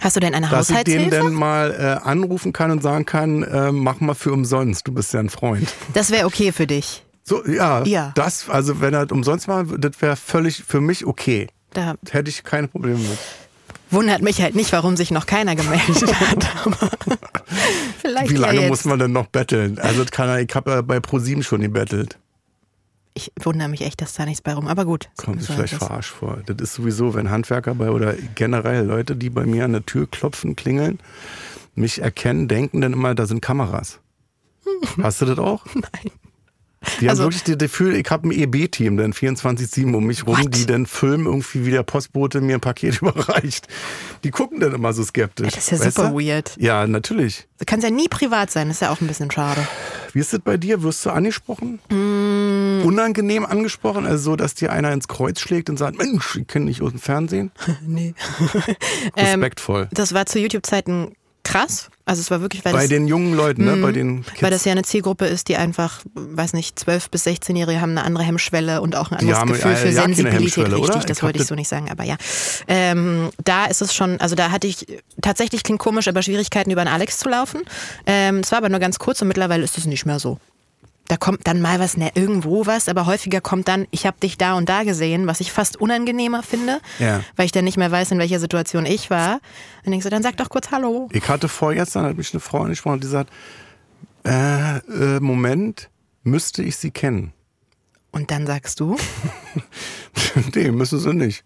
Hast 0.00 0.16
du 0.16 0.20
denn 0.20 0.34
eine 0.34 0.48
Dass 0.48 0.70
ich 0.70 0.76
den 0.84 0.98
Haushaltshilfe? 1.02 1.24
dann 1.24 1.34
mal 1.34 1.70
äh, 2.02 2.08
anrufen 2.08 2.52
kann 2.52 2.70
und 2.72 2.82
sagen 2.82 3.04
kann, 3.04 3.42
äh, 3.44 3.70
mach 3.70 4.00
mal 4.00 4.14
für 4.14 4.32
umsonst, 4.32 4.88
du 4.88 4.92
bist 4.92 5.12
ja 5.12 5.20
ein 5.20 5.28
Freund. 5.28 5.72
Das 5.94 6.10
wäre 6.10 6.26
okay 6.26 6.50
für 6.50 6.66
dich. 6.66 7.04
So, 7.22 7.46
ja, 7.46 7.84
Ja. 7.84 8.10
das, 8.16 8.48
also 8.48 8.80
wenn 8.80 8.94
er 8.94 9.12
umsonst 9.12 9.46
war, 9.46 9.62
das 9.64 9.92
wäre 10.00 10.16
völlig 10.16 10.64
für 10.64 10.80
mich 10.80 11.06
okay. 11.06 11.48
Da 11.72 11.94
Hätte 12.10 12.30
ich 12.30 12.42
keine 12.42 12.66
Probleme 12.66 12.98
mit. 12.98 13.18
Wundert 13.92 14.22
mich 14.22 14.40
halt 14.40 14.54
nicht, 14.54 14.72
warum 14.72 14.96
sich 14.96 15.10
noch 15.10 15.26
keiner 15.26 15.54
gemeldet 15.56 16.20
hat. 16.20 16.48
Vielleicht 18.00 18.30
Wie 18.30 18.34
ja 18.34 18.40
lange 18.40 18.60
jetzt. 18.62 18.68
muss 18.70 18.84
man 18.84 18.98
denn 18.98 19.12
noch 19.12 19.26
betteln? 19.26 19.78
Also 19.78 20.04
kann, 20.10 20.38
ich 20.38 20.54
habe 20.54 20.70
ja 20.70 20.82
bei 20.82 21.00
ProSieben 21.00 21.42
schon 21.42 21.60
gebettelt. 21.60 22.18
Ich 23.14 23.30
wundere 23.40 23.68
mich 23.68 23.82
echt, 23.82 24.00
dass 24.00 24.14
da 24.14 24.24
nichts 24.24 24.40
bei 24.40 24.54
rum. 24.54 24.66
Aber 24.66 24.84
gut. 24.86 25.10
Kommt 25.16 25.40
sich 25.40 25.48
so 25.48 25.54
vielleicht 25.54 25.74
verarscht 25.74 26.12
vor. 26.12 26.38
Das 26.46 26.56
ist 26.60 26.74
sowieso, 26.74 27.14
wenn 27.14 27.30
Handwerker 27.30 27.74
bei 27.74 27.90
oder 27.90 28.14
generell 28.34 28.86
Leute, 28.86 29.16
die 29.16 29.28
bei 29.28 29.44
mir 29.44 29.64
an 29.66 29.72
der 29.72 29.84
Tür 29.84 30.08
klopfen, 30.10 30.56
klingeln, 30.56 30.98
mich 31.74 32.00
erkennen, 32.00 32.48
denken 32.48 32.80
dann 32.80 32.94
immer, 32.94 33.14
da 33.14 33.26
sind 33.26 33.42
Kameras. 33.42 34.00
Hast 35.02 35.20
du 35.20 35.26
das 35.26 35.38
auch? 35.38 35.66
Nein. 35.74 36.10
Die 37.00 37.08
Also- 37.08 37.22
haben 37.24 37.32
wirklich 37.32 37.44
das 37.44 37.58
Gefühl, 37.70 37.94
ich 37.96 38.10
habe 38.10 38.28
ein 38.28 38.32
EB-Team, 38.32 38.96
dann 38.96 39.12
24-7 39.12 39.94
um 39.94 40.04
mich 40.06 40.26
rum, 40.26 40.36
What? 40.38 40.54
die 40.56 40.66
dann 40.66 40.86
filmen, 40.86 41.26
irgendwie 41.26 41.64
wie 41.66 41.70
der 41.70 41.82
Postbote 41.82 42.40
mir 42.40 42.54
ein 42.56 42.60
Paket 42.60 42.96
überreicht. 43.02 43.68
Die 44.24 44.30
gucken 44.30 44.60
dann 44.60 44.72
immer 44.74 44.92
so 44.92 45.02
skeptisch. 45.04 45.46
Ja, 45.46 45.52
das 45.54 45.72
ist 45.72 45.84
ja 45.84 45.90
super 45.90 46.10
du? 46.10 46.18
weird. 46.20 46.56
Ja, 46.58 46.86
natürlich. 46.86 47.46
Du 47.58 47.64
kannst 47.64 47.84
ja 47.84 47.90
nie 47.90 48.08
privat 48.08 48.50
sein, 48.50 48.68
das 48.68 48.78
ist 48.78 48.80
ja 48.80 48.90
auch 48.90 49.00
ein 49.00 49.06
bisschen 49.06 49.30
schade. 49.30 49.66
Wie 50.12 50.18
ist 50.18 50.32
das 50.32 50.40
bei 50.40 50.56
dir? 50.56 50.82
Wirst 50.82 51.06
du 51.06 51.10
angesprochen? 51.10 51.78
Mm. 51.88 52.82
Unangenehm 52.84 53.46
angesprochen? 53.46 54.04
Also 54.04 54.22
so, 54.32 54.36
dass 54.36 54.54
dir 54.54 54.72
einer 54.72 54.92
ins 54.92 55.08
Kreuz 55.08 55.40
schlägt 55.40 55.70
und 55.70 55.78
sagt, 55.78 55.96
Mensch, 55.96 56.36
ich 56.36 56.46
kenne 56.48 56.66
dich 56.66 56.82
aus 56.82 56.90
dem 56.90 56.98
Fernsehen? 57.00 57.50
Nee. 57.86 58.14
Respektvoll. 59.16 59.88
Das 59.92 60.12
war 60.14 60.26
zu 60.26 60.38
YouTube-Zeiten 60.38 61.12
krass. 61.44 61.90
Also 62.04 62.20
es 62.20 62.30
war 62.32 62.40
wirklich, 62.40 62.64
weil 62.64 62.72
bei 62.72 62.80
das, 62.80 62.88
den 62.88 63.06
jungen 63.06 63.34
Leuten, 63.34 63.64
ne? 63.64 63.76
bei 63.76 63.92
den 63.92 64.24
Kids. 64.24 64.42
weil 64.42 64.50
das 64.50 64.64
ja 64.64 64.72
eine 64.72 64.82
Zielgruppe 64.82 65.26
ist, 65.26 65.48
die 65.48 65.56
einfach, 65.56 66.00
weiß 66.14 66.52
nicht, 66.52 66.76
12- 66.76 67.10
bis 67.10 67.26
16-Jährige 67.26 67.80
haben 67.80 67.92
eine 67.92 68.02
andere 68.02 68.24
Hemmschwelle 68.24 68.80
und 68.80 68.96
auch 68.96 69.12
ein 69.12 69.18
anderes 69.18 69.38
haben, 69.38 69.52
Gefühl 69.52 69.72
äh, 69.72 69.76
für 69.76 69.88
ja 69.88 70.02
Sensibilität. 70.02 70.58
Richtig, 70.58 70.74
oder? 70.74 70.98
das 70.98 71.16
Ich 71.18 71.22
wollte 71.22 71.38
ich 71.40 71.46
so 71.46 71.54
nicht 71.54 71.68
sagen, 71.68 71.90
aber 71.90 72.02
ja. 72.02 72.16
Ähm, 72.66 73.30
da 73.44 73.66
ist 73.66 73.82
es 73.82 73.94
schon, 73.94 74.20
also 74.20 74.34
da 74.34 74.50
hatte 74.50 74.66
ich 74.66 74.84
tatsächlich, 75.20 75.62
klingt 75.62 75.78
komisch, 75.78 76.08
aber 76.08 76.22
Schwierigkeiten 76.22 76.72
über 76.72 76.80
einen 76.80 76.92
Alex 76.92 77.18
zu 77.20 77.28
laufen. 77.28 77.62
Ähm, 78.06 78.38
Es 78.40 78.50
war 78.50 78.58
aber 78.58 78.68
nur 78.68 78.80
ganz 78.80 78.98
kurz 78.98 79.22
und 79.22 79.28
mittlerweile 79.28 79.62
ist 79.62 79.78
es 79.78 79.86
nicht 79.86 80.04
mehr 80.04 80.18
so. 80.18 80.38
Da 81.12 81.18
kommt 81.18 81.46
dann 81.46 81.60
mal 81.60 81.78
was, 81.78 81.98
ne, 81.98 82.10
irgendwo 82.14 82.64
was, 82.64 82.88
aber 82.88 83.04
häufiger 83.04 83.42
kommt 83.42 83.68
dann, 83.68 83.86
ich 83.90 84.06
habe 84.06 84.16
dich 84.18 84.38
da 84.38 84.54
und 84.54 84.70
da 84.70 84.82
gesehen, 84.82 85.26
was 85.26 85.40
ich 85.40 85.52
fast 85.52 85.78
unangenehmer 85.78 86.42
finde, 86.42 86.80
Ja. 86.98 87.20
weil 87.36 87.44
ich 87.44 87.52
dann 87.52 87.64
nicht 87.64 87.76
mehr 87.76 87.90
weiß, 87.90 88.12
in 88.12 88.18
welcher 88.18 88.40
Situation 88.40 88.86
ich 88.86 89.10
war. 89.10 89.40
Dann 89.84 89.90
denkst 89.90 90.04
du, 90.04 90.08
dann 90.10 90.22
sag 90.22 90.38
doch 90.38 90.48
kurz 90.48 90.70
Hallo. 90.70 91.10
Ich 91.12 91.28
hatte 91.28 91.48
vorgestern, 91.48 92.06
hat 92.06 92.16
mich 92.16 92.32
eine 92.32 92.40
Frau 92.40 92.62
angesprochen, 92.62 93.00
die 93.00 93.08
sagt, 93.08 93.30
äh, 94.24 94.78
äh, 94.78 95.20
Moment, 95.20 95.90
müsste 96.22 96.62
ich 96.62 96.76
sie 96.78 96.90
kennen? 96.90 97.34
Und 98.10 98.30
dann 98.30 98.46
sagst 98.46 98.80
du, 98.80 98.96
nee, 100.54 100.70
müssen 100.70 100.98
sie 100.98 101.12
nicht. 101.12 101.44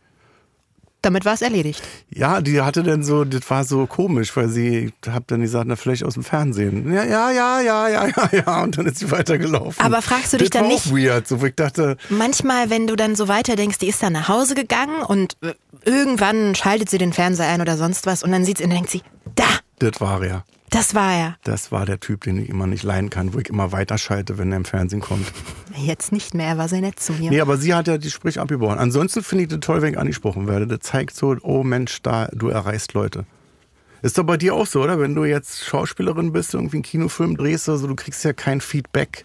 Damit 1.07 1.25
war 1.25 1.33
es 1.35 1.43
erledigt. 1.43 1.83
Ja, 2.11 2.41
die 2.41 2.61
hatte 2.61 2.83
dann 2.83 3.03
so, 3.03 3.25
das 3.25 3.49
war 3.49 3.65
so 3.65 3.87
komisch, 3.87 4.37
weil 4.37 4.49
sie, 4.49 4.93
hab 5.09 5.27
dann 5.29 5.41
gesagt, 5.41 5.67
na 5.69 5.77
vielleicht 5.77 6.05
aus 6.05 6.15
dem 6.15 6.25
Fernsehen. 6.25 6.93
Ja, 6.93 7.05
ja, 7.05 7.31
ja, 7.31 7.61
ja, 7.61 7.89
ja, 7.89 8.07
ja, 8.09 8.29
ja. 8.47 8.63
Und 8.63 8.77
dann 8.77 8.87
ist 8.87 8.99
sie 8.99 9.11
weitergelaufen. 9.11 9.85
Aber 9.85 10.03
fragst 10.03 10.33
du 10.33 10.37
dich 10.39 10.51
das 10.51 10.61
dann 10.61 10.69
war 10.69 10.75
nicht- 10.75 10.87
Auch 10.87 10.93
weird, 10.93 11.27
so 11.29 11.43
ich 11.45 11.55
dachte, 11.55 11.97
Manchmal, 12.11 12.69
wenn 12.71 12.87
du 12.87 12.97
dann 12.97 13.15
so 13.17 13.29
weiter 13.29 13.57
denkst, 13.57 13.79
die 13.79 13.87
ist 13.89 14.03
dann 14.03 14.13
nach 14.13 14.29
Hause 14.29 14.55
gegangen 14.55 15.03
und 15.03 15.37
äh, 15.43 15.55
irgendwann 15.85 16.55
schaltet 16.55 16.91
sie 16.91 16.99
den 16.99 17.13
Fernseher 17.13 17.47
ein 17.49 17.61
oder 17.61 17.77
sonst 17.77 18.07
was 18.07 18.23
und 18.23 18.33
dann 18.33 18.45
sieht 18.45 18.59
sie 18.59 18.65
und 18.65 18.71
denkt 18.71 18.91
sie, 18.91 19.03
da, 19.35 19.45
das 19.79 20.01
war 20.01 20.23
er. 20.25 20.45
Das 20.77 20.95
war 20.95 21.13
er. 21.13 21.37
Das 21.43 21.73
war 21.73 21.87
der 21.87 22.01
Typ, 22.01 22.25
den 22.25 22.39
ich 22.39 22.49
immer 22.49 22.67
nicht 22.67 22.83
leiden 22.83 23.09
kann, 23.09 23.33
wo 23.33 23.39
ich 23.39 23.49
immer 23.49 23.73
weiterschalte, 23.73 24.37
wenn 24.37 24.53
er 24.53 24.59
im 24.59 24.65
Fernsehen 24.65 25.01
kommt. 25.01 25.27
Jetzt 25.75 26.13
nicht 26.13 26.35
mehr, 26.35 26.49
er 26.49 26.59
war 26.59 26.69
sehr 26.69 26.81
nett 26.81 27.01
zu 27.01 27.15
mir. 27.15 27.31
Nee, 27.31 27.41
aber 27.41 27.57
sie 27.57 27.75
hat 27.75 27.89
ja 27.89 27.99
die 27.99 28.11
Sprich 28.11 28.39
abgebrochen. 28.39 28.79
Ansonsten 28.79 29.23
finde 29.23 29.45
ich 29.45 29.51
das 29.51 29.61
toll, 29.61 29.83
wenn 29.83 29.93
ich 29.95 29.99
angesprochen 29.99 30.49
werde. 30.49 30.67
Das 30.67 30.81
zeigt 30.81 31.17
so, 31.17 31.37
oh 31.43 31.63
Mensch, 31.63 32.03
da, 32.03 32.29
du 32.33 32.49
erreichst 32.49 32.93
Leute. 32.93 33.25
Ist 34.03 34.19
doch 34.19 34.25
bei 34.25 34.37
dir 34.37 34.55
auch 34.55 34.67
so, 34.67 34.83
oder? 34.83 35.01
Wenn 35.01 35.15
du 35.15 35.25
jetzt 35.25 35.65
Schauspielerin 35.65 36.33
bist, 36.33 36.55
irgendwie 36.55 36.77
einen 36.77 36.83
Kinofilm 36.83 37.37
drehst 37.37 37.69
oder 37.69 37.79
so, 37.79 37.87
du 37.87 37.97
kriegst 37.97 38.23
ja 38.25 38.33
kein 38.33 38.61
Feedback 38.61 39.25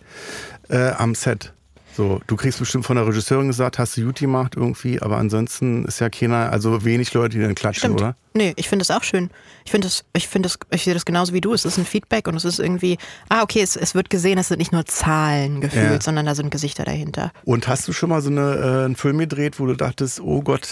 äh, 0.69 0.91
am 0.91 1.15
Set. 1.15 1.53
So, 1.95 2.21
du 2.27 2.35
kriegst 2.37 2.59
bestimmt 2.59 2.85
von 2.85 2.95
der 2.95 3.05
Regisseurin 3.05 3.47
gesagt, 3.47 3.77
hast 3.77 3.97
du 3.97 4.05
gut 4.05 4.19
gemacht 4.19 4.53
irgendwie, 4.55 5.01
aber 5.01 5.17
ansonsten 5.17 5.83
ist 5.85 5.99
ja 5.99 6.09
keiner, 6.09 6.51
also 6.51 6.85
wenig 6.85 7.13
Leute, 7.13 7.37
die 7.37 7.43
dann 7.43 7.53
klatschen, 7.53 7.81
Stimmt. 7.89 8.01
oder? 8.01 8.15
Nee, 8.33 8.53
ich 8.55 8.69
finde 8.69 8.83
es 8.83 8.91
auch 8.91 9.03
schön. 9.03 9.29
Ich 9.65 9.71
finde 9.71 9.87
es, 9.87 10.05
ich 10.13 10.27
finde 10.29 10.47
es, 10.47 10.57
ich 10.71 10.83
sehe 10.83 10.93
das 10.93 11.03
genauso 11.03 11.33
wie 11.33 11.41
du. 11.41 11.53
Es 11.53 11.65
ist 11.65 11.77
ein 11.77 11.85
Feedback 11.85 12.27
und 12.29 12.35
es 12.35 12.45
ist 12.45 12.59
irgendwie, 12.59 12.97
ah, 13.27 13.41
okay, 13.43 13.61
es, 13.61 13.75
es 13.75 13.93
wird 13.93 14.09
gesehen, 14.09 14.37
es 14.37 14.47
sind 14.47 14.59
nicht 14.59 14.71
nur 14.71 14.85
Zahlen 14.85 15.59
gefühlt, 15.59 15.91
Ja. 15.91 16.01
sondern 16.01 16.25
da 16.25 16.33
sind 16.33 16.49
Gesichter 16.49 16.85
dahinter. 16.85 17.31
Und 17.43 17.67
hast 17.67 17.87
du 17.89 17.93
schon 17.93 18.09
mal 18.09 18.21
so 18.21 18.29
eine, 18.29 18.55
äh, 18.55 18.85
einen 18.85 18.95
Film 18.95 19.17
gedreht, 19.17 19.59
wo 19.59 19.65
du 19.65 19.75
dachtest, 19.75 20.21
oh 20.21 20.41
Gott, 20.41 20.69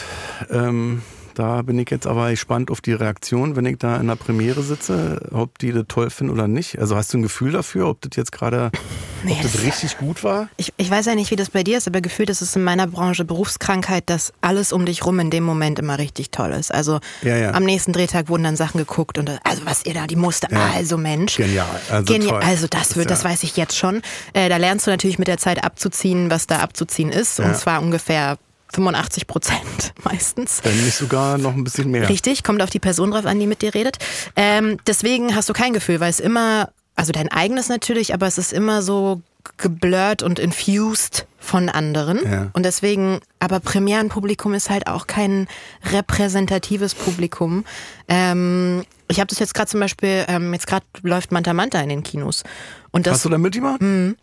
ähm, 0.49 1.01
da 1.39 1.61
bin 1.61 1.79
ich 1.79 1.89
jetzt 1.89 2.05
aber 2.05 2.29
gespannt 2.29 2.69
auf 2.69 2.81
die 2.81 2.93
Reaktion, 2.93 3.55
wenn 3.55 3.65
ich 3.65 3.77
da 3.77 3.97
in 3.97 4.07
der 4.07 4.15
Premiere 4.15 4.61
sitze, 4.61 5.27
ob 5.31 5.57
die 5.59 5.71
das 5.71 5.85
toll 5.87 6.09
finden 6.09 6.33
oder 6.33 6.47
nicht? 6.47 6.77
Also 6.79 6.95
hast 6.95 7.13
du 7.13 7.17
ein 7.17 7.21
Gefühl 7.21 7.51
dafür, 7.53 7.87
ob 7.87 8.01
das 8.01 8.11
jetzt 8.17 8.31
gerade, 8.31 8.71
Nee, 9.23 9.31
ob 9.33 9.41
das 9.41 9.53
das- 9.53 9.63
richtig 9.63 9.97
gut 9.97 10.23
war? 10.23 10.49
Ich, 10.57 10.73
ich 10.77 10.89
weiß 10.91 11.05
ja 11.05 11.15
nicht, 11.15 11.31
wie 11.31 11.35
das 11.35 11.49
bei 11.49 11.63
dir 11.63 11.77
ist, 11.77 11.87
aber 11.87 12.01
gefühlt 12.01 12.29
ist 12.29 12.41
es 12.41 12.55
in 12.55 12.63
meiner 12.63 12.87
Branche 12.87 13.25
Berufskrankheit, 13.25 14.09
dass 14.09 14.33
alles 14.41 14.71
um 14.73 14.85
dich 14.85 15.05
rum 15.05 15.19
in 15.19 15.29
dem 15.29 15.43
Moment 15.43 15.79
immer 15.79 15.97
richtig 15.97 16.31
toll 16.31 16.51
ist. 16.51 16.73
Also 16.73 16.99
Ja, 17.21 17.35
ja. 17.37 17.51
am 17.53 17.63
nächsten 17.63 17.93
Drehtag 17.93 18.29
wurden 18.29 18.43
dann 18.43 18.55
Sachen 18.55 18.77
geguckt 18.77 19.17
und 19.17 19.29
also 19.43 19.65
was 19.65 19.85
ihr 19.85 19.93
da, 19.93 20.07
die 20.07 20.15
Muster, 20.17 20.47
Ja. 20.51 20.71
also 20.75 20.97
Mensch. 20.97 21.37
Genial, 21.37 21.67
also 21.89 22.17
toll. 22.17 22.41
Also 22.43 22.67
das 22.67 22.95
wird, 22.95 23.09
das 23.09 23.23
weiß 23.23 23.43
ich 23.43 23.55
jetzt 23.57 23.77
schon. 23.77 24.01
Äh, 24.33 24.49
da 24.49 24.57
lernst 24.57 24.87
du 24.87 24.91
natürlich 24.91 25.19
mit 25.19 25.27
der 25.29 25.37
Zeit 25.37 25.63
abzuziehen, 25.63 26.29
was 26.29 26.47
da 26.47 26.59
abzuziehen 26.59 27.09
ist. 27.09 27.39
Und 27.39 27.55
zwar 27.55 27.81
ungefähr 27.81 28.37
85 28.73 29.27
Prozent 29.27 29.93
meistens. 30.03 30.61
Wenn 30.63 30.83
nicht 30.83 30.95
sogar 30.95 31.37
noch 31.37 31.53
ein 31.53 31.63
bisschen 31.63 31.89
mehr. 31.91 32.07
Richtig, 32.09 32.43
kommt 32.43 32.61
auf 32.61 32.69
die 32.69 32.79
Person 32.79 33.11
drauf 33.11 33.25
an, 33.25 33.39
die 33.39 33.47
mit 33.47 33.61
dir 33.61 33.73
redet. 33.73 33.97
Ähm, 34.35 34.77
deswegen 34.87 35.35
hast 35.35 35.49
du 35.49 35.53
kein 35.53 35.73
Gefühl, 35.73 35.99
weil 35.99 36.09
es 36.09 36.19
immer, 36.19 36.69
also 36.95 37.11
dein 37.11 37.31
eigenes 37.31 37.69
natürlich, 37.69 38.13
aber 38.13 38.27
es 38.27 38.37
ist 38.37 38.53
immer 38.53 38.81
so 38.81 39.21
geblurrt 39.57 40.23
und 40.23 40.39
infused 40.39 41.25
von 41.39 41.69
anderen. 41.69 42.19
Ja. 42.29 42.49
Und 42.53 42.63
deswegen, 42.63 43.19
aber 43.39 43.59
Premierenpublikum 43.59 44.53
ist 44.53 44.69
halt 44.69 44.87
auch 44.87 45.07
kein 45.07 45.47
repräsentatives 45.91 46.93
Publikum. 46.93 47.65
Ähm, 48.07 48.83
ich 49.07 49.19
habe 49.19 49.27
das 49.27 49.39
jetzt 49.39 49.53
gerade 49.53 49.69
zum 49.69 49.79
Beispiel, 49.79 50.25
ähm, 50.27 50.53
jetzt 50.53 50.67
gerade 50.67 50.85
läuft 51.01 51.31
Manta 51.31 51.53
Manta 51.53 51.81
in 51.81 51.89
den 51.89 52.03
Kinos. 52.03 52.43
Und 52.91 53.07
das, 53.07 53.15
Hast 53.15 53.25
du 53.25 53.29
da 53.29 53.37
mitgemacht? 53.37 53.81
Mhm. 53.81 54.15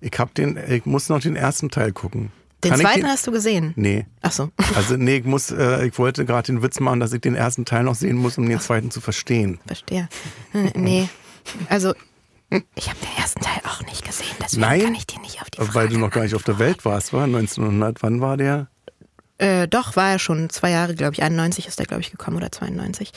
Ich 0.00 0.18
hab 0.18 0.34
den, 0.34 0.58
ich 0.68 0.86
muss 0.86 1.08
noch 1.08 1.20
den 1.20 1.36
ersten 1.36 1.70
Teil 1.70 1.92
gucken. 1.92 2.30
Den 2.64 2.70
Kann 2.70 2.80
zweiten 2.80 3.00
den? 3.00 3.08
hast 3.08 3.26
du 3.26 3.30
gesehen? 3.32 3.72
Nee. 3.76 4.06
Ach 4.22 4.32
so. 4.32 4.50
Also 4.74 4.96
nee, 4.96 5.16
ich 5.16 5.24
muss, 5.24 5.50
äh, 5.50 5.86
ich 5.86 5.98
wollte 5.98 6.24
gerade 6.24 6.46
den 6.46 6.62
Witz 6.62 6.80
machen, 6.80 7.00
dass 7.00 7.12
ich 7.12 7.20
den 7.20 7.34
ersten 7.34 7.64
Teil 7.64 7.84
noch 7.84 7.94
sehen 7.94 8.16
muss, 8.16 8.38
um 8.38 8.48
den 8.48 8.60
zweiten 8.60 8.90
zu 8.90 9.00
verstehen. 9.00 9.58
Verstehe. 9.66 10.08
Hm, 10.52 10.72
Nee. 10.74 11.08
Also, 11.68 11.94
ich 12.74 12.88
habe 12.88 12.98
den 13.00 13.16
ersten 13.22 13.40
Teil 13.40 13.60
auch 13.68 13.82
nicht 13.86 14.04
gesehen, 14.04 14.34
deswegen 14.42 14.62
Nein? 14.62 14.80
kann 14.82 14.94
ich 14.94 15.06
dir 15.06 15.20
nicht 15.20 15.40
auf 15.42 15.50
die 15.50 15.58
Frage 15.58 15.74
Weil 15.74 15.88
du 15.88 15.98
noch 15.98 16.10
gar 16.10 16.22
nicht 16.22 16.34
auf 16.34 16.42
der 16.44 16.58
Welt 16.58 16.84
warst, 16.84 17.12
war 17.12 17.24
1900, 17.24 18.02
wann 18.02 18.20
war 18.20 18.36
der? 18.36 18.68
Äh, 19.38 19.68
doch, 19.68 19.96
war 19.96 20.12
er 20.12 20.18
schon 20.18 20.48
zwei 20.48 20.70
Jahre, 20.70 20.94
glaube 20.94 21.12
ich. 21.12 21.22
91 21.22 21.66
ist 21.66 21.78
er, 21.78 21.84
glaube 21.86 22.00
ich, 22.00 22.10
gekommen 22.10 22.38
oder 22.38 22.50
92. 22.50 23.12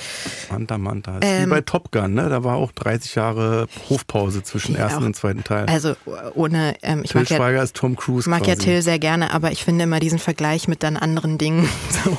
Manta 0.52 0.78
Manta. 0.78 1.18
Ist 1.20 1.24
wie 1.24 1.44
Ähm, 1.44 1.50
bei 1.50 1.62
Top 1.62 1.92
Gun, 1.92 2.14
ne? 2.14 2.28
Da 2.30 2.44
war 2.44 2.56
auch 2.56 2.72
30 2.74 3.16
Jahre 3.16 3.68
Hofpause 3.90 4.44
zwischen 4.44 4.74
Ja, 4.76 4.82
ersten 4.82 5.04
auch. 5.04 5.06
und 5.08 5.16
zweiten 5.16 5.44
Teil. 5.46 5.66
Also 5.68 5.96
ohne, 6.36 6.76
ähm, 6.82 7.02
ich 7.04 7.12
Till 7.12 7.22
mag 7.22 7.30
ja, 7.30 7.38
Schweiger 7.38 7.64
ist 7.64 7.76
Tom 7.76 7.96
Cruise 7.96 8.30
mag 8.30 8.46
ja 8.48 8.56
quasi. 8.56 8.66
Till 8.68 8.82
sehr 8.82 9.00
gerne, 9.00 9.32
aber 9.34 9.52
ich 9.52 9.64
finde 9.64 9.86
immer 9.86 10.00
diesen 10.02 10.20
Vergleich 10.20 10.68
mit 10.68 10.84
dann 10.84 10.98
anderen 10.98 11.38
Dingen 11.38 11.70
so. 12.04 12.18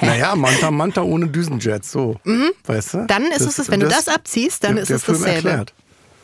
Naja, 0.00 0.36
Manta 0.36 0.70
Manta 0.70 1.02
ohne 1.02 1.26
Düsenjets, 1.28 1.90
so. 1.90 2.20
Weißt 2.64 2.94
du? 2.94 3.06
Dann 3.06 3.24
ist 3.32 3.40
es 3.42 3.58
es, 3.58 3.70
wenn 3.70 3.80
du 3.80 3.88
das 3.88 4.08
abziehst, 4.08 4.62
dann 4.64 4.74
der, 4.76 4.82
ist 4.82 4.88
der 4.88 4.96
es 4.96 5.04
Film 5.04 5.18
dasselbe. 5.18 5.48
erklärt. 5.48 5.74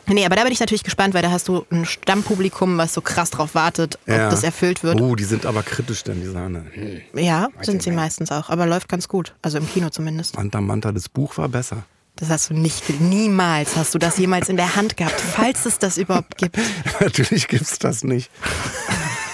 Nee, 0.09 0.25
aber 0.25 0.35
da 0.35 0.43
bin 0.43 0.51
ich 0.51 0.59
natürlich 0.59 0.83
gespannt, 0.83 1.13
weil 1.13 1.21
da 1.21 1.31
hast 1.31 1.47
du 1.47 1.65
ein 1.71 1.85
Stammpublikum, 1.85 2.77
was 2.77 2.93
so 2.93 3.01
krass 3.01 3.29
drauf 3.29 3.55
wartet, 3.55 3.99
ob 4.07 4.07
Ja. 4.15 4.29
das 4.29 4.43
erfüllt 4.43 4.83
wird. 4.83 4.99
Oh, 4.99 5.15
die 5.15 5.23
sind 5.23 5.45
aber 5.45 5.63
kritisch 5.63 6.03
denn, 6.03 6.19
die 6.21 6.27
Sahne. 6.27 6.65
Hm. 6.73 7.01
Ja, 7.13 7.47
sind 7.61 7.83
sie 7.83 7.91
meistens 7.91 8.31
auch, 8.31 8.49
aber 8.49 8.65
läuft 8.65 8.89
ganz 8.89 9.07
gut. 9.07 9.35
Also 9.41 9.57
im 9.59 9.69
Kino 9.69 9.89
zumindest. 9.89 10.35
Manta 10.35 10.61
Manta, 10.61 10.91
das 10.91 11.09
Buch 11.09 11.37
war 11.37 11.47
besser. 11.49 11.83
Das 12.15 12.29
hast 12.29 12.49
du 12.49 12.53
nicht, 12.53 12.99
niemals 12.99 13.77
hast 13.77 13.93
du 13.95 13.97
das 13.99 14.17
jemals 14.17 14.49
in 14.49 14.57
der 14.57 14.75
Hand 14.75 14.97
gehabt, 14.97 15.21
falls 15.21 15.65
es 15.65 15.79
das 15.79 15.97
überhaupt 15.97 16.37
gibt. 16.37 16.57
Natürlich 16.99 17.47
gibt's 17.47 17.79
das 17.79 18.03
nicht. 18.03 18.29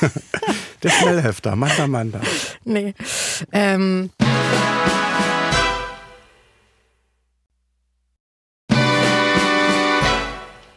der 0.84 0.90
Schnellhefter, 0.90 1.56
Manta 1.56 1.88
Manta. 1.88 2.20
Nee. 2.64 2.94
Ähm, 3.52 4.12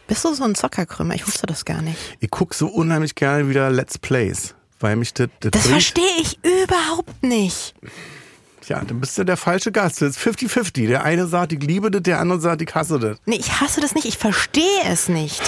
bist 0.09 0.25
du 0.25 0.33
so 0.33 0.43
ein 0.43 0.55
Zockerkrümmer? 0.55 1.13
Ich 1.13 1.25
wusste 1.27 1.45
das 1.45 1.63
gar 1.65 1.83
nicht. 1.83 1.97
Ich 2.19 2.31
guck 2.31 2.55
so 2.55 2.67
unheimlich 2.67 3.13
gerne 3.13 3.47
wieder 3.47 3.69
Let's 3.69 3.99
Plays, 3.99 4.55
weil 4.79 4.95
mich 4.95 5.13
das, 5.13 5.29
das, 5.39 5.51
Das 5.51 5.67
verstehe 5.67 6.03
ich 6.19 6.39
überhaupt 6.43 7.21
nicht. 7.21 7.75
Ja, 8.67 8.83
dann 8.83 8.99
bist 8.99 9.17
du 9.19 9.23
der 9.23 9.37
falsche 9.37 9.71
Gast. 9.71 10.01
Das 10.01 10.17
ist 10.17 10.19
50-50. 10.19 10.87
Der 10.87 11.03
eine 11.03 11.27
sagt, 11.27 11.53
ich 11.53 11.61
liebe 11.61 11.91
das, 11.91 12.01
der 12.01 12.19
andere 12.19 12.41
sagt, 12.41 12.61
ich 12.63 12.73
hasse 12.73 12.99
das. 12.99 13.17
Nee, 13.25 13.35
ich 13.35 13.61
hasse 13.61 13.81
das 13.81 13.93
nicht. 13.93 14.05
Ich 14.05 14.17
verstehe 14.17 14.83
es 14.85 15.09
nicht. 15.09 15.41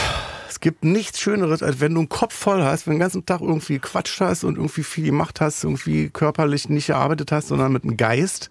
Es 0.48 0.60
gibt 0.60 0.84
nichts 0.84 1.20
Schöneres, 1.20 1.64
als 1.64 1.80
wenn 1.80 1.96
du 1.96 2.02
einen 2.02 2.10
Kopf 2.10 2.36
voll 2.36 2.64
hast, 2.64 2.86
wenn 2.86 2.94
du 2.94 2.98
den 2.98 3.02
ganzen 3.02 3.26
Tag 3.26 3.42
irgendwie 3.42 3.74
gequatscht 3.80 4.22
hast 4.22 4.44
und 4.44 4.58
irgendwie 4.58 4.84
viel 4.84 5.06
gemacht 5.06 5.42
hast, 5.42 5.64
irgendwie 5.64 6.10
körperlich 6.10 6.70
nicht 6.70 6.88
gearbeitet 6.88 7.32
hast, 7.32 7.48
sondern 7.48 7.72
mit 7.72 7.84
dem 7.84 7.98
Geist, 7.98 8.50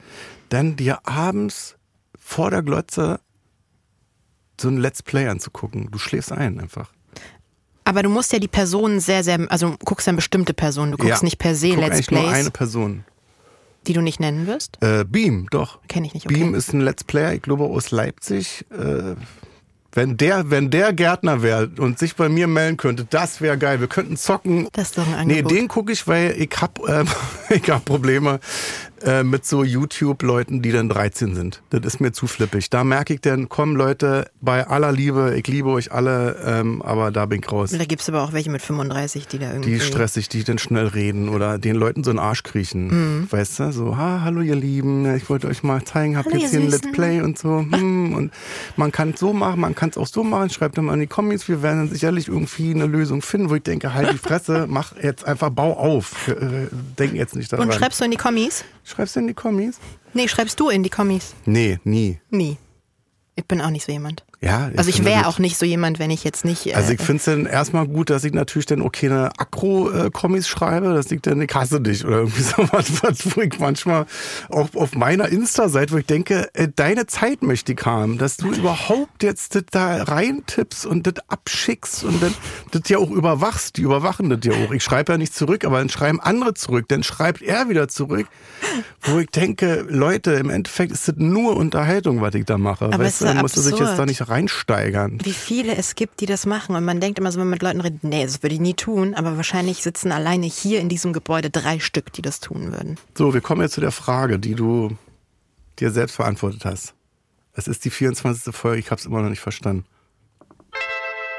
dann 0.49 0.75
dir 0.75 1.07
abends 1.07 1.77
vor 2.19 2.51
der 2.51 2.63
Glotze 2.63 3.21
so 4.61 4.69
ein 4.69 4.77
Let's 4.77 5.03
Play 5.03 5.27
anzugucken. 5.29 5.89
Du 5.91 5.99
schläfst 5.99 6.33
ein 6.33 6.61
einfach. 6.61 6.91
Aber 7.85 8.03
du 8.03 8.09
musst 8.09 8.33
ja 8.33 8.39
die 8.39 8.47
Personen 8.49 9.01
sehr, 9.01 9.25
sehr, 9.25 9.39
also 9.51 9.71
du 9.71 9.77
guckst 9.85 10.07
dann 10.07 10.17
bestimmte 10.17 10.55
Personen, 10.55 10.93
du 10.93 10.99
guckst 10.99 11.23
Ja. 11.23 11.25
nicht 11.25 11.39
per 11.39 11.55
se 11.55 11.69
Ich 11.69 11.75
guck 11.75 11.83
Let's 11.83 11.93
eigentlich 11.95 12.11
nur 12.11 12.21
Plays, 12.23 12.35
eine 12.35 12.51
Person. 12.51 13.05
die 13.87 13.93
du 13.95 14.01
nicht 14.03 14.21
nennen 14.21 14.47
wirst. 14.47 14.79
Äh, 14.83 15.05
Beam, 15.05 15.49
doch. 15.51 15.79
Kenn 15.89 16.05
ich 16.05 16.15
nicht, 16.15 16.27
okay. 16.27 16.35
Beam 16.35 16.55
ist 16.55 16.73
ein 16.73 16.81
Let's 16.83 17.03
Player, 17.05 17.33
ich 17.33 17.43
glaube 17.43 17.65
aus 17.65 17.91
Leipzig. 17.91 18.65
Äh, 18.71 19.17
wenn 19.93 20.17
der, 20.17 20.51
wenn 20.51 20.71
der 20.71 20.93
Gärtner 20.93 21.43
wäre 21.43 21.69
und 21.79 21.99
sich 21.99 22.15
bei 22.15 22.29
mir 22.29 22.47
melden 22.47 22.77
könnte, 22.77 23.05
das 23.11 23.41
wäre 23.41 23.59
geil. 23.59 23.81
Wir 23.81 23.89
könnten 23.89 24.17
zocken. 24.17 24.69
Das 24.73 24.91
ist 24.91 24.99
doch 24.99 25.03
ein 25.09 25.27
Nee, 25.27 25.39
Angebot. 25.39 25.51
den 25.51 25.67
gucke 25.67 25.91
ich, 25.91 26.07
weil 26.07 26.33
ich 26.41 26.51
hab, 26.61 26.79
äh, 26.89 27.05
ich 27.51 27.69
hab 27.71 27.85
Probleme 27.87 28.39
äh, 29.03 29.23
mit 29.23 29.45
so 29.47 29.65
YouTube-Leuten, 29.65 30.63
die 30.63 30.73
dann 30.73 30.89
13 30.89 31.35
sind. 31.35 31.63
Das 31.71 31.81
ist 31.85 32.01
mir 32.01 32.13
zu 32.13 32.27
flippig. 32.27 32.71
Da 32.71 32.85
merke 32.85 33.15
ich 33.15 33.21
dann, 33.21 33.49
komm 33.49 33.77
Leute, 33.77 34.31
bei 34.41 34.67
aller 34.67 34.93
Liebe, 34.93 35.35
ich 35.37 35.47
liebe 35.47 35.69
euch 35.71 35.93
alle, 35.93 36.37
ähm, 36.45 36.83
aber 36.83 37.11
da 37.11 37.27
bin 37.27 37.41
ich 37.41 37.51
raus. 37.51 37.71
Da 37.71 37.85
gibt 37.85 38.03
es 38.03 38.09
aber 38.09 38.23
auch 38.23 38.33
welche 38.33 38.51
mit 38.51 38.63
35, 38.63 39.27
die 39.27 39.39
da 39.39 39.51
irgendwie. 39.53 39.75
Die 39.75 39.81
stressig, 39.81 40.29
die 40.29 40.45
dann 40.45 40.59
schnell 40.59 40.87
reden 40.87 41.29
oder 41.29 41.59
den 41.59 41.77
Leuten 41.77 42.05
so 42.05 42.11
einen 42.11 42.19
Arsch 42.19 42.43
kriechen. 42.43 42.89
Mhm. 43.21 43.33
Weißt 43.33 43.61
du? 43.61 43.73
So, 43.73 43.97
ha, 43.97 44.21
hallo 44.23 44.41
ihr 44.41 44.57
Lieben, 44.57 45.15
ich 45.15 45.29
wollte 45.31 45.49
euch 45.49 45.63
mal 45.63 45.83
zeigen, 45.85 46.17
hab 46.17 46.27
Hallo, 46.27 46.37
jetzt 46.37 46.51
hier 46.51 46.61
ein. 46.61 46.69
Let's 46.69 46.93
Play 46.93 47.21
und 47.21 47.39
so. 47.39 47.65
Hm, 47.81 48.15
und 48.15 48.33
man 48.77 48.93
kann 48.93 49.11
es 49.11 49.21
so 49.21 49.33
machen, 49.33 49.61
man 49.61 49.75
kann 49.75 49.91
es 49.91 49.97
auch 49.97 50.07
so 50.07 50.25
machen. 50.25 50.51
Schreibt 50.51 50.77
doch 50.77 50.83
mal 50.83 50.95
in 50.95 51.01
die 51.01 51.07
Kommis, 51.07 51.49
wir 51.49 51.63
werden 51.63 51.79
dann 51.79 51.89
sicherlich 51.89 52.29
irgendwie 52.29 52.75
eine 52.75 52.87
Lösung 52.87 53.23
finden, 53.23 53.49
wo 53.49 53.55
ich 53.55 53.63
denke, 53.63 53.95
halt 53.95 54.13
die 54.13 54.19
Fresse, 54.19 54.67
mach 54.69 54.97
jetzt 55.01 55.25
einfach, 55.25 55.51
bau 55.51 55.73
auf. 55.73 56.29
Äh, 56.29 56.67
Denk 56.99 57.15
jetzt 57.15 57.37
nicht 57.37 57.53
daran. 57.53 57.69
Und 57.69 57.75
schreibst 57.75 58.01
du 58.01 58.05
in 58.05 58.11
die 58.11 58.17
Kommis? 58.17 58.65
Schreibst 58.91 59.15
du 59.15 59.21
in 59.21 59.29
die 59.29 59.35
Kommis? 59.35 59.79
Nee, 60.15 60.27
schreibst 60.27 60.59
du 60.59 60.69
in 60.69 60.83
die 60.83 60.91
Kommis? 60.91 61.37
Nee, 61.45 61.79
nie. 61.85 62.19
Nie. 62.29 62.59
Ich 63.37 63.47
bin 63.47 63.61
auch 63.61 63.71
nicht 63.71 63.87
so 63.87 63.93
jemand. 63.93 64.25
Ja, 64.43 64.71
Also 64.75 64.89
ich 64.89 65.05
wäre 65.05 65.19
das- 65.25 65.27
auch 65.35 65.39
nicht 65.39 65.59
so 65.59 65.67
jemand, 65.67 65.99
wenn 65.99 66.09
ich 66.11 66.25
jetzt 66.25 66.47
nicht. 66.47 66.67
Äh, 66.69 66.73
Also 66.73 66.93
ich 66.95 67.01
finde 67.01 67.17
es 67.19 67.25
dann 67.27 67.45
erstmal 67.45 67.87
gut, 67.87 68.09
dass 68.09 68.25
ich 68.25 68.33
natürlich 68.33 68.65
dann 68.65 68.81
okay 68.81 69.07
eine 69.11 69.27
Akro-Kommis 69.39 70.49
schreibe, 70.49 70.95
dass 70.95 71.11
ich 71.13 71.21
dann, 71.21 71.43
ich 71.43 71.55
hasse 71.55 71.79
dich 71.83 72.07
oder 72.07 72.21
irgendwie 72.21 72.41
sowas, 72.57 72.87
was, 73.03 73.37
wo 73.37 73.43
ich 73.43 73.59
manchmal 73.59 74.07
auch 74.49 74.75
auf 74.75 74.95
meiner 74.95 75.29
Insta-Seite, 75.29 75.93
wo 75.93 75.99
ich 75.99 76.07
denke, 76.07 76.49
äh, 76.55 76.69
deine 76.75 77.07
Zeit 77.07 77.43
möchte 77.43 77.73
ich 77.75 77.85
haben, 77.85 78.17
dass 78.17 78.39
du 78.39 78.51
überhaupt 78.51 79.23
jetzt 79.23 79.55
das 79.57 79.65
da 79.71 80.05
reintippst 80.05 80.87
und 80.87 81.07
das 81.07 81.15
abschickst 81.29 82.05
und 82.05 82.23
dann 82.23 82.35
das 82.71 82.89
ja 82.89 82.97
auch 82.97 83.11
überwachst, 83.11 83.77
die 83.77 83.83
überwachen 83.83 84.31
das 84.31 84.41
ja 84.45 84.53
auch. 84.55 84.73
Ich 84.73 84.83
schreibe 84.83 85.13
ja 85.13 85.19
nicht 85.19 85.35
zurück, 85.35 85.67
aber 85.67 85.81
dann 85.81 85.91
schreiben 85.91 86.19
andere 86.19 86.55
zurück, 86.55 86.87
dann 86.89 87.03
schreibt 87.03 87.43
er 87.43 87.69
wieder 87.69 87.89
zurück, 87.89 88.27
wo 89.03 89.19
ich 89.19 89.29
denke, 89.29 89.85
Leute, 89.87 90.33
im 90.33 90.49
Endeffekt 90.49 90.93
ist 90.93 91.09
das 91.09 91.17
nur 91.19 91.59
Unterhaltung, 91.59 92.23
was 92.23 92.35
ich 92.35 92.47
da 92.47 92.57
mache. 92.57 92.87
Aber 92.87 93.01
weißt 93.05 93.21
du, 93.21 93.25
ist 93.27 93.35
dann 93.35 93.43
musst 93.43 93.57
du 93.59 93.61
sich 93.61 93.79
jetzt 93.79 93.99
da 93.99 94.07
nicht 94.07 94.30
reinsteigern. 94.31 95.19
wie 95.23 95.33
viele 95.33 95.77
es 95.77 95.95
gibt, 95.95 96.21
die 96.21 96.27
das 96.27 96.47
machen. 96.47 96.77
Und 96.77 96.85
man 96.85 97.01
denkt 97.01 97.19
immer 97.19 97.31
so, 97.33 97.39
wenn 97.39 97.47
man 97.47 97.57
mit 97.57 97.63
Leuten 97.63 97.81
redet, 97.81 98.05
nee, 98.05 98.25
das 98.25 98.43
würde 98.43 98.55
ich 98.55 98.61
nie 98.61 98.75
tun. 98.75 99.15
Aber 99.15 99.37
wahrscheinlich 99.37 99.83
sitzen 99.83 100.13
alleine 100.13 100.47
hier 100.47 100.81
in 100.81 100.89
diesem 100.89 101.13
Gebäude 101.13 101.51
drei 101.51 101.79
Stück, 101.79 102.13
die 102.13 102.23
das 102.23 102.41
tun 102.41 102.73
würden. 102.73 102.99
So, 103.17 103.35
wir 103.35 103.41
kommen 103.41 103.63
jetzt 103.63 103.75
zu 103.75 103.81
der 103.81 103.93
Frage, 103.93 104.39
die 104.39 104.55
du 104.55 104.97
dir 105.79 105.91
selbst 105.91 106.17
beantwortet 106.17 106.65
hast. 106.65 106.95
Es 107.55 107.67
ist 107.69 107.85
die 107.85 107.91
24. 107.91 108.55
Folge, 108.55 108.79
ich 108.79 108.91
habe 108.91 109.01
es 109.01 109.07
immer 109.07 109.21
noch 109.23 109.29
nicht 109.29 109.41
verstanden. 109.41 109.85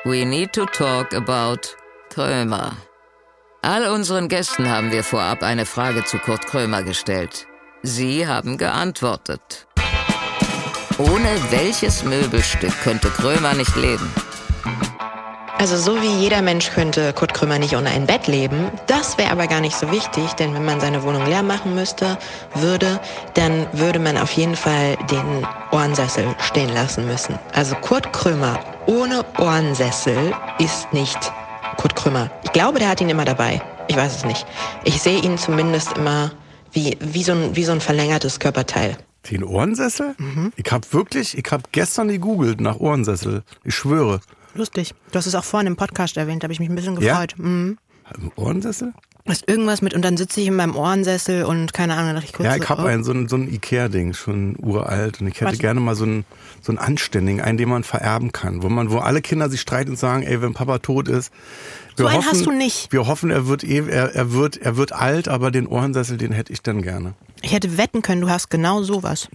We 0.03 0.25
need 0.25 0.51
to 0.53 0.65
talk 0.65 1.13
about 1.13 1.59
Krömer. 2.09 2.75
All 3.61 3.87
unseren 3.93 4.27
Gästen 4.27 4.67
haben 4.67 4.91
wir 4.91 5.03
vorab 5.03 5.43
eine 5.43 5.65
Frage 5.67 6.03
zu 6.03 6.17
Kurt 6.17 6.47
Krömer 6.47 6.81
gestellt. 6.81 7.47
Sie 7.83 8.27
haben 8.27 8.57
geantwortet. 8.57 9.67
Ohne 10.97 11.29
welches 11.49 12.03
Möbelstück 12.03 12.73
könnte 12.83 13.09
Krömer 13.09 13.53
nicht 13.53 13.75
leben? 13.75 14.13
Also 15.61 15.77
so 15.77 16.01
wie 16.01 16.19
jeder 16.19 16.41
Mensch 16.41 16.71
könnte 16.71 17.13
Kurt 17.13 17.35
Krömer 17.35 17.59
nicht 17.59 17.75
ohne 17.75 17.91
ein 17.91 18.07
Bett 18.07 18.25
leben. 18.25 18.71
Das 18.87 19.19
wäre 19.19 19.29
aber 19.29 19.45
gar 19.45 19.61
nicht 19.61 19.75
so 19.75 19.91
wichtig, 19.91 20.33
denn 20.33 20.55
wenn 20.55 20.65
man 20.65 20.79
seine 20.79 21.03
Wohnung 21.03 21.23
leer 21.27 21.43
machen 21.43 21.75
müsste, 21.75 22.17
würde, 22.55 22.99
dann 23.35 23.67
würde 23.71 23.99
man 23.99 24.17
auf 24.17 24.31
jeden 24.31 24.55
Fall 24.55 24.97
den 25.11 25.45
Ohrensessel 25.71 26.25
stehen 26.39 26.73
lassen 26.73 27.05
müssen. 27.05 27.37
Also 27.53 27.75
Kurt 27.75 28.11
Krömer 28.11 28.59
ohne 28.87 29.23
Ohrensessel 29.37 30.33
ist 30.57 30.91
nicht 30.93 31.31
Kurt 31.77 31.95
Krömer. 31.95 32.31
Ich 32.43 32.51
glaube, 32.53 32.79
der 32.79 32.89
hat 32.89 32.99
ihn 32.99 33.09
immer 33.09 33.25
dabei. 33.25 33.61
Ich 33.87 33.95
weiß 33.95 34.15
es 34.15 34.25
nicht. 34.25 34.47
Ich 34.83 34.99
sehe 34.99 35.19
ihn 35.19 35.37
zumindest 35.37 35.95
immer 35.95 36.31
wie, 36.71 36.97
wie, 36.99 37.23
so 37.23 37.33
ein, 37.33 37.55
wie 37.55 37.65
so 37.65 37.71
ein 37.71 37.81
verlängertes 37.81 38.39
Körperteil. 38.39 38.97
Den 39.29 39.43
Ohrensessel? 39.43 40.15
Ich 40.55 40.71
habe 40.71 40.85
wirklich, 40.91 41.37
ich 41.37 41.51
habe 41.51 41.63
gestern 41.71 42.07
gegoogelt 42.07 42.59
nach 42.59 42.77
Ohrensessel. 42.77 43.43
Ich 43.63 43.75
schwöre. 43.75 44.19
Lustig. 44.55 44.93
Du 45.11 45.17
hast 45.17 45.27
es 45.27 45.35
auch 45.35 45.43
vorhin 45.43 45.67
im 45.67 45.75
Podcast 45.75 46.17
erwähnt, 46.17 46.43
da 46.43 46.45
habe 46.45 46.53
ich 46.53 46.59
mich 46.59 46.69
ein 46.69 46.75
bisschen 46.75 46.99
Ja? 47.01 47.11
gefreut. 47.21 47.35
Mhm. 47.37 47.77
Im 48.17 48.31
Ohrensessel? 48.35 48.93
Ist 49.25 49.47
irgendwas 49.47 49.83
mit, 49.83 49.93
und 49.93 50.03
dann 50.03 50.17
sitze 50.17 50.41
ich 50.41 50.47
in 50.47 50.55
meinem 50.55 50.75
Ohrensessel 50.75 51.43
und 51.45 51.73
keine 51.73 51.93
Ahnung, 51.93 52.07
da 52.07 52.13
dachte 52.15 52.25
ich 52.25 52.33
kurz 52.33 52.45
Ja, 52.45 52.53
so, 52.55 52.63
ich 52.63 52.69
habe 52.69 52.81
oh. 52.81 52.85
einen, 52.85 53.03
so 53.03 53.11
ein, 53.11 53.27
so 53.29 53.35
ein 53.35 53.47
Ikea-Ding, 53.53 54.13
schon 54.15 54.55
uralt. 54.59 55.21
Und 55.21 55.27
ich 55.27 55.35
hätte 55.39 55.51
Was? 55.51 55.59
gerne 55.59 55.79
mal 55.79 55.95
so 55.95 56.05
einen, 56.05 56.25
so 56.61 56.71
einen 56.71 56.79
anständigen, 56.79 57.39
einen, 57.39 57.57
den 57.59 57.69
man 57.69 57.83
vererben 57.83 58.31
kann. 58.31 58.63
Wo 58.63 58.69
man, 58.69 58.89
wo 58.89 58.97
alle 58.97 59.21
Kinder 59.21 59.47
sich 59.49 59.61
streiten 59.61 59.91
und 59.91 59.97
sagen, 59.97 60.23
ey, 60.23 60.41
wenn 60.41 60.53
Papa 60.53 60.79
tot 60.79 61.07
ist. 61.07 61.31
So 61.95 62.07
einen 62.07 62.25
hast 62.25 62.45
du 62.47 62.51
nicht. 62.51 62.91
Wir 62.91 63.05
hoffen, 63.05 63.29
er 63.29 63.45
wird, 63.47 63.63
eh, 63.63 63.87
er, 63.87 64.15
er 64.15 64.33
wird, 64.33 64.57
er 64.57 64.75
wird 64.75 64.91
alt, 64.91 65.27
aber 65.27 65.51
den 65.51 65.67
Ohrensessel, 65.67 66.17
den 66.17 66.31
hätte 66.31 66.51
ich 66.51 66.63
dann 66.63 66.81
gerne. 66.81 67.13
Ich 67.43 67.53
hätte 67.53 67.77
wetten 67.77 68.01
können, 68.01 68.21
du 68.21 68.29
hast 68.29 68.49
genau 68.49 68.81
sowas. 68.81 69.29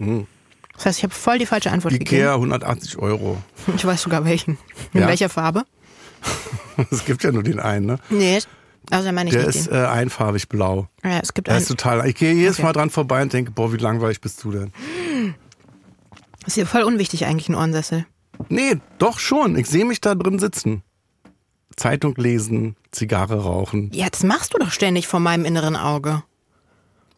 Das 0.75 0.85
heißt, 0.85 0.97
ich 0.99 1.03
habe 1.03 1.13
voll 1.13 1.39
die 1.39 1.45
falsche 1.45 1.71
Antwort 1.71 1.93
Mhm. 1.93 2.01
Ikea, 2.01 2.33
gegeben. 2.35 2.51
180 2.51 2.97
Euro. 2.99 3.41
Ich 3.75 3.85
weiß 3.85 4.01
sogar 4.01 4.25
welchen. 4.25 4.57
In 4.93 5.01
Ja? 5.01 5.07
welcher 5.07 5.29
Farbe? 5.29 5.63
Es 6.91 7.05
gibt 7.05 7.23
ja 7.23 7.31
nur 7.31 7.43
den 7.43 7.59
einen, 7.59 7.85
ne? 7.85 7.99
Nee, 8.09 8.39
also 8.89 9.11
meine 9.11 9.29
ich 9.29 9.35
Der 9.35 9.45
ist 9.47 9.67
äh, 9.71 9.75
einfarbig 9.75 10.47
blau. 10.49 10.87
Ja, 11.03 11.19
es 11.19 11.33
gibt 11.33 11.47
Der 11.47 11.57
ist 11.57 11.67
total. 11.67 12.07
Ich 12.07 12.15
gehe 12.15 12.33
jedes 12.33 12.55
Okay. 12.55 12.63
Mal 12.63 12.73
dran 12.73 12.89
vorbei 12.89 13.21
und 13.21 13.33
denke, 13.33 13.51
boah, 13.51 13.71
wie 13.73 13.77
langweilig 13.77 14.21
bist 14.21 14.43
du 14.43 14.51
denn? 14.51 14.71
ist 16.45 16.53
hier 16.55 16.65
voll 16.65 16.83
unwichtig 16.83 17.25
eigentlich, 17.25 17.49
ein 17.49 17.55
Ohrensessel. 17.55 18.05
Nee, 18.49 18.77
doch 18.99 19.19
schon. 19.19 19.57
Ich 19.57 19.67
sehe 19.67 19.83
mich 19.85 19.99
da 19.99 20.15
drin 20.15 20.39
sitzen. 20.39 20.83
Zeitung 21.75 22.15
lesen, 22.15 22.75
Zigarre 22.91 23.43
rauchen. 23.43 23.91
Ja, 23.93 24.07
das 24.09 24.23
machst 24.23 24.53
du 24.53 24.57
doch 24.57 24.71
ständig 24.71 25.07
vor 25.07 25.19
meinem 25.19 25.45
inneren 25.45 25.75
Auge. 25.75 26.23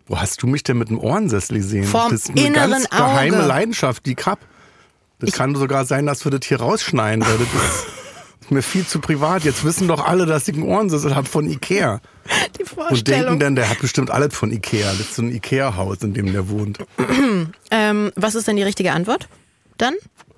Wo 0.07 0.20
hast 0.20 0.41
du 0.41 0.47
mich 0.47 0.63
denn 0.63 0.78
mit 0.78 0.89
dem 0.89 0.99
Ohrensessel 0.99 1.57
gesehen? 1.57 1.84
Vorm 1.86 2.11
das 2.11 2.22
ist 2.24 2.30
eine 2.32 2.41
inneren 2.41 2.72
ganz 2.72 2.89
geheime 2.89 3.38
Auge. 3.38 3.45
Leidenschaft, 3.45 4.05
die 4.05 4.15
ich 4.17 4.26
hab. 4.26 4.39
Das 5.20 5.32
kann 5.34 5.53
sogar 5.55 5.86
sein, 5.86 6.05
dass 6.05 6.26
wir 6.26 6.32
das 6.32 6.47
hier 6.47 6.59
rausschneiden, 6.59 7.24
weil 7.26 7.38
das 7.38 7.47
ist 7.47 7.88
mir 8.52 8.62
viel 8.62 8.86
zu 8.86 9.00
privat. 9.00 9.43
Jetzt 9.43 9.64
wissen 9.64 9.88
doch 9.88 10.06
alle, 10.06 10.26
dass 10.26 10.47
ich 10.47 10.56
einen 10.56 10.64
Ohrensessel 10.64 11.16
habe 11.16 11.28
von 11.28 11.50
Ikea. 11.50 12.02
Die 12.58 12.62
Und 12.62 12.70
Vorstellung. 12.70 13.22
denken 13.24 13.39
dann, 13.39 13.56
der 13.56 13.70
hat 13.70 13.80
bestimmt 13.80 14.12
alles 14.12 14.36
von 14.36 14.52
Ikea. 14.52 14.89
Das 14.91 15.00
ist 15.00 15.16
so 15.16 15.22
ein 15.22 15.32
Ikea-Haus, 15.34 15.97
in 16.02 16.14
dem 16.14 16.32
der 16.32 16.50
wohnt. 16.50 16.80
ähm, 17.72 18.12
was 18.16 18.36
ist 18.36 18.47
denn 18.47 18.56
die 18.56 18.64
richtige 18.64 18.91
Antwort? 18.93 19.28
Dann? 19.78 19.95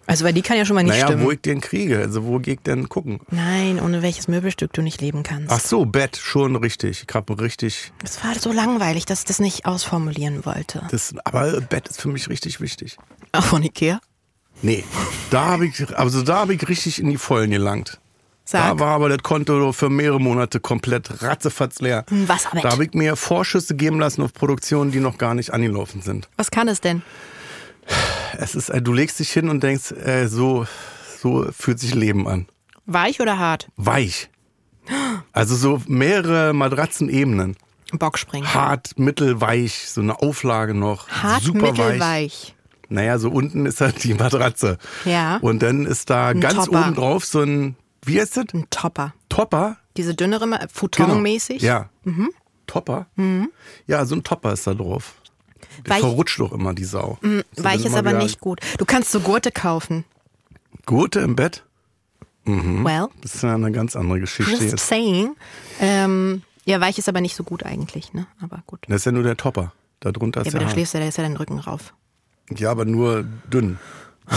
Also, 0.07 0.25
weil 0.25 0.33
die 0.33 0.41
kann 0.41 0.57
ja 0.57 0.65
schon 0.65 0.75
mal 0.75 0.83
nicht 0.83 0.91
naja, 0.93 1.07
stimmen. 1.07 1.23
wo 1.23 1.31
ich 1.31 1.39
den 1.41 1.61
kriege. 1.61 1.99
Also 1.99 2.25
wo 2.25 2.39
gehe 2.39 2.55
ich 2.55 2.59
denn 2.61 2.89
gucken? 2.89 3.21
Nein, 3.29 3.79
ohne 3.79 4.01
welches 4.01 4.27
Möbelstück 4.27 4.73
du 4.73 4.81
nicht 4.81 4.99
leben 4.99 5.23
kannst. 5.23 5.51
Ach 5.51 5.59
so, 5.59 5.85
Bett, 5.85 6.17
schon 6.17 6.57
richtig. 6.57 7.05
Ich 7.07 7.15
habe 7.15 7.39
richtig. 7.39 7.93
Das 8.01 8.21
war 8.23 8.37
so 8.37 8.51
langweilig, 8.51 9.05
dass 9.05 9.19
ich 9.19 9.25
das 9.25 9.39
nicht 9.39 9.65
ausformulieren 9.65 10.45
wollte. 10.45 10.85
Das, 10.91 11.13
aber 11.23 11.61
Bett 11.61 11.87
ist 11.87 12.01
für 12.01 12.09
mich 12.09 12.27
richtig 12.29 12.59
wichtig. 12.59 12.97
Auch 13.31 13.45
von 13.45 13.63
Ikea? 13.63 14.01
Nee, 14.61 14.83
da 15.29 15.45
habe 15.45 15.67
ich, 15.67 15.97
also 15.97 16.23
da 16.23 16.39
habe 16.39 16.53
ich 16.55 16.67
richtig 16.67 16.99
in 16.99 17.09
die 17.09 17.17
Vollen 17.17 17.51
gelangt. 17.51 18.00
Sag. 18.51 18.77
Da 18.77 18.79
war 18.79 18.95
aber 18.95 19.07
das 19.07 19.19
Konto 19.19 19.71
für 19.71 19.89
mehrere 19.89 20.19
Monate 20.19 20.59
komplett 20.59 21.23
ratzefatz 21.23 21.79
leer. 21.79 22.03
Ein 22.11 22.27
Wasserbett. 22.27 22.65
Da 22.65 22.71
habe 22.71 22.83
ich 22.83 22.93
mir 22.93 23.15
Vorschüsse 23.15 23.75
geben 23.75 23.97
lassen 23.97 24.21
auf 24.23 24.33
Produktionen, 24.33 24.91
die 24.91 24.99
noch 24.99 25.17
gar 25.17 25.35
nicht 25.35 25.53
angelaufen 25.53 26.01
sind. 26.01 26.27
Was 26.35 26.51
kann 26.51 26.67
es 26.67 26.81
denn? 26.81 27.01
Es 28.37 28.53
ist, 28.53 28.67
äh, 28.67 28.81
du 28.81 28.91
legst 28.91 29.21
dich 29.21 29.31
hin 29.31 29.47
und 29.47 29.63
denkst, 29.63 29.93
äh, 29.93 30.27
so, 30.27 30.67
so 31.21 31.47
fühlt 31.57 31.79
sich 31.79 31.95
Leben 31.95 32.27
an. 32.27 32.45
Weich 32.85 33.21
oder 33.21 33.39
hart? 33.39 33.69
Weich. 33.77 34.29
Also 35.31 35.55
so 35.55 35.81
mehrere 35.87 36.51
Matratzenebenen. 36.51 37.55
Bockspringen. 37.93 38.53
Hart, 38.53 38.99
mittel, 38.99 39.39
weich, 39.39 39.87
so 39.87 40.01
eine 40.01 40.21
Auflage 40.21 40.73
noch. 40.73 41.07
Hart, 41.07 41.43
super 41.43 41.69
weich. 41.69 41.77
mittelweich. 41.77 42.55
Naja, 42.89 43.17
so 43.17 43.29
unten 43.29 43.65
ist 43.65 43.79
halt 43.79 44.03
die 44.03 44.13
Matratze. 44.13 44.77
Ja. 45.05 45.37
Und 45.37 45.63
dann 45.63 45.85
ist 45.85 46.09
da 46.09 46.33
ganz 46.33 46.65
Topper. 46.65 46.87
oben 46.87 46.95
drauf 46.95 47.23
so 47.23 47.39
ein, 47.39 47.77
wie 48.05 48.19
heißt 48.19 48.37
das? 48.37 48.45
Ein 48.53 48.67
Topper. 48.69 49.13
Topper? 49.29 49.77
Diese 49.97 50.15
dünnere, 50.15 50.47
Ma- 50.47 50.57
Genau. 50.57 50.69
Futonmäßig. 50.73 51.61
Ja. 51.61 51.89
Topper? 52.67 53.07
Ja, 53.87 54.05
so 54.05 54.15
ein 54.15 54.23
Topper 54.23 54.53
ist 54.53 54.65
da 54.67 54.73
drauf. 54.73 55.15
Der 55.85 55.95
Weich- 55.95 55.99
verrutscht 56.01 56.39
doch 56.39 56.51
immer, 56.53 56.73
die 56.73 56.83
Sau. 56.85 57.17
So, 57.21 57.63
Weich 57.63 57.85
ist 57.85 57.95
aber 57.95 58.13
nicht 58.13 58.39
gut. 58.39 58.59
Du 58.77 58.85
kannst 58.85 59.11
so 59.11 59.19
Gurte 59.19 59.51
kaufen. 59.51 60.03
Gurte 60.85 61.19
im 61.19 61.35
Bett? 61.35 61.63
Well, 62.45 63.07
Das 63.21 63.35
ist 63.35 63.43
ja 63.43 63.53
eine 63.53 63.71
ganz 63.71 63.95
andere 63.95 64.19
Geschichte 64.19 64.51
just 64.51 64.63
jetzt. 64.63 64.87
saying. 64.87 65.35
Ähm, 65.79 66.41
ja, 66.65 66.81
weich 66.81 66.97
ist 66.97 67.07
aber 67.07 67.21
nicht 67.21 67.35
so 67.35 67.43
gut 67.43 67.63
eigentlich, 67.63 68.13
ne? 68.13 68.25
Aber 68.41 68.63
gut. 68.65 68.79
Das 68.87 68.97
ist 69.01 69.05
ja 69.05 69.11
nur 69.11 69.23
der 69.23 69.37
Topper. 69.37 69.73
Darunter 69.99 70.41
Ja, 70.41 70.47
ist 70.47 70.53
aber 70.55 70.59
der 70.59 70.67
da 70.69 70.73
schläfst 70.73 70.93
du, 70.95 70.99
da 70.99 71.05
ist 71.07 71.17
ja 71.17 71.23
dein 71.23 71.37
Rücken 71.37 71.59
rauf. 71.59 71.93
Ja, 72.49 72.71
aber 72.71 72.85
nur 72.85 73.23
dünn. 73.51 73.77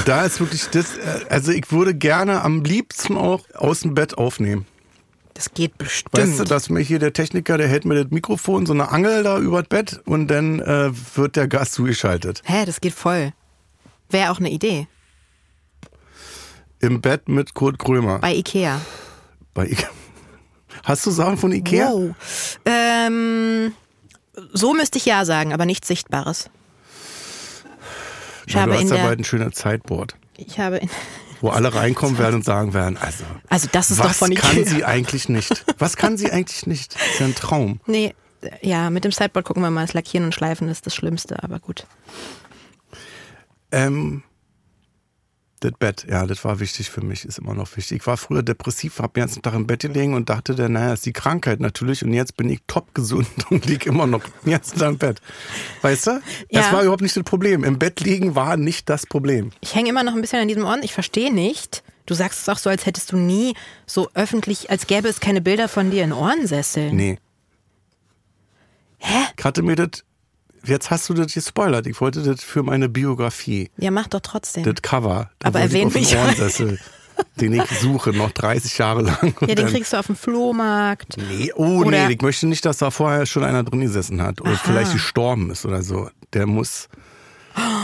Da 0.07 0.24
ist 0.24 0.41
wirklich 0.41 0.68
das, 0.70 0.97
äh, 0.97 1.26
also 1.28 1.53
ich 1.53 1.70
würde 1.70 1.95
gerne 1.95 2.43
am 2.43 2.64
liebsten 2.64 3.16
auch 3.16 3.45
aus 3.55 3.80
dem 3.80 3.95
Bett 3.95 4.18
aufnehmen. 4.18 4.66
Das 5.35 5.53
geht 5.53 5.76
bestimmt. 5.78 6.16
Weißt 6.16 6.39
du, 6.39 6.45
dass 6.45 6.70
mir 6.70 6.80
hier 6.80 7.01
der 7.01 7.12
Techniker, 7.12 7.59
der 7.59 7.66
hält 7.66 7.85
mir 7.85 8.03
das 8.03 8.12
Mikrofon, 8.12 8.66
so 8.66 8.72
eine 8.72 8.91
Angel 8.91 9.24
da 9.24 9.39
über 9.39 9.62
das 9.62 9.68
Bett 9.68 10.01
und 10.05 10.28
dann 10.28 10.61
äh, 10.61 10.91
wird 11.16 11.37
der 11.37 11.49
Gast 11.49 11.74
zugeschaltet. 11.74 12.43
Hä, 12.45 12.64
das 12.64 12.80
geht 12.80 12.95
voll. 12.95 13.32
Wäre 14.11 14.30
auch 14.30 14.39
eine 14.39 14.51
Idee. 14.51 14.87
Im 16.78 17.01
Bett 17.01 17.28
mit 17.28 17.55
Kurt 17.55 17.78
Krömer. 17.78 18.20
Bei 18.20 18.35
Ikea. 18.35 18.80
Bei 19.55 19.66
Ikea. 19.66 19.89
Hast 20.85 21.07
du 21.07 21.11
Sachen 21.11 21.37
von 21.37 21.51
Ikea? 21.51 21.91
Wow. 21.91 22.14
Ähm, 22.64 23.72
so 24.53 24.74
müsste 24.74 24.99
ich 24.99 25.07
ja 25.07 25.24
sagen, 25.24 25.53
aber 25.53 25.66
nichts 25.66 25.89
Sichtbares. 25.89 26.51
Ich 28.47 28.57
habe 28.57 28.72
du 28.72 28.76
hast 28.76 28.82
in 28.82 28.88
ja 28.88 28.97
der, 28.97 29.05
bald 29.05 29.20
ein 29.20 29.24
schönes 29.24 29.59
Sideboard, 29.59 30.16
ich 30.36 30.59
habe 30.59 30.80
wo 31.40 31.51
alle 31.51 31.74
reinkommen 31.74 32.18
werden 32.18 32.36
und 32.36 32.45
sagen 32.45 32.72
werden, 32.74 32.97
also, 32.97 33.24
also 33.49 33.68
das 33.70 33.90
ist 33.90 34.01
doch 34.01 34.07
was 34.07 34.18
von 34.18 34.32
Ikea. 34.32 34.51
kann 34.51 34.64
sie 34.64 34.84
eigentlich 34.84 35.28
nicht? 35.28 35.64
Was 35.78 35.97
kann 35.97 36.16
sie 36.16 36.30
eigentlich 36.30 36.66
nicht? 36.66 36.95
Das 36.95 37.03
ist 37.03 37.20
ja 37.20 37.26
ein 37.26 37.34
Traum. 37.34 37.80
Nee, 37.86 38.14
ja, 38.62 38.90
mit 38.90 39.05
dem 39.05 39.12
Sideboard 39.12 39.45
gucken 39.47 39.62
wir 39.62 39.70
mal. 39.70 39.82
Das 39.82 39.95
Lackieren 39.95 40.26
und 40.26 40.34
Schleifen 40.34 40.68
ist 40.68 40.86
das 40.86 40.95
Schlimmste, 40.95 41.42
aber 41.42 41.61
gut. 41.61 41.86
Ähm, 43.72 44.22
das 45.64 45.72
Bett, 45.78 46.06
ja, 46.08 46.26
das 46.26 46.44
war 46.44 46.60
wichtig 46.60 46.90
für 46.90 47.00
mich, 47.00 47.24
ist 47.24 47.38
immer 47.38 47.54
noch 47.54 47.76
wichtig. 47.76 48.00
Ich 48.02 48.06
war 48.06 48.16
früher 48.16 48.42
depressiv, 48.42 48.98
habe 48.98 49.12
den 49.14 49.22
ganzen 49.22 49.42
Tag 49.42 49.54
im 49.54 49.66
Bett 49.66 49.80
gelegen 49.80 50.14
und 50.14 50.28
dachte 50.28 50.54
dann, 50.54 50.72
naja, 50.72 50.92
ist 50.92 51.06
die 51.06 51.12
Krankheit 51.12 51.60
natürlich 51.60 52.04
und 52.04 52.12
jetzt 52.12 52.36
bin 52.36 52.48
ich 52.50 52.60
top 52.66 52.94
gesund 52.94 53.26
und 53.50 53.66
lieg 53.66 53.86
immer 53.86 54.06
noch 54.06 54.22
den 54.44 54.52
ganzen 54.52 54.78
Tag 54.78 54.88
im 54.90 54.98
Bett. 54.98 55.20
Weißt 55.82 56.06
du? 56.06 56.20
Das 56.50 56.66
Ja. 56.66 56.72
war 56.72 56.82
überhaupt 56.82 57.02
nicht 57.02 57.16
das 57.16 57.24
Problem. 57.24 57.64
Im 57.64 57.78
Bett 57.78 58.00
liegen 58.00 58.34
war 58.34 58.56
nicht 58.56 58.88
das 58.88 59.06
Problem. 59.06 59.50
Ich 59.60 59.74
hänge 59.74 59.88
immer 59.90 60.02
noch 60.04 60.14
ein 60.14 60.20
bisschen 60.20 60.40
an 60.40 60.48
diesem 60.48 60.64
Ohren. 60.64 60.82
Ich 60.82 60.92
verstehe 60.92 61.32
nicht. 61.32 61.82
Du 62.06 62.12
sagst 62.14 62.42
es 62.42 62.48
auch 62.50 62.58
so, 62.58 62.68
als 62.68 62.84
hättest 62.84 63.12
du 63.12 63.16
nie 63.16 63.54
so 63.86 64.10
öffentlich, 64.12 64.70
als 64.70 64.86
gäbe 64.86 65.08
es 65.08 65.20
keine 65.20 65.40
Bilder 65.40 65.68
von 65.68 65.90
dir 65.90 66.04
in 66.04 66.12
Ohrensesseln. 66.12 66.94
Nee. 66.94 67.18
Hä? 68.98 69.24
Ich 69.38 69.44
hatte 69.44 69.62
mir 69.62 69.76
das, 69.76 70.04
jetzt 70.64 70.90
hast 70.90 71.08
du 71.08 71.14
das 71.14 71.32
gespoilert. 71.32 71.86
Ich 71.86 72.00
wollte 72.00 72.22
das 72.22 72.42
für 72.42 72.62
meine 72.62 72.88
Biografie, 72.88 73.70
Ja, 73.76 73.90
mach 73.90 74.06
doch 74.08 74.20
trotzdem. 74.20 74.64
das 74.64 74.82
Cover. 74.82 75.30
Da 75.38 75.48
Aber 75.48 75.60
erwähn 75.60 75.90
mich. 75.92 76.16
Den 77.40 77.52
ich 77.52 77.64
suche, 77.78 78.10
noch 78.12 78.32
30 78.32 78.76
Jahre 78.78 79.02
lang. 79.02 79.34
Ja, 79.46 79.54
den 79.54 79.68
kriegst 79.68 79.92
du 79.92 79.98
auf 79.98 80.06
dem 80.06 80.16
Flohmarkt. 80.16 81.16
Nee, 81.16 81.52
oh 81.54 81.82
Oder- 81.84 82.08
nee, 82.08 82.14
ich 82.14 82.20
möchte 82.22 82.48
nicht, 82.48 82.64
dass 82.64 82.78
da 82.78 82.90
vorher 82.90 83.24
schon 83.26 83.44
einer 83.44 83.62
drin 83.62 83.80
gesessen 83.82 84.20
hat 84.20 84.40
oder 84.40 84.50
Aha. 84.50 84.60
vielleicht 84.64 84.92
gestorben 84.92 85.50
ist 85.50 85.64
oder 85.64 85.82
so. 85.82 86.10
Der 86.32 86.46
muss, 86.48 86.88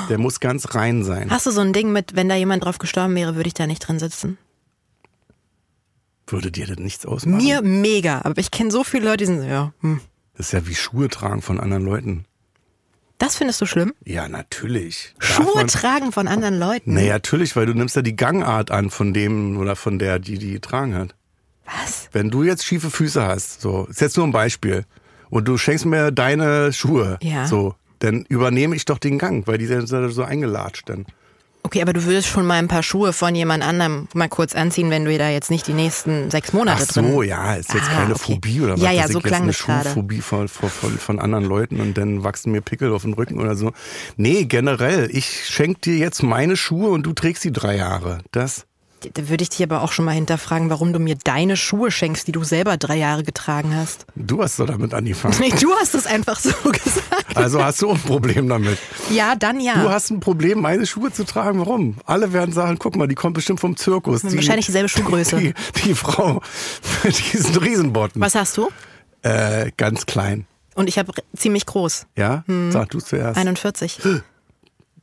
der 0.08 0.18
muss 0.18 0.40
ganz 0.40 0.74
rein 0.74 1.04
sein. 1.04 1.30
Hast 1.30 1.46
du 1.46 1.52
so 1.52 1.60
ein 1.60 1.72
Ding 1.72 1.92
mit, 1.92 2.16
wenn 2.16 2.28
da 2.28 2.34
jemand 2.34 2.64
drauf 2.64 2.78
gestorben 2.78 3.14
wäre, 3.14 3.36
würde 3.36 3.46
ich 3.46 3.54
da 3.54 3.68
nicht 3.68 3.86
drin 3.86 4.00
sitzen? 4.00 4.36
Würde 6.26 6.50
dir 6.50 6.66
das 6.66 6.78
nichts 6.78 7.06
ausmachen? 7.06 7.38
Mir 7.44 7.62
mega, 7.62 8.22
aber 8.24 8.38
ich 8.38 8.50
kenne 8.50 8.70
so 8.72 8.82
viele 8.84 9.04
Leute, 9.04 9.18
die 9.18 9.26
sind 9.26 9.40
so, 9.42 9.46
ja, 9.46 9.72
hm. 9.80 10.00
Das 10.36 10.46
ist 10.46 10.52
ja 10.52 10.66
wie 10.66 10.74
Schuhe 10.74 11.08
tragen 11.08 11.42
von 11.42 11.60
anderen 11.60 11.84
Leuten. 11.84 12.24
Das 13.20 13.36
findest 13.36 13.60
du 13.60 13.66
schlimm? 13.66 13.92
Ja, 14.04 14.28
natürlich. 14.28 15.14
Schuhe 15.20 15.54
man- 15.54 15.68
tragen 15.68 16.10
von 16.10 16.26
anderen 16.26 16.58
Leuten? 16.58 16.94
Nee, 16.94 17.08
natürlich, 17.10 17.54
weil 17.54 17.66
du 17.66 17.74
nimmst 17.74 17.94
ja 17.94 18.02
die 18.02 18.16
Gangart 18.16 18.70
an 18.72 18.90
von 18.90 19.12
dem 19.14 19.58
oder 19.58 19.76
von 19.76 19.98
der, 20.00 20.18
die 20.18 20.38
die 20.38 20.52
getragen 20.54 20.94
hat. 20.94 21.14
Was? 21.66 22.08
Wenn 22.12 22.30
du 22.30 22.42
jetzt 22.42 22.64
schiefe 22.64 22.90
Füße 22.90 23.22
hast, 23.24 23.60
so, 23.60 23.84
ist 23.86 24.00
jetzt 24.00 24.16
nur 24.16 24.26
ein 24.26 24.32
Beispiel, 24.32 24.84
und 25.28 25.46
du 25.46 25.56
schenkst 25.58 25.84
mir 25.86 26.10
deine 26.10 26.72
Schuhe, 26.72 27.18
Ja. 27.22 27.46
so, 27.46 27.74
dann 28.00 28.24
übernehme 28.28 28.74
ich 28.74 28.86
doch 28.86 28.98
den 28.98 29.18
Gang, 29.18 29.46
weil 29.46 29.58
die 29.58 29.66
sind 29.66 29.86
so 29.86 30.24
eingelatscht 30.24 30.88
dann. 30.88 31.04
Okay, 31.62 31.82
aber 31.82 31.92
du 31.92 32.04
würdest 32.04 32.26
schon 32.26 32.46
mal 32.46 32.54
ein 32.54 32.68
paar 32.68 32.82
Schuhe 32.82 33.12
von 33.12 33.34
jemand 33.34 33.62
anderem 33.62 34.08
mal 34.14 34.28
kurz 34.28 34.54
anziehen, 34.54 34.90
wenn 34.90 35.04
du 35.04 35.16
da 35.18 35.28
jetzt 35.28 35.50
nicht 35.50 35.66
die 35.66 35.72
nächsten 35.74 36.30
sechs 36.30 36.52
Monate 36.52 36.82
Ach 36.88 36.92
so, 36.92 37.00
drin. 37.20 37.28
ja, 37.28 37.54
ist 37.54 37.72
jetzt 37.74 37.88
Ah, 37.90 37.94
keine 38.00 38.14
okay. 38.14 38.34
Phobie 38.34 38.60
oder 38.62 38.72
was? 38.74 38.80
Ja, 38.80 38.90
ja, 38.90 39.02
so 39.08 39.18
ich 39.18 39.24
jetzt 39.24 39.26
klang 39.26 39.42
eine 39.42 39.52
das. 39.52 39.56
Schuhphobie 39.58 40.20
von, 40.20 40.48
von, 40.48 40.68
von, 40.70 40.98
von 40.98 41.18
anderen 41.20 41.44
Leuten 41.44 41.80
und 41.80 41.96
dann 41.98 42.24
wachsen 42.24 42.50
mir 42.52 42.60
Pickel 42.62 42.92
auf 42.92 43.02
den 43.02 43.12
Rücken 43.12 43.38
oder 43.38 43.54
so. 43.56 43.72
Nee, 44.16 44.44
generell, 44.46 45.08
ich 45.12 45.46
schenk 45.48 45.82
dir 45.82 45.96
jetzt 45.96 46.22
meine 46.22 46.56
Schuhe 46.56 46.90
und 46.90 47.04
du 47.04 47.12
trägst 47.12 47.42
sie 47.42 47.52
drei 47.52 47.76
Jahre. 47.76 48.18
Das, 48.32 48.66
Da 49.14 49.28
würde 49.28 49.42
ich 49.42 49.48
dich 49.50 49.62
aber 49.62 49.82
auch 49.82 49.92
schon 49.92 50.04
mal 50.04 50.12
hinterfragen, 50.12 50.68
warum 50.70 50.92
du 50.92 50.98
mir 50.98 51.16
deine 51.16 51.56
Schuhe 51.56 51.90
schenkst, 51.90 52.26
die 52.28 52.32
du 52.32 52.44
selber 52.44 52.76
drei 52.76 52.96
Jahre 52.96 53.22
getragen 53.22 53.74
hast. 53.74 54.06
du 54.14 54.42
hast 54.42 54.58
doch 54.58 54.66
damit 54.66 54.92
angefangen. 54.92 55.34
Nee, 55.40 55.50
du 55.58 55.72
hast 55.80 55.94
es 55.94 56.06
einfach 56.06 56.38
so 56.38 56.50
gesagt. 56.70 57.36
Also 57.36 57.62
hast 57.64 57.80
du 57.82 57.90
auch 57.90 57.94
ein 57.94 58.02
Problem 58.02 58.48
damit. 58.48 58.78
Ja, 59.10 59.34
dann 59.34 59.60
ja. 59.60 59.82
Du 59.82 59.88
hast 59.90 60.10
ein 60.10 60.20
Problem, 60.20 60.60
meine 60.60 60.86
Schuhe 60.86 61.10
zu 61.12 61.24
tragen. 61.24 61.60
Warum? 61.60 61.96
Alle 62.04 62.32
werden 62.32 62.52
sagen, 62.52 62.76
guck 62.78 62.96
mal, 62.96 63.08
die 63.08 63.14
kommt 63.14 63.34
bestimmt 63.34 63.60
vom 63.60 63.76
Zirkus. 63.76 64.22
Die, 64.22 64.34
Wahrscheinlich 64.36 64.66
dieselbe 64.66 64.88
Schuhgröße. 64.88 65.36
Die, 65.38 65.54
die 65.84 65.94
Frau 65.94 66.42
mit 67.02 67.32
diesen 67.32 67.56
Riesenbotten. 67.56 68.20
Was 68.20 68.34
hast 68.34 68.56
du? 68.56 68.68
Äh, 69.22 69.70
ganz 69.76 70.06
klein. 70.06 70.46
Und 70.74 70.88
ich 70.88 70.98
habe 70.98 71.12
ziemlich 71.36 71.66
groß. 71.66 72.06
Ja? 72.16 72.44
Hm. 72.46 72.70
Sag 72.72 72.90
du 72.90 73.00
zuerst. 73.00 73.38
41. 73.38 73.98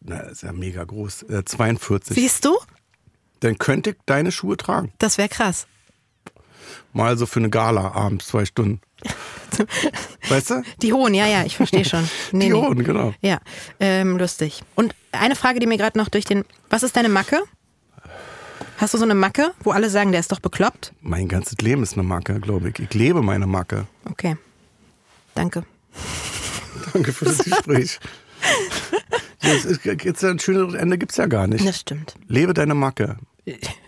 Na, 0.01 0.19
ist 0.21 0.43
ja 0.43 0.53
mega 0.53 0.83
groß. 0.83 1.23
Äh, 1.23 1.43
42. 1.45 2.15
Siehst 2.15 2.45
du? 2.45 2.57
Dann 3.41 3.57
könnte 3.57 3.91
ich 3.91 3.95
deine 4.05 4.31
Schuhe 4.31 4.57
tragen. 4.57 4.91
Das 4.99 5.17
wäre 5.17 5.29
krass. 5.29 5.67
Mal 6.93 7.17
so 7.17 7.25
für 7.25 7.39
eine 7.39 7.49
Gala 7.49 7.91
abends, 7.91 8.27
zwei 8.27 8.45
Stunden. 8.45 8.81
Weißt 10.29 10.49
du? 10.49 10.63
Die 10.81 10.93
hohen, 10.93 11.13
ja, 11.13 11.27
ja, 11.27 11.43
ich 11.45 11.55
verstehe 11.55 11.85
schon. 11.85 12.09
Nee, 12.31 12.45
Die 12.47 12.53
nee. 12.53 12.59
hohen, 12.59 12.83
genau. 12.83 13.13
Ja, 13.21 13.39
ähm, 13.79 14.17
lustig. 14.17 14.63
Und 14.75 14.95
eine 15.11 15.35
Frage, 15.35 15.59
die 15.59 15.67
mir 15.67 15.77
gerade 15.77 15.97
noch 15.97 16.09
durch 16.09 16.25
den. 16.25 16.43
Was 16.69 16.83
ist 16.83 16.95
deine 16.95 17.09
Macke? 17.09 17.41
Hast 18.77 18.93
du 18.93 18.97
so 18.97 19.05
eine 19.05 19.15
Macke, 19.15 19.53
wo 19.61 19.71
alle 19.71 19.89
sagen, 19.89 20.11
der 20.11 20.19
ist 20.19 20.31
doch 20.31 20.39
bekloppt? 20.39 20.93
Mein 21.01 21.27
ganzes 21.27 21.57
Leben 21.59 21.81
ist 21.83 21.93
eine 21.93 22.03
Macke, 22.03 22.39
glaube 22.39 22.69
ich. 22.69 22.79
Ich 22.79 22.93
lebe 22.93 23.21
meine 23.21 23.47
Macke. 23.47 23.87
Okay. 24.05 24.37
Danke. 25.33 25.63
Danke 26.93 27.11
für 27.13 27.25
das 27.25 27.37
Gespräch. 27.43 27.99
Ja, 29.47 29.53
es 29.53 29.65
ist, 29.65 29.85
jetzt 29.85 30.23
ein 30.23 30.39
schöneres 30.39 30.73
Ende 30.73 30.97
gibt's 30.97 31.17
ja 31.17 31.25
gar 31.25 31.47
nicht. 31.47 31.65
Das 31.67 31.79
stimmt. 31.79 32.15
Lebe 32.27 32.53
deine 32.53 32.75
Macke. 32.75 33.17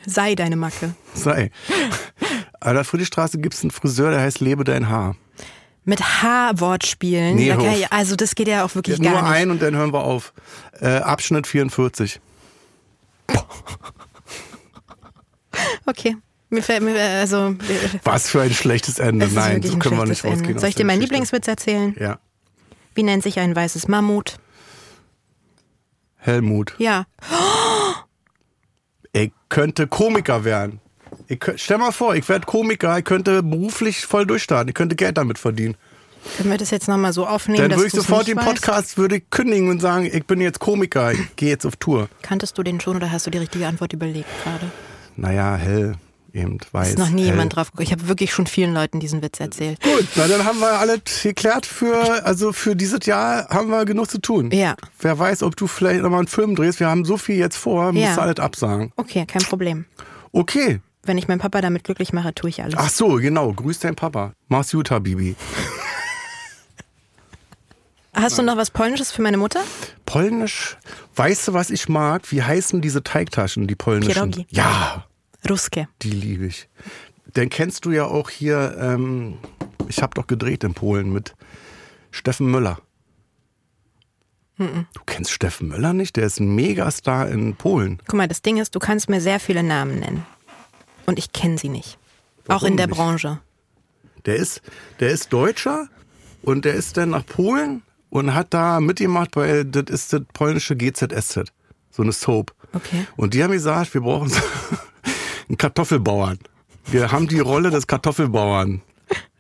Sei 0.06 0.36
deine 0.36 0.56
Macke. 0.56 0.94
Sei. 1.14 1.52
An 2.62 2.76
der 2.76 2.84
Friedrichstraße 2.86 3.40
gibt's 3.40 3.62
einen 3.62 3.72
Friseur, 3.72 4.12
der 4.12 4.22
heißt 4.22 4.40
Lebe 4.40 4.64
dein 4.64 4.90
Haar. 4.90 5.16
Mit 5.86 6.02
H-Wortspielen. 6.02 7.36
Nee, 7.36 7.50
da 7.50 7.72
ich, 7.74 7.92
also 7.92 8.16
das 8.16 8.36
geht 8.36 8.48
ja 8.48 8.64
auch 8.64 8.74
wirklich 8.76 9.00
Nur 9.00 9.12
gar 9.12 9.24
nicht. 9.24 9.32
ein 9.32 9.52
und 9.52 9.62
dann 9.62 9.76
hören 9.76 9.92
wir 9.94 10.04
auf. 10.04 10.34
Äh, 10.80 10.98
Abschnitt 10.98 11.48
44. 11.48 12.20
Okay. 15.86 16.16
Mir 16.50 16.64
fällt 16.64 16.82
mir, 16.84 17.00
also. 17.00 17.56
Was 18.04 18.30
für 18.30 18.42
ein 18.42 18.54
schlechtes 18.54 19.00
Ende. 19.00 19.26
es 19.28 19.34
Nein, 19.34 19.62
so 19.62 19.78
können 19.78 19.98
wir 19.98 20.06
nicht 20.06 20.24
rausgehen. 20.24 20.56
aus 20.56 20.62
Soll 20.62 20.70
ich 20.70 20.76
dir 20.76 20.86
meinen. 20.86 21.02
Lieblingswitz 21.02 21.48
erzählen? 21.48 21.96
Ja. 22.00 22.20
Wie 22.96 23.04
nennt 23.04 23.24
sich 23.24 23.40
ein 23.40 23.56
weißes 23.56 23.88
Mammut? 23.88 24.38
Helmut. 26.20 26.76
Ja. 26.78 27.06
Ich 29.12 29.32
könnte 29.50 29.88
Komiker 29.88 30.44
werden. 30.44 30.80
Ich, 31.28 31.40
stell 31.56 31.78
mal 31.78 31.92
vor, 31.92 32.16
ich 32.16 32.28
werde 32.30 32.46
Komiker, 32.46 32.98
ich 32.98 33.06
könnte 33.06 33.42
beruflich 33.42 34.06
voll 34.06 34.26
durchstarten, 34.26 34.70
ich 34.70 34.76
könnte 34.76 34.96
Geld 34.96 35.18
damit 35.18 35.40
verdienen. 35.40 35.76
Können 36.38 36.52
wir 36.52 36.58
das 36.58 36.70
jetzt 36.72 36.88
nochmal 36.88 37.14
so 37.14 37.26
aufnehmen? 37.26 37.70
Dann 37.70 37.78
würde 37.78 37.88
ich 37.88 37.94
sofort 37.94 38.28
den 38.28 38.38
weißt? 38.38 38.48
Podcast 38.48 38.98
würde 38.98 39.18
ich 39.18 39.30
kündigen 39.30 39.70
und 39.70 39.80
sagen, 39.80 40.06
ich 40.06 40.26
bin 40.26 40.42
jetzt 40.42 40.60
Komiker, 40.60 41.12
ich 41.14 41.36
gehe 41.36 41.50
jetzt 41.50 41.66
auf 41.66 41.78
Tour. 41.78 42.10
Kanntest 42.22 42.58
du 42.58 42.64
den 42.64 42.80
schon 42.80 42.98
oder 42.98 43.12
hast 43.12 43.26
du 43.26 43.32
die 43.32 43.38
richtige 43.38 43.68
Antwort 43.68 43.94
überlegt 43.94 44.28
gerade? 44.44 44.70
Naja, 45.16 45.56
hell, 45.56 45.96
eben, 46.34 46.58
weiß. 46.72 46.90
Ist 46.90 46.98
noch 46.98 47.10
nie 47.10 47.24
hell. 47.24 47.32
jemand 47.32 47.56
drauf 47.56 47.72
gekommen. 47.72 47.84
Ich 47.86 47.92
habe 47.92 48.08
wirklich 48.08 48.34
schon 48.34 48.48
vielen 48.48 48.74
Leuten 48.74 49.00
diesen 49.00 49.22
Witz 49.22 49.40
erzählt. 49.40 49.82
Gut, 49.82 50.08
na 50.16 50.28
dann 50.28 50.46
haben 50.46 50.60
wir 50.60 50.80
alles 50.80 51.02
geklärt 51.24 51.66
für, 51.66 52.26
also 52.26 52.54
für 52.54 52.76
dieses 52.76 53.06
Jahr 53.06 53.48
haben 53.50 53.70
wir 53.70 53.86
genug 53.86 54.10
zu 54.10 54.20
tun. 54.20 54.52
Ja. 54.52 54.76
Wer 55.00 55.18
weiß, 55.18 55.44
ob 55.44 55.56
du 55.56 55.68
vielleicht 55.68 56.02
nochmal 56.02 56.20
einen 56.20 56.28
Film 56.28 56.56
drehst, 56.56 56.80
wir 56.80 56.88
haben 56.88 57.06
so 57.06 57.18
viel 57.18 57.38
jetzt 57.38 57.58
vor, 57.58 57.92
musst 57.92 58.06
Ja. 58.06 58.16
du 58.16 58.22
alles 58.22 58.40
absagen. 58.40 58.92
Okay, 58.96 59.26
kein 59.26 59.42
Problem. 59.44 59.86
Okay. 60.32 60.82
Wenn 61.04 61.18
ich 61.18 61.28
meinen 61.28 61.40
Papa 61.40 61.62
damit 61.62 61.84
glücklich 61.86 62.14
mache, 62.14 62.36
tue 62.36 62.50
ich 62.50 62.62
alles. 62.62 62.76
Ach 62.78 62.90
so, 62.90 63.16
genau, 63.16 63.52
grüß 63.54 63.80
deinen 63.80 63.96
Papa. 63.96 64.34
Mach's 64.48 64.72
gut, 64.72 64.92
Habibi. 64.92 65.36
Hast 68.14 68.38
du 68.38 68.42
noch 68.42 68.58
was 68.58 68.72
Polnisches 68.72 69.12
für 69.12 69.22
meine 69.22 69.38
Mutter? 69.38 69.62
Polnisch, 70.06 70.78
weißt 71.16 71.48
du, 71.48 71.54
was 71.54 71.70
ich 71.70 71.88
mag? 71.88 72.30
Wie 72.32 72.42
heißen 72.44 72.82
diese 72.82 73.04
Teigtaschen, 73.04 73.68
die 73.68 73.76
polnischen? 73.76 74.12
Pierogi. 74.32 74.46
Ja, 74.50 75.06
Ruske. 75.48 75.88
die 76.02 76.12
liebe 76.12 76.46
ich. 76.48 76.68
Dann 77.34 77.50
kennst 77.50 77.86
du 77.86 77.92
ja 77.92 78.06
auch 78.06 78.30
hier, 78.30 78.76
ähm, 78.80 79.38
ich 79.88 80.02
habe 80.02 80.16
doch 80.16 80.26
gedreht 80.28 80.64
in 80.64 80.74
Polen 80.74 81.14
mit 81.14 81.36
Steffen 82.12 82.50
Müller. 82.50 82.80
Du 84.58 85.02
kennst 85.06 85.32
Steffen 85.32 85.70
Müller 85.70 85.94
nicht? 85.94 86.18
Der 86.18 86.26
ist 86.26 86.42
ein 86.42 86.54
Megastar 86.54 87.30
in 87.30 87.56
Polen. 87.56 88.02
Guck 88.08 88.18
mal, 88.18 88.28
das 88.28 88.42
Ding 88.42 88.58
ist, 88.58 88.76
du 88.76 88.80
kannst 88.80 89.10
mir 89.10 89.22
sehr 89.22 89.40
viele 89.40 89.64
Namen 89.64 90.00
nennen. 90.00 90.26
Und 91.06 91.18
ich 91.18 91.32
kenne 91.32 91.58
sie 91.58 91.70
nicht. 91.70 91.98
Auch 92.44 92.56
Warum 92.56 92.68
in 92.70 92.78
der 92.78 92.88
nicht? 92.88 92.98
Branche. 92.98 93.40
Der 94.26 94.36
ist, 94.36 94.62
der 95.00 95.12
ist 95.12 95.32
Deutscher 95.32 95.88
und 96.42 96.66
der 96.66 96.74
ist 96.74 96.98
dann 96.98 97.12
nach 97.12 97.26
Polen 97.26 97.84
und 98.10 98.34
hat 98.34 98.54
da 98.54 98.82
mitgemacht 98.82 99.32
bei, 99.32 99.64
das 99.64 99.86
ist 99.88 100.12
das 100.12 100.22
polnische 100.34 100.76
GZSZ. 100.76 101.54
So 101.90 102.04
eine 102.04 102.12
Soap. 102.12 102.54
Okay. 102.74 103.08
Und 103.16 103.34
die 103.34 103.42
haben 103.42 103.52
gesagt, 103.52 103.94
wir 103.94 104.02
brauchen 104.02 104.28
so 104.28 104.42
einen 105.50 105.58
Kartoffelbauern. 105.58 106.40
Wir 106.86 107.12
haben 107.12 107.28
die 107.28 107.40
Rolle 107.40 107.70
des 107.70 107.88
Kartoffelbauern 107.88 108.82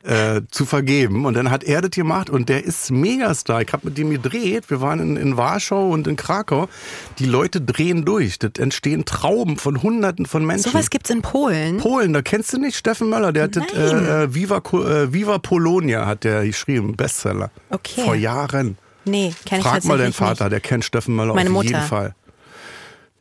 äh, 0.03 0.41
zu 0.49 0.65
vergeben. 0.65 1.25
Und 1.25 1.33
dann 1.35 1.51
hat 1.51 1.63
er 1.63 1.81
das 1.81 1.91
gemacht 1.91 2.29
und 2.29 2.49
der 2.49 2.63
ist 2.63 2.91
Megastar. 2.91 3.61
Ich 3.61 3.73
habe 3.73 3.87
mit 3.87 3.97
dem 3.97 4.09
gedreht. 4.09 4.69
Wir 4.69 4.81
waren 4.81 4.99
in, 4.99 5.17
in 5.17 5.37
Warschau 5.37 5.89
und 5.89 6.07
in 6.07 6.15
Krakau. 6.15 6.69
Die 7.19 7.25
Leute 7.25 7.61
drehen 7.61 8.05
durch. 8.05 8.39
Das 8.39 8.51
entstehen 8.57 9.05
Trauben 9.05 9.57
von 9.57 9.83
Hunderten 9.83 10.25
von 10.25 10.45
Menschen. 10.45 10.71
Sowas 10.71 10.89
gibt's 10.89 11.09
in 11.09 11.21
Polen. 11.21 11.77
Polen, 11.77 12.13
da 12.13 12.21
kennst 12.21 12.53
du 12.53 12.59
nicht 12.59 12.77
Steffen 12.77 13.09
Möller, 13.09 13.31
der 13.33 13.43
hat 13.43 13.55
das, 13.55 13.63
Nein. 13.73 14.05
äh, 14.05 14.23
äh, 14.23 14.33
Viva, 14.33 14.57
äh, 14.57 15.13
Viva 15.13 15.37
Polonia 15.37 16.05
hat 16.05 16.23
der 16.23 16.45
geschrieben, 16.45 16.95
Bestseller. 16.95 17.51
Okay. 17.69 18.01
Vor 18.03 18.15
Jahren. 18.15 18.77
Nee, 19.05 19.33
kenne 19.45 19.61
ich 19.61 19.67
Frag 19.67 19.83
mal 19.85 19.97
deinen 19.97 20.13
Vater, 20.13 20.45
nicht. 20.45 20.53
der 20.53 20.59
kennt 20.61 20.85
Steffen 20.85 21.15
Möller 21.15 21.33
Meine 21.33 21.49
auf 21.49 21.63
jeden 21.63 21.75
Mutter. 21.75 21.87
Fall. 21.87 22.15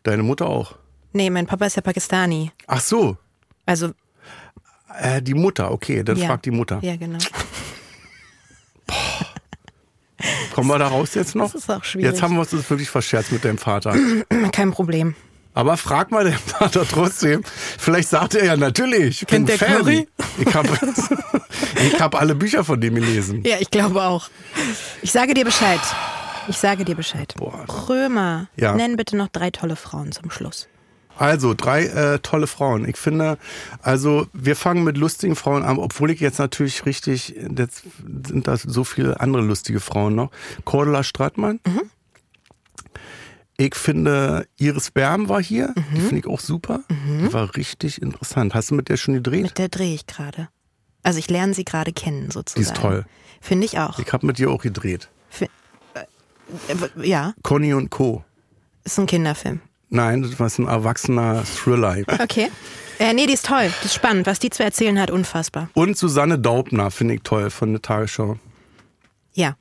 Deine 0.04 0.22
Mutter 0.22 0.46
auch. 0.46 0.77
Nee, 1.12 1.30
mein 1.30 1.46
Papa 1.46 1.66
ist 1.66 1.76
ja 1.76 1.82
Pakistani. 1.82 2.52
Ach 2.66 2.80
so, 2.80 3.16
Also, 3.66 3.92
äh, 5.00 5.22
die 5.22 5.34
Mutter, 5.34 5.70
okay, 5.70 6.02
dann 6.02 6.16
ja. 6.16 6.26
frag 6.26 6.42
die 6.42 6.50
Mutter. 6.50 6.78
Ja, 6.82 6.96
genau. 6.96 7.18
Kommen 10.54 10.68
wir 10.68 10.78
da 10.78 10.88
raus 10.88 11.14
jetzt 11.14 11.34
noch? 11.36 11.52
Das 11.52 11.62
ist 11.62 11.70
auch 11.70 11.84
schwierig. 11.84 12.10
Jetzt 12.10 12.22
haben 12.22 12.34
wir 12.34 12.40
uns 12.40 12.50
das 12.50 12.68
wirklich 12.68 12.90
verscherzt 12.90 13.30
mit 13.30 13.44
deinem 13.44 13.58
Vater. 13.58 13.94
Kein 14.52 14.72
Problem. 14.72 15.14
Aber 15.54 15.76
frag 15.76 16.10
mal 16.10 16.24
den 16.24 16.34
Vater 16.34 16.86
trotzdem. 16.88 17.42
Vielleicht 17.78 18.08
sagt 18.08 18.34
er 18.34 18.44
ja 18.44 18.56
natürlich. 18.56 19.22
Ich 19.22 19.26
bin 19.28 19.46
Kennt 19.46 19.48
der 19.48 19.58
Fan. 19.68 19.78
Curry? 19.78 20.08
Ich 20.38 20.54
habe 20.54 20.68
hab 22.00 22.14
alle 22.20 22.34
Bücher 22.34 22.64
von 22.64 22.80
dem 22.80 22.94
gelesen. 22.96 23.42
Ja, 23.44 23.56
ich 23.60 23.70
glaube 23.70 24.02
auch. 24.02 24.28
Ich 25.02 25.12
sage 25.12 25.34
dir 25.34 25.44
Bescheid. 25.44 25.80
Ich 26.48 26.56
sage 26.58 26.84
dir 26.84 26.94
Bescheid. 26.96 27.34
Boah. 27.36 27.64
Römer, 27.88 28.48
Ja. 28.56 28.74
nenn 28.74 28.96
bitte 28.96 29.16
noch 29.16 29.28
drei 29.28 29.50
tolle 29.50 29.76
Frauen 29.76 30.12
zum 30.12 30.30
Schluss. 30.30 30.68
Also, 31.18 31.54
drei 31.54 31.84
äh, 31.84 32.18
tolle 32.20 32.46
Frauen. 32.46 32.88
Ich 32.88 32.96
finde, 32.96 33.38
also 33.82 34.26
wir 34.32 34.56
fangen 34.56 34.84
mit 34.84 34.96
lustigen 34.96 35.36
Frauen 35.36 35.64
an, 35.64 35.78
obwohl 35.78 36.10
ich 36.10 36.20
jetzt 36.20 36.38
natürlich 36.38 36.86
richtig, 36.86 37.34
jetzt 37.56 37.82
sind 38.26 38.46
da 38.46 38.56
so 38.56 38.84
viele 38.84 39.20
andere 39.20 39.42
lustige 39.42 39.80
Frauen 39.80 40.14
noch. 40.14 40.30
Cordula 40.64 41.02
Stratmann. 41.02 41.60
Mhm. 41.66 41.82
Ich 43.60 43.74
finde, 43.74 44.46
Iris 44.56 44.92
Berm 44.92 45.28
war 45.28 45.42
hier. 45.42 45.74
Die 45.92 46.00
finde 46.00 46.18
ich 46.18 46.26
auch 46.28 46.38
super. 46.38 46.84
Die 46.88 47.32
war 47.32 47.56
richtig 47.56 48.00
interessant. 48.00 48.54
Hast 48.54 48.70
du 48.70 48.76
mit 48.76 48.88
der 48.88 48.96
schon 48.96 49.14
gedreht? 49.14 49.40
Mhm. 49.40 49.46
Mit 49.46 49.58
der 49.58 49.68
drehe 49.68 49.94
ich 49.94 50.06
gerade. 50.06 50.48
Also 51.02 51.18
ich 51.18 51.28
lerne 51.28 51.54
sie 51.54 51.64
gerade 51.64 51.92
kennen, 51.92 52.30
sozusagen. 52.30 52.64
Die 52.64 52.70
ist 52.70 52.76
toll. 52.80 53.04
Finde 53.40 53.66
ich 53.66 53.78
auch. 53.80 53.98
Ich 53.98 54.12
habe 54.12 54.26
mit 54.26 54.38
dir 54.38 54.50
auch 54.50 54.62
gedreht. 54.62 55.08
Äh, 55.40 55.44
äh, 56.72 57.08
ja, 57.08 57.34
Conny 57.42 57.74
und 57.74 57.90
Co. 57.90 58.24
ist 58.84 58.98
ein 58.98 59.06
Kinderfilm. 59.06 59.60
Nein, 59.90 60.22
das 60.22 60.38
war 60.38 60.50
ein 60.58 60.68
erwachsener 60.68 61.44
Thriller. 61.44 61.96
Okay. 62.22 62.50
Äh, 62.98 63.14
nee, 63.14 63.26
die 63.26 63.34
ist 63.34 63.46
toll. 63.46 63.66
Das 63.66 63.86
ist 63.86 63.94
spannend. 63.94 64.26
Was 64.26 64.38
die 64.38 64.50
zu 64.50 64.64
erzählen 64.64 64.98
hat, 64.98 65.10
unfassbar. 65.10 65.70
Und 65.74 65.96
Susanne 65.96 66.38
Daubner 66.38 66.90
finde 66.90 67.14
ich 67.14 67.22
toll 67.22 67.50
von 67.50 67.72
der 67.72 67.80
Tagesschau. 67.80 68.38
Ja. 69.32 69.56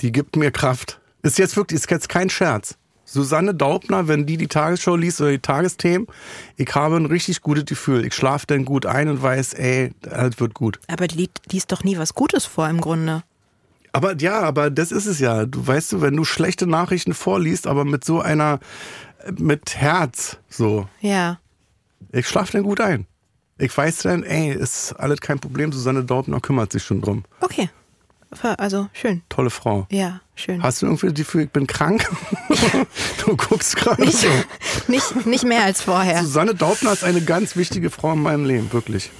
Die 0.00 0.12
gibt 0.12 0.36
mir 0.36 0.50
Kraft. 0.50 1.00
Ist 1.22 1.38
jetzt 1.38 1.56
wirklich, 1.56 1.80
ist 1.80 1.90
jetzt 1.90 2.08
kein 2.08 2.30
Scherz. 2.30 2.76
Susanne 3.04 3.54
Daubner, 3.54 4.08
wenn 4.08 4.26
die 4.26 4.36
die 4.36 4.48
Tagesschau 4.48 4.96
liest 4.96 5.20
oder 5.20 5.30
die 5.30 5.38
Tagesthemen, 5.38 6.08
ich 6.56 6.74
habe 6.74 6.96
ein 6.96 7.06
richtig 7.06 7.40
gutes 7.40 7.64
Gefühl. 7.64 8.04
Ich 8.04 8.14
schlafe 8.14 8.46
dann 8.48 8.64
gut 8.64 8.84
ein 8.84 9.08
und 9.08 9.22
weiß, 9.22 9.54
ey, 9.54 9.92
alles 10.10 10.40
wird 10.40 10.54
gut. 10.54 10.80
Aber 10.88 11.06
die 11.06 11.28
liest 11.50 11.72
doch 11.72 11.84
nie 11.84 11.98
was 11.98 12.14
Gutes 12.14 12.44
vor 12.44 12.68
im 12.68 12.80
Grunde. 12.80 13.22
Aber 13.92 14.16
ja, 14.18 14.40
aber 14.40 14.70
das 14.70 14.92
ist 14.92 15.06
es 15.06 15.20
ja. 15.20 15.46
Du 15.46 15.66
weißt 15.66 15.92
du, 15.92 16.02
wenn 16.02 16.16
du 16.16 16.24
schlechte 16.24 16.66
Nachrichten 16.66 17.14
vorliest, 17.14 17.66
aber 17.66 17.84
mit 17.84 18.04
so 18.04 18.20
einer, 18.20 18.58
mit 19.38 19.76
Herz, 19.76 20.38
so. 20.48 20.88
Ja. 21.00 21.38
Ich 22.12 22.28
schlafe 22.28 22.52
dann 22.52 22.62
gut 22.62 22.80
ein. 22.80 23.06
Ich 23.58 23.76
weiß 23.76 23.98
dann, 24.00 24.22
ey, 24.22 24.52
ist 24.52 24.92
alles 24.94 25.20
kein 25.20 25.38
Problem. 25.38 25.72
Susanne 25.72 26.04
Daubner 26.04 26.40
kümmert 26.40 26.72
sich 26.72 26.82
schon 26.84 27.00
drum. 27.00 27.24
Okay. 27.40 27.70
Also 28.58 28.88
schön. 28.92 29.22
Tolle 29.28 29.50
Frau. 29.50 29.86
Ja, 29.90 30.20
schön. 30.34 30.62
Hast 30.62 30.82
du 30.82 30.86
irgendwie 30.86 31.06
das 31.06 31.14
Gefühl, 31.14 31.44
ich 31.44 31.50
bin 31.50 31.66
krank? 31.66 32.06
du 33.24 33.36
guckst 33.36 33.76
gerade 33.76 34.02
Nicht, 34.02 34.18
so. 34.18 34.28
nicht, 34.88 35.26
nicht 35.26 35.44
mehr 35.44 35.62
als 35.64 35.80
vorher. 35.80 36.22
Susanne 36.22 36.54
Daubner 36.54 36.92
ist 36.92 37.04
eine 37.04 37.22
ganz 37.22 37.56
wichtige 37.56 37.88
Frau 37.88 38.12
in 38.12 38.20
meinem 38.22 38.44
Leben, 38.44 38.72
wirklich. 38.72 39.10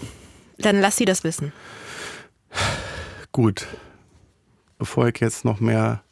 Dann 0.59 0.81
lass 0.81 0.97
sie 0.97 1.05
das 1.05 1.25
wissen. 1.25 1.53
Gut. 3.33 3.67
Bevor 4.79 5.09
ich 5.09 5.21
jetzt 5.21 5.45
noch 5.45 5.61
mehr 5.61 6.03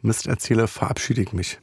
Mist 0.00 0.26
erzähle, 0.26 0.66
verabschiede 0.66 1.22
ich 1.22 1.32
mich. 1.32 1.60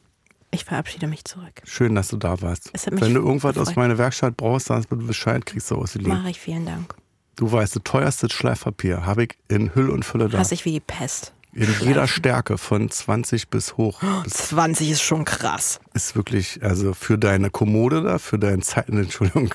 Ich 0.52 0.64
verabschiede 0.64 1.06
mich 1.06 1.24
zurück. 1.24 1.62
Schön, 1.64 1.94
dass 1.94 2.08
du 2.08 2.16
da 2.16 2.40
warst. 2.42 2.70
Es 2.72 2.86
hat 2.86 2.94
mich 2.94 3.02
Wenn 3.02 3.14
du 3.14 3.20
irgendwas 3.20 3.56
aus 3.56 3.68
gefreut. 3.68 3.76
meiner 3.76 3.98
Werkstatt 3.98 4.36
brauchst, 4.36 4.66
sagst 4.66 4.90
du 4.90 4.96
Bescheid, 4.96 5.46
kriegst 5.46 5.70
du 5.70 5.76
aus 5.76 5.92
die 5.92 6.00
Mache 6.00 6.30
ich, 6.30 6.40
vielen 6.40 6.66
Dank. 6.66 6.94
Du 7.36 7.50
weißt, 7.50 7.76
das 7.76 7.82
teuerste 7.84 8.28
Schleifpapier 8.28 9.06
habe 9.06 9.24
ich 9.24 9.38
in 9.48 9.74
Hülle 9.74 9.92
und 9.92 10.04
Fülle 10.04 10.28
da. 10.28 10.38
Hasse 10.38 10.54
ich 10.54 10.64
wie 10.64 10.72
die 10.72 10.80
Pest. 10.80 11.32
In 11.52 11.68
jeder 11.80 12.06
Stärke 12.06 12.58
von 12.58 12.90
20 12.90 13.48
bis 13.48 13.76
hoch. 13.76 14.00
Das 14.24 14.48
20 14.48 14.90
ist 14.90 15.02
schon 15.02 15.24
krass. 15.24 15.80
ist 15.94 16.14
wirklich, 16.14 16.62
also 16.62 16.94
für 16.94 17.18
deine 17.18 17.50
Kommode 17.50 18.02
da, 18.02 18.18
für 18.18 18.38
dein 18.38 18.62
Zeit, 18.62 18.88
Entschuldigung. 18.90 19.52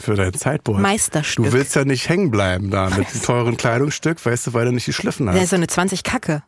für 0.00 0.14
dein 0.14 0.34
Zeitboard. 0.34 0.80
Meisterstück. 0.80 1.44
Du 1.44 1.52
willst 1.52 1.74
ja 1.76 1.84
nicht 1.84 2.08
hängen 2.08 2.30
bleiben 2.30 2.70
da 2.70 2.90
mit 2.90 3.12
dem 3.12 3.22
teuren 3.22 3.56
Kleidungsstück, 3.56 4.24
weißt 4.24 4.48
du, 4.48 4.54
weil 4.54 4.64
du 4.66 4.72
nicht 4.72 4.86
geschliffen 4.86 5.28
hast. 5.30 5.50
so 5.50 5.56
eine 5.56 5.66
20 5.68 6.02
Kacke. 6.02 6.42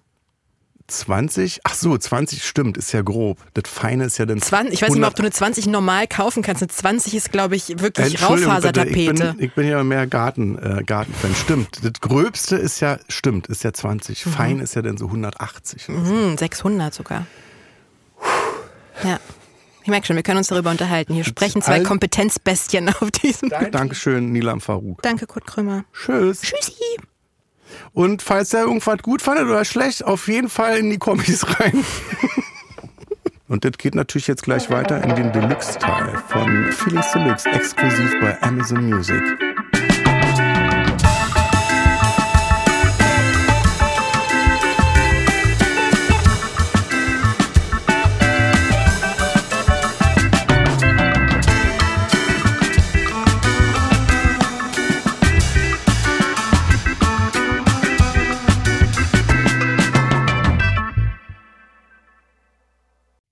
20? 0.91 1.61
Ach 1.64 1.74
so, 1.74 1.97
20 1.97 2.45
stimmt, 2.45 2.76
ist 2.76 2.93
ja 2.93 3.03
grob. 3.03 3.38
Das 3.55 3.70
Feine 3.70 4.05
ist 4.05 4.18
ja 4.18 4.26
dann 4.26 4.41
20, 4.41 4.74
ich 4.74 4.82
weiß 4.82 4.91
nicht 4.91 4.99
mehr, 4.99 5.09
100 5.09 5.11
ob 5.11 5.16
du 5.16 5.22
eine 5.22 5.30
20 5.32 5.66
normal 5.66 6.07
kaufen 6.07 6.43
kannst. 6.43 6.62
Eine 6.62 6.68
20 6.68 7.14
ist, 7.14 7.32
glaube 7.32 7.57
ich, 7.57 7.68
wirklich 7.80 8.14
ich 8.14 8.22
Raufasertapete. 8.22 9.34
bin, 9.34 9.45
ich 9.45 9.55
bin 9.55 9.68
ja 9.68 9.82
mehr 9.84 10.07
Garten, 10.07 10.59
äh, 10.59 10.82
Gartenfan. 10.84 11.34
Stimmt. 11.34 11.80
Das 11.82 12.01
Gröbste 12.01 12.57
ist 12.57 12.80
ja, 12.80 12.99
stimmt, 13.09 13.47
ist 13.47 13.64
ja 13.64 13.72
20. 13.72 14.24
Fein 14.24 14.61
ist 14.61 14.74
ja 14.74 14.82
dann 14.82 14.97
so 14.97 15.07
180. 15.07 15.88
oder 15.88 16.05
so. 16.05 16.12
Hm, 16.12 16.38
600 16.38 16.93
sogar. 16.93 17.26
Ja. 19.05 19.18
Ich 19.82 19.88
merke 19.88 20.07
schon, 20.07 20.16
wir 20.16 20.22
können 20.22 20.38
uns 20.38 20.49
darüber 20.49 20.70
unterhalten. 20.70 21.14
Hier 21.14 21.24
sprechen 21.24 21.62
zwei 21.62 21.80
Kompetenzbestien 21.80 22.88
auf 23.01 23.11
diesem. 23.11 23.49
Dankeschön, 23.70 24.30
Nilam 24.30 24.61
Farouk. 24.61 25.03
Danke, 25.03 25.26
Kurt 25.26 25.47
Krömer. 25.47 25.84
Tschüss. 25.93 26.43
Tschüssi. 26.43 26.74
Und 27.92 28.22
falls 28.22 28.52
ihr 28.52 28.60
irgendwas 28.60 28.98
gut 28.98 29.22
fandet 29.22 29.46
oder 29.46 29.64
schlecht, 29.64 30.04
auf 30.04 30.28
jeden 30.28 30.48
Fall 30.48 30.78
in 30.78 30.90
die 30.90 30.98
Kommis 30.98 31.46
rein. 31.60 31.84
Und 33.48 33.64
das 33.64 33.72
geht 33.78 33.96
natürlich 33.96 34.28
jetzt 34.28 34.44
gleich 34.44 34.70
weiter 34.70 35.02
in 35.02 35.16
den 35.16 35.32
Deluxe-Teil 35.32 36.22
von 36.28 36.70
Feelings 36.70 37.10
Deluxe, 37.10 37.48
exklusiv 37.48 38.14
bei 38.20 38.40
Amazon 38.42 38.88
Music. 38.88 39.20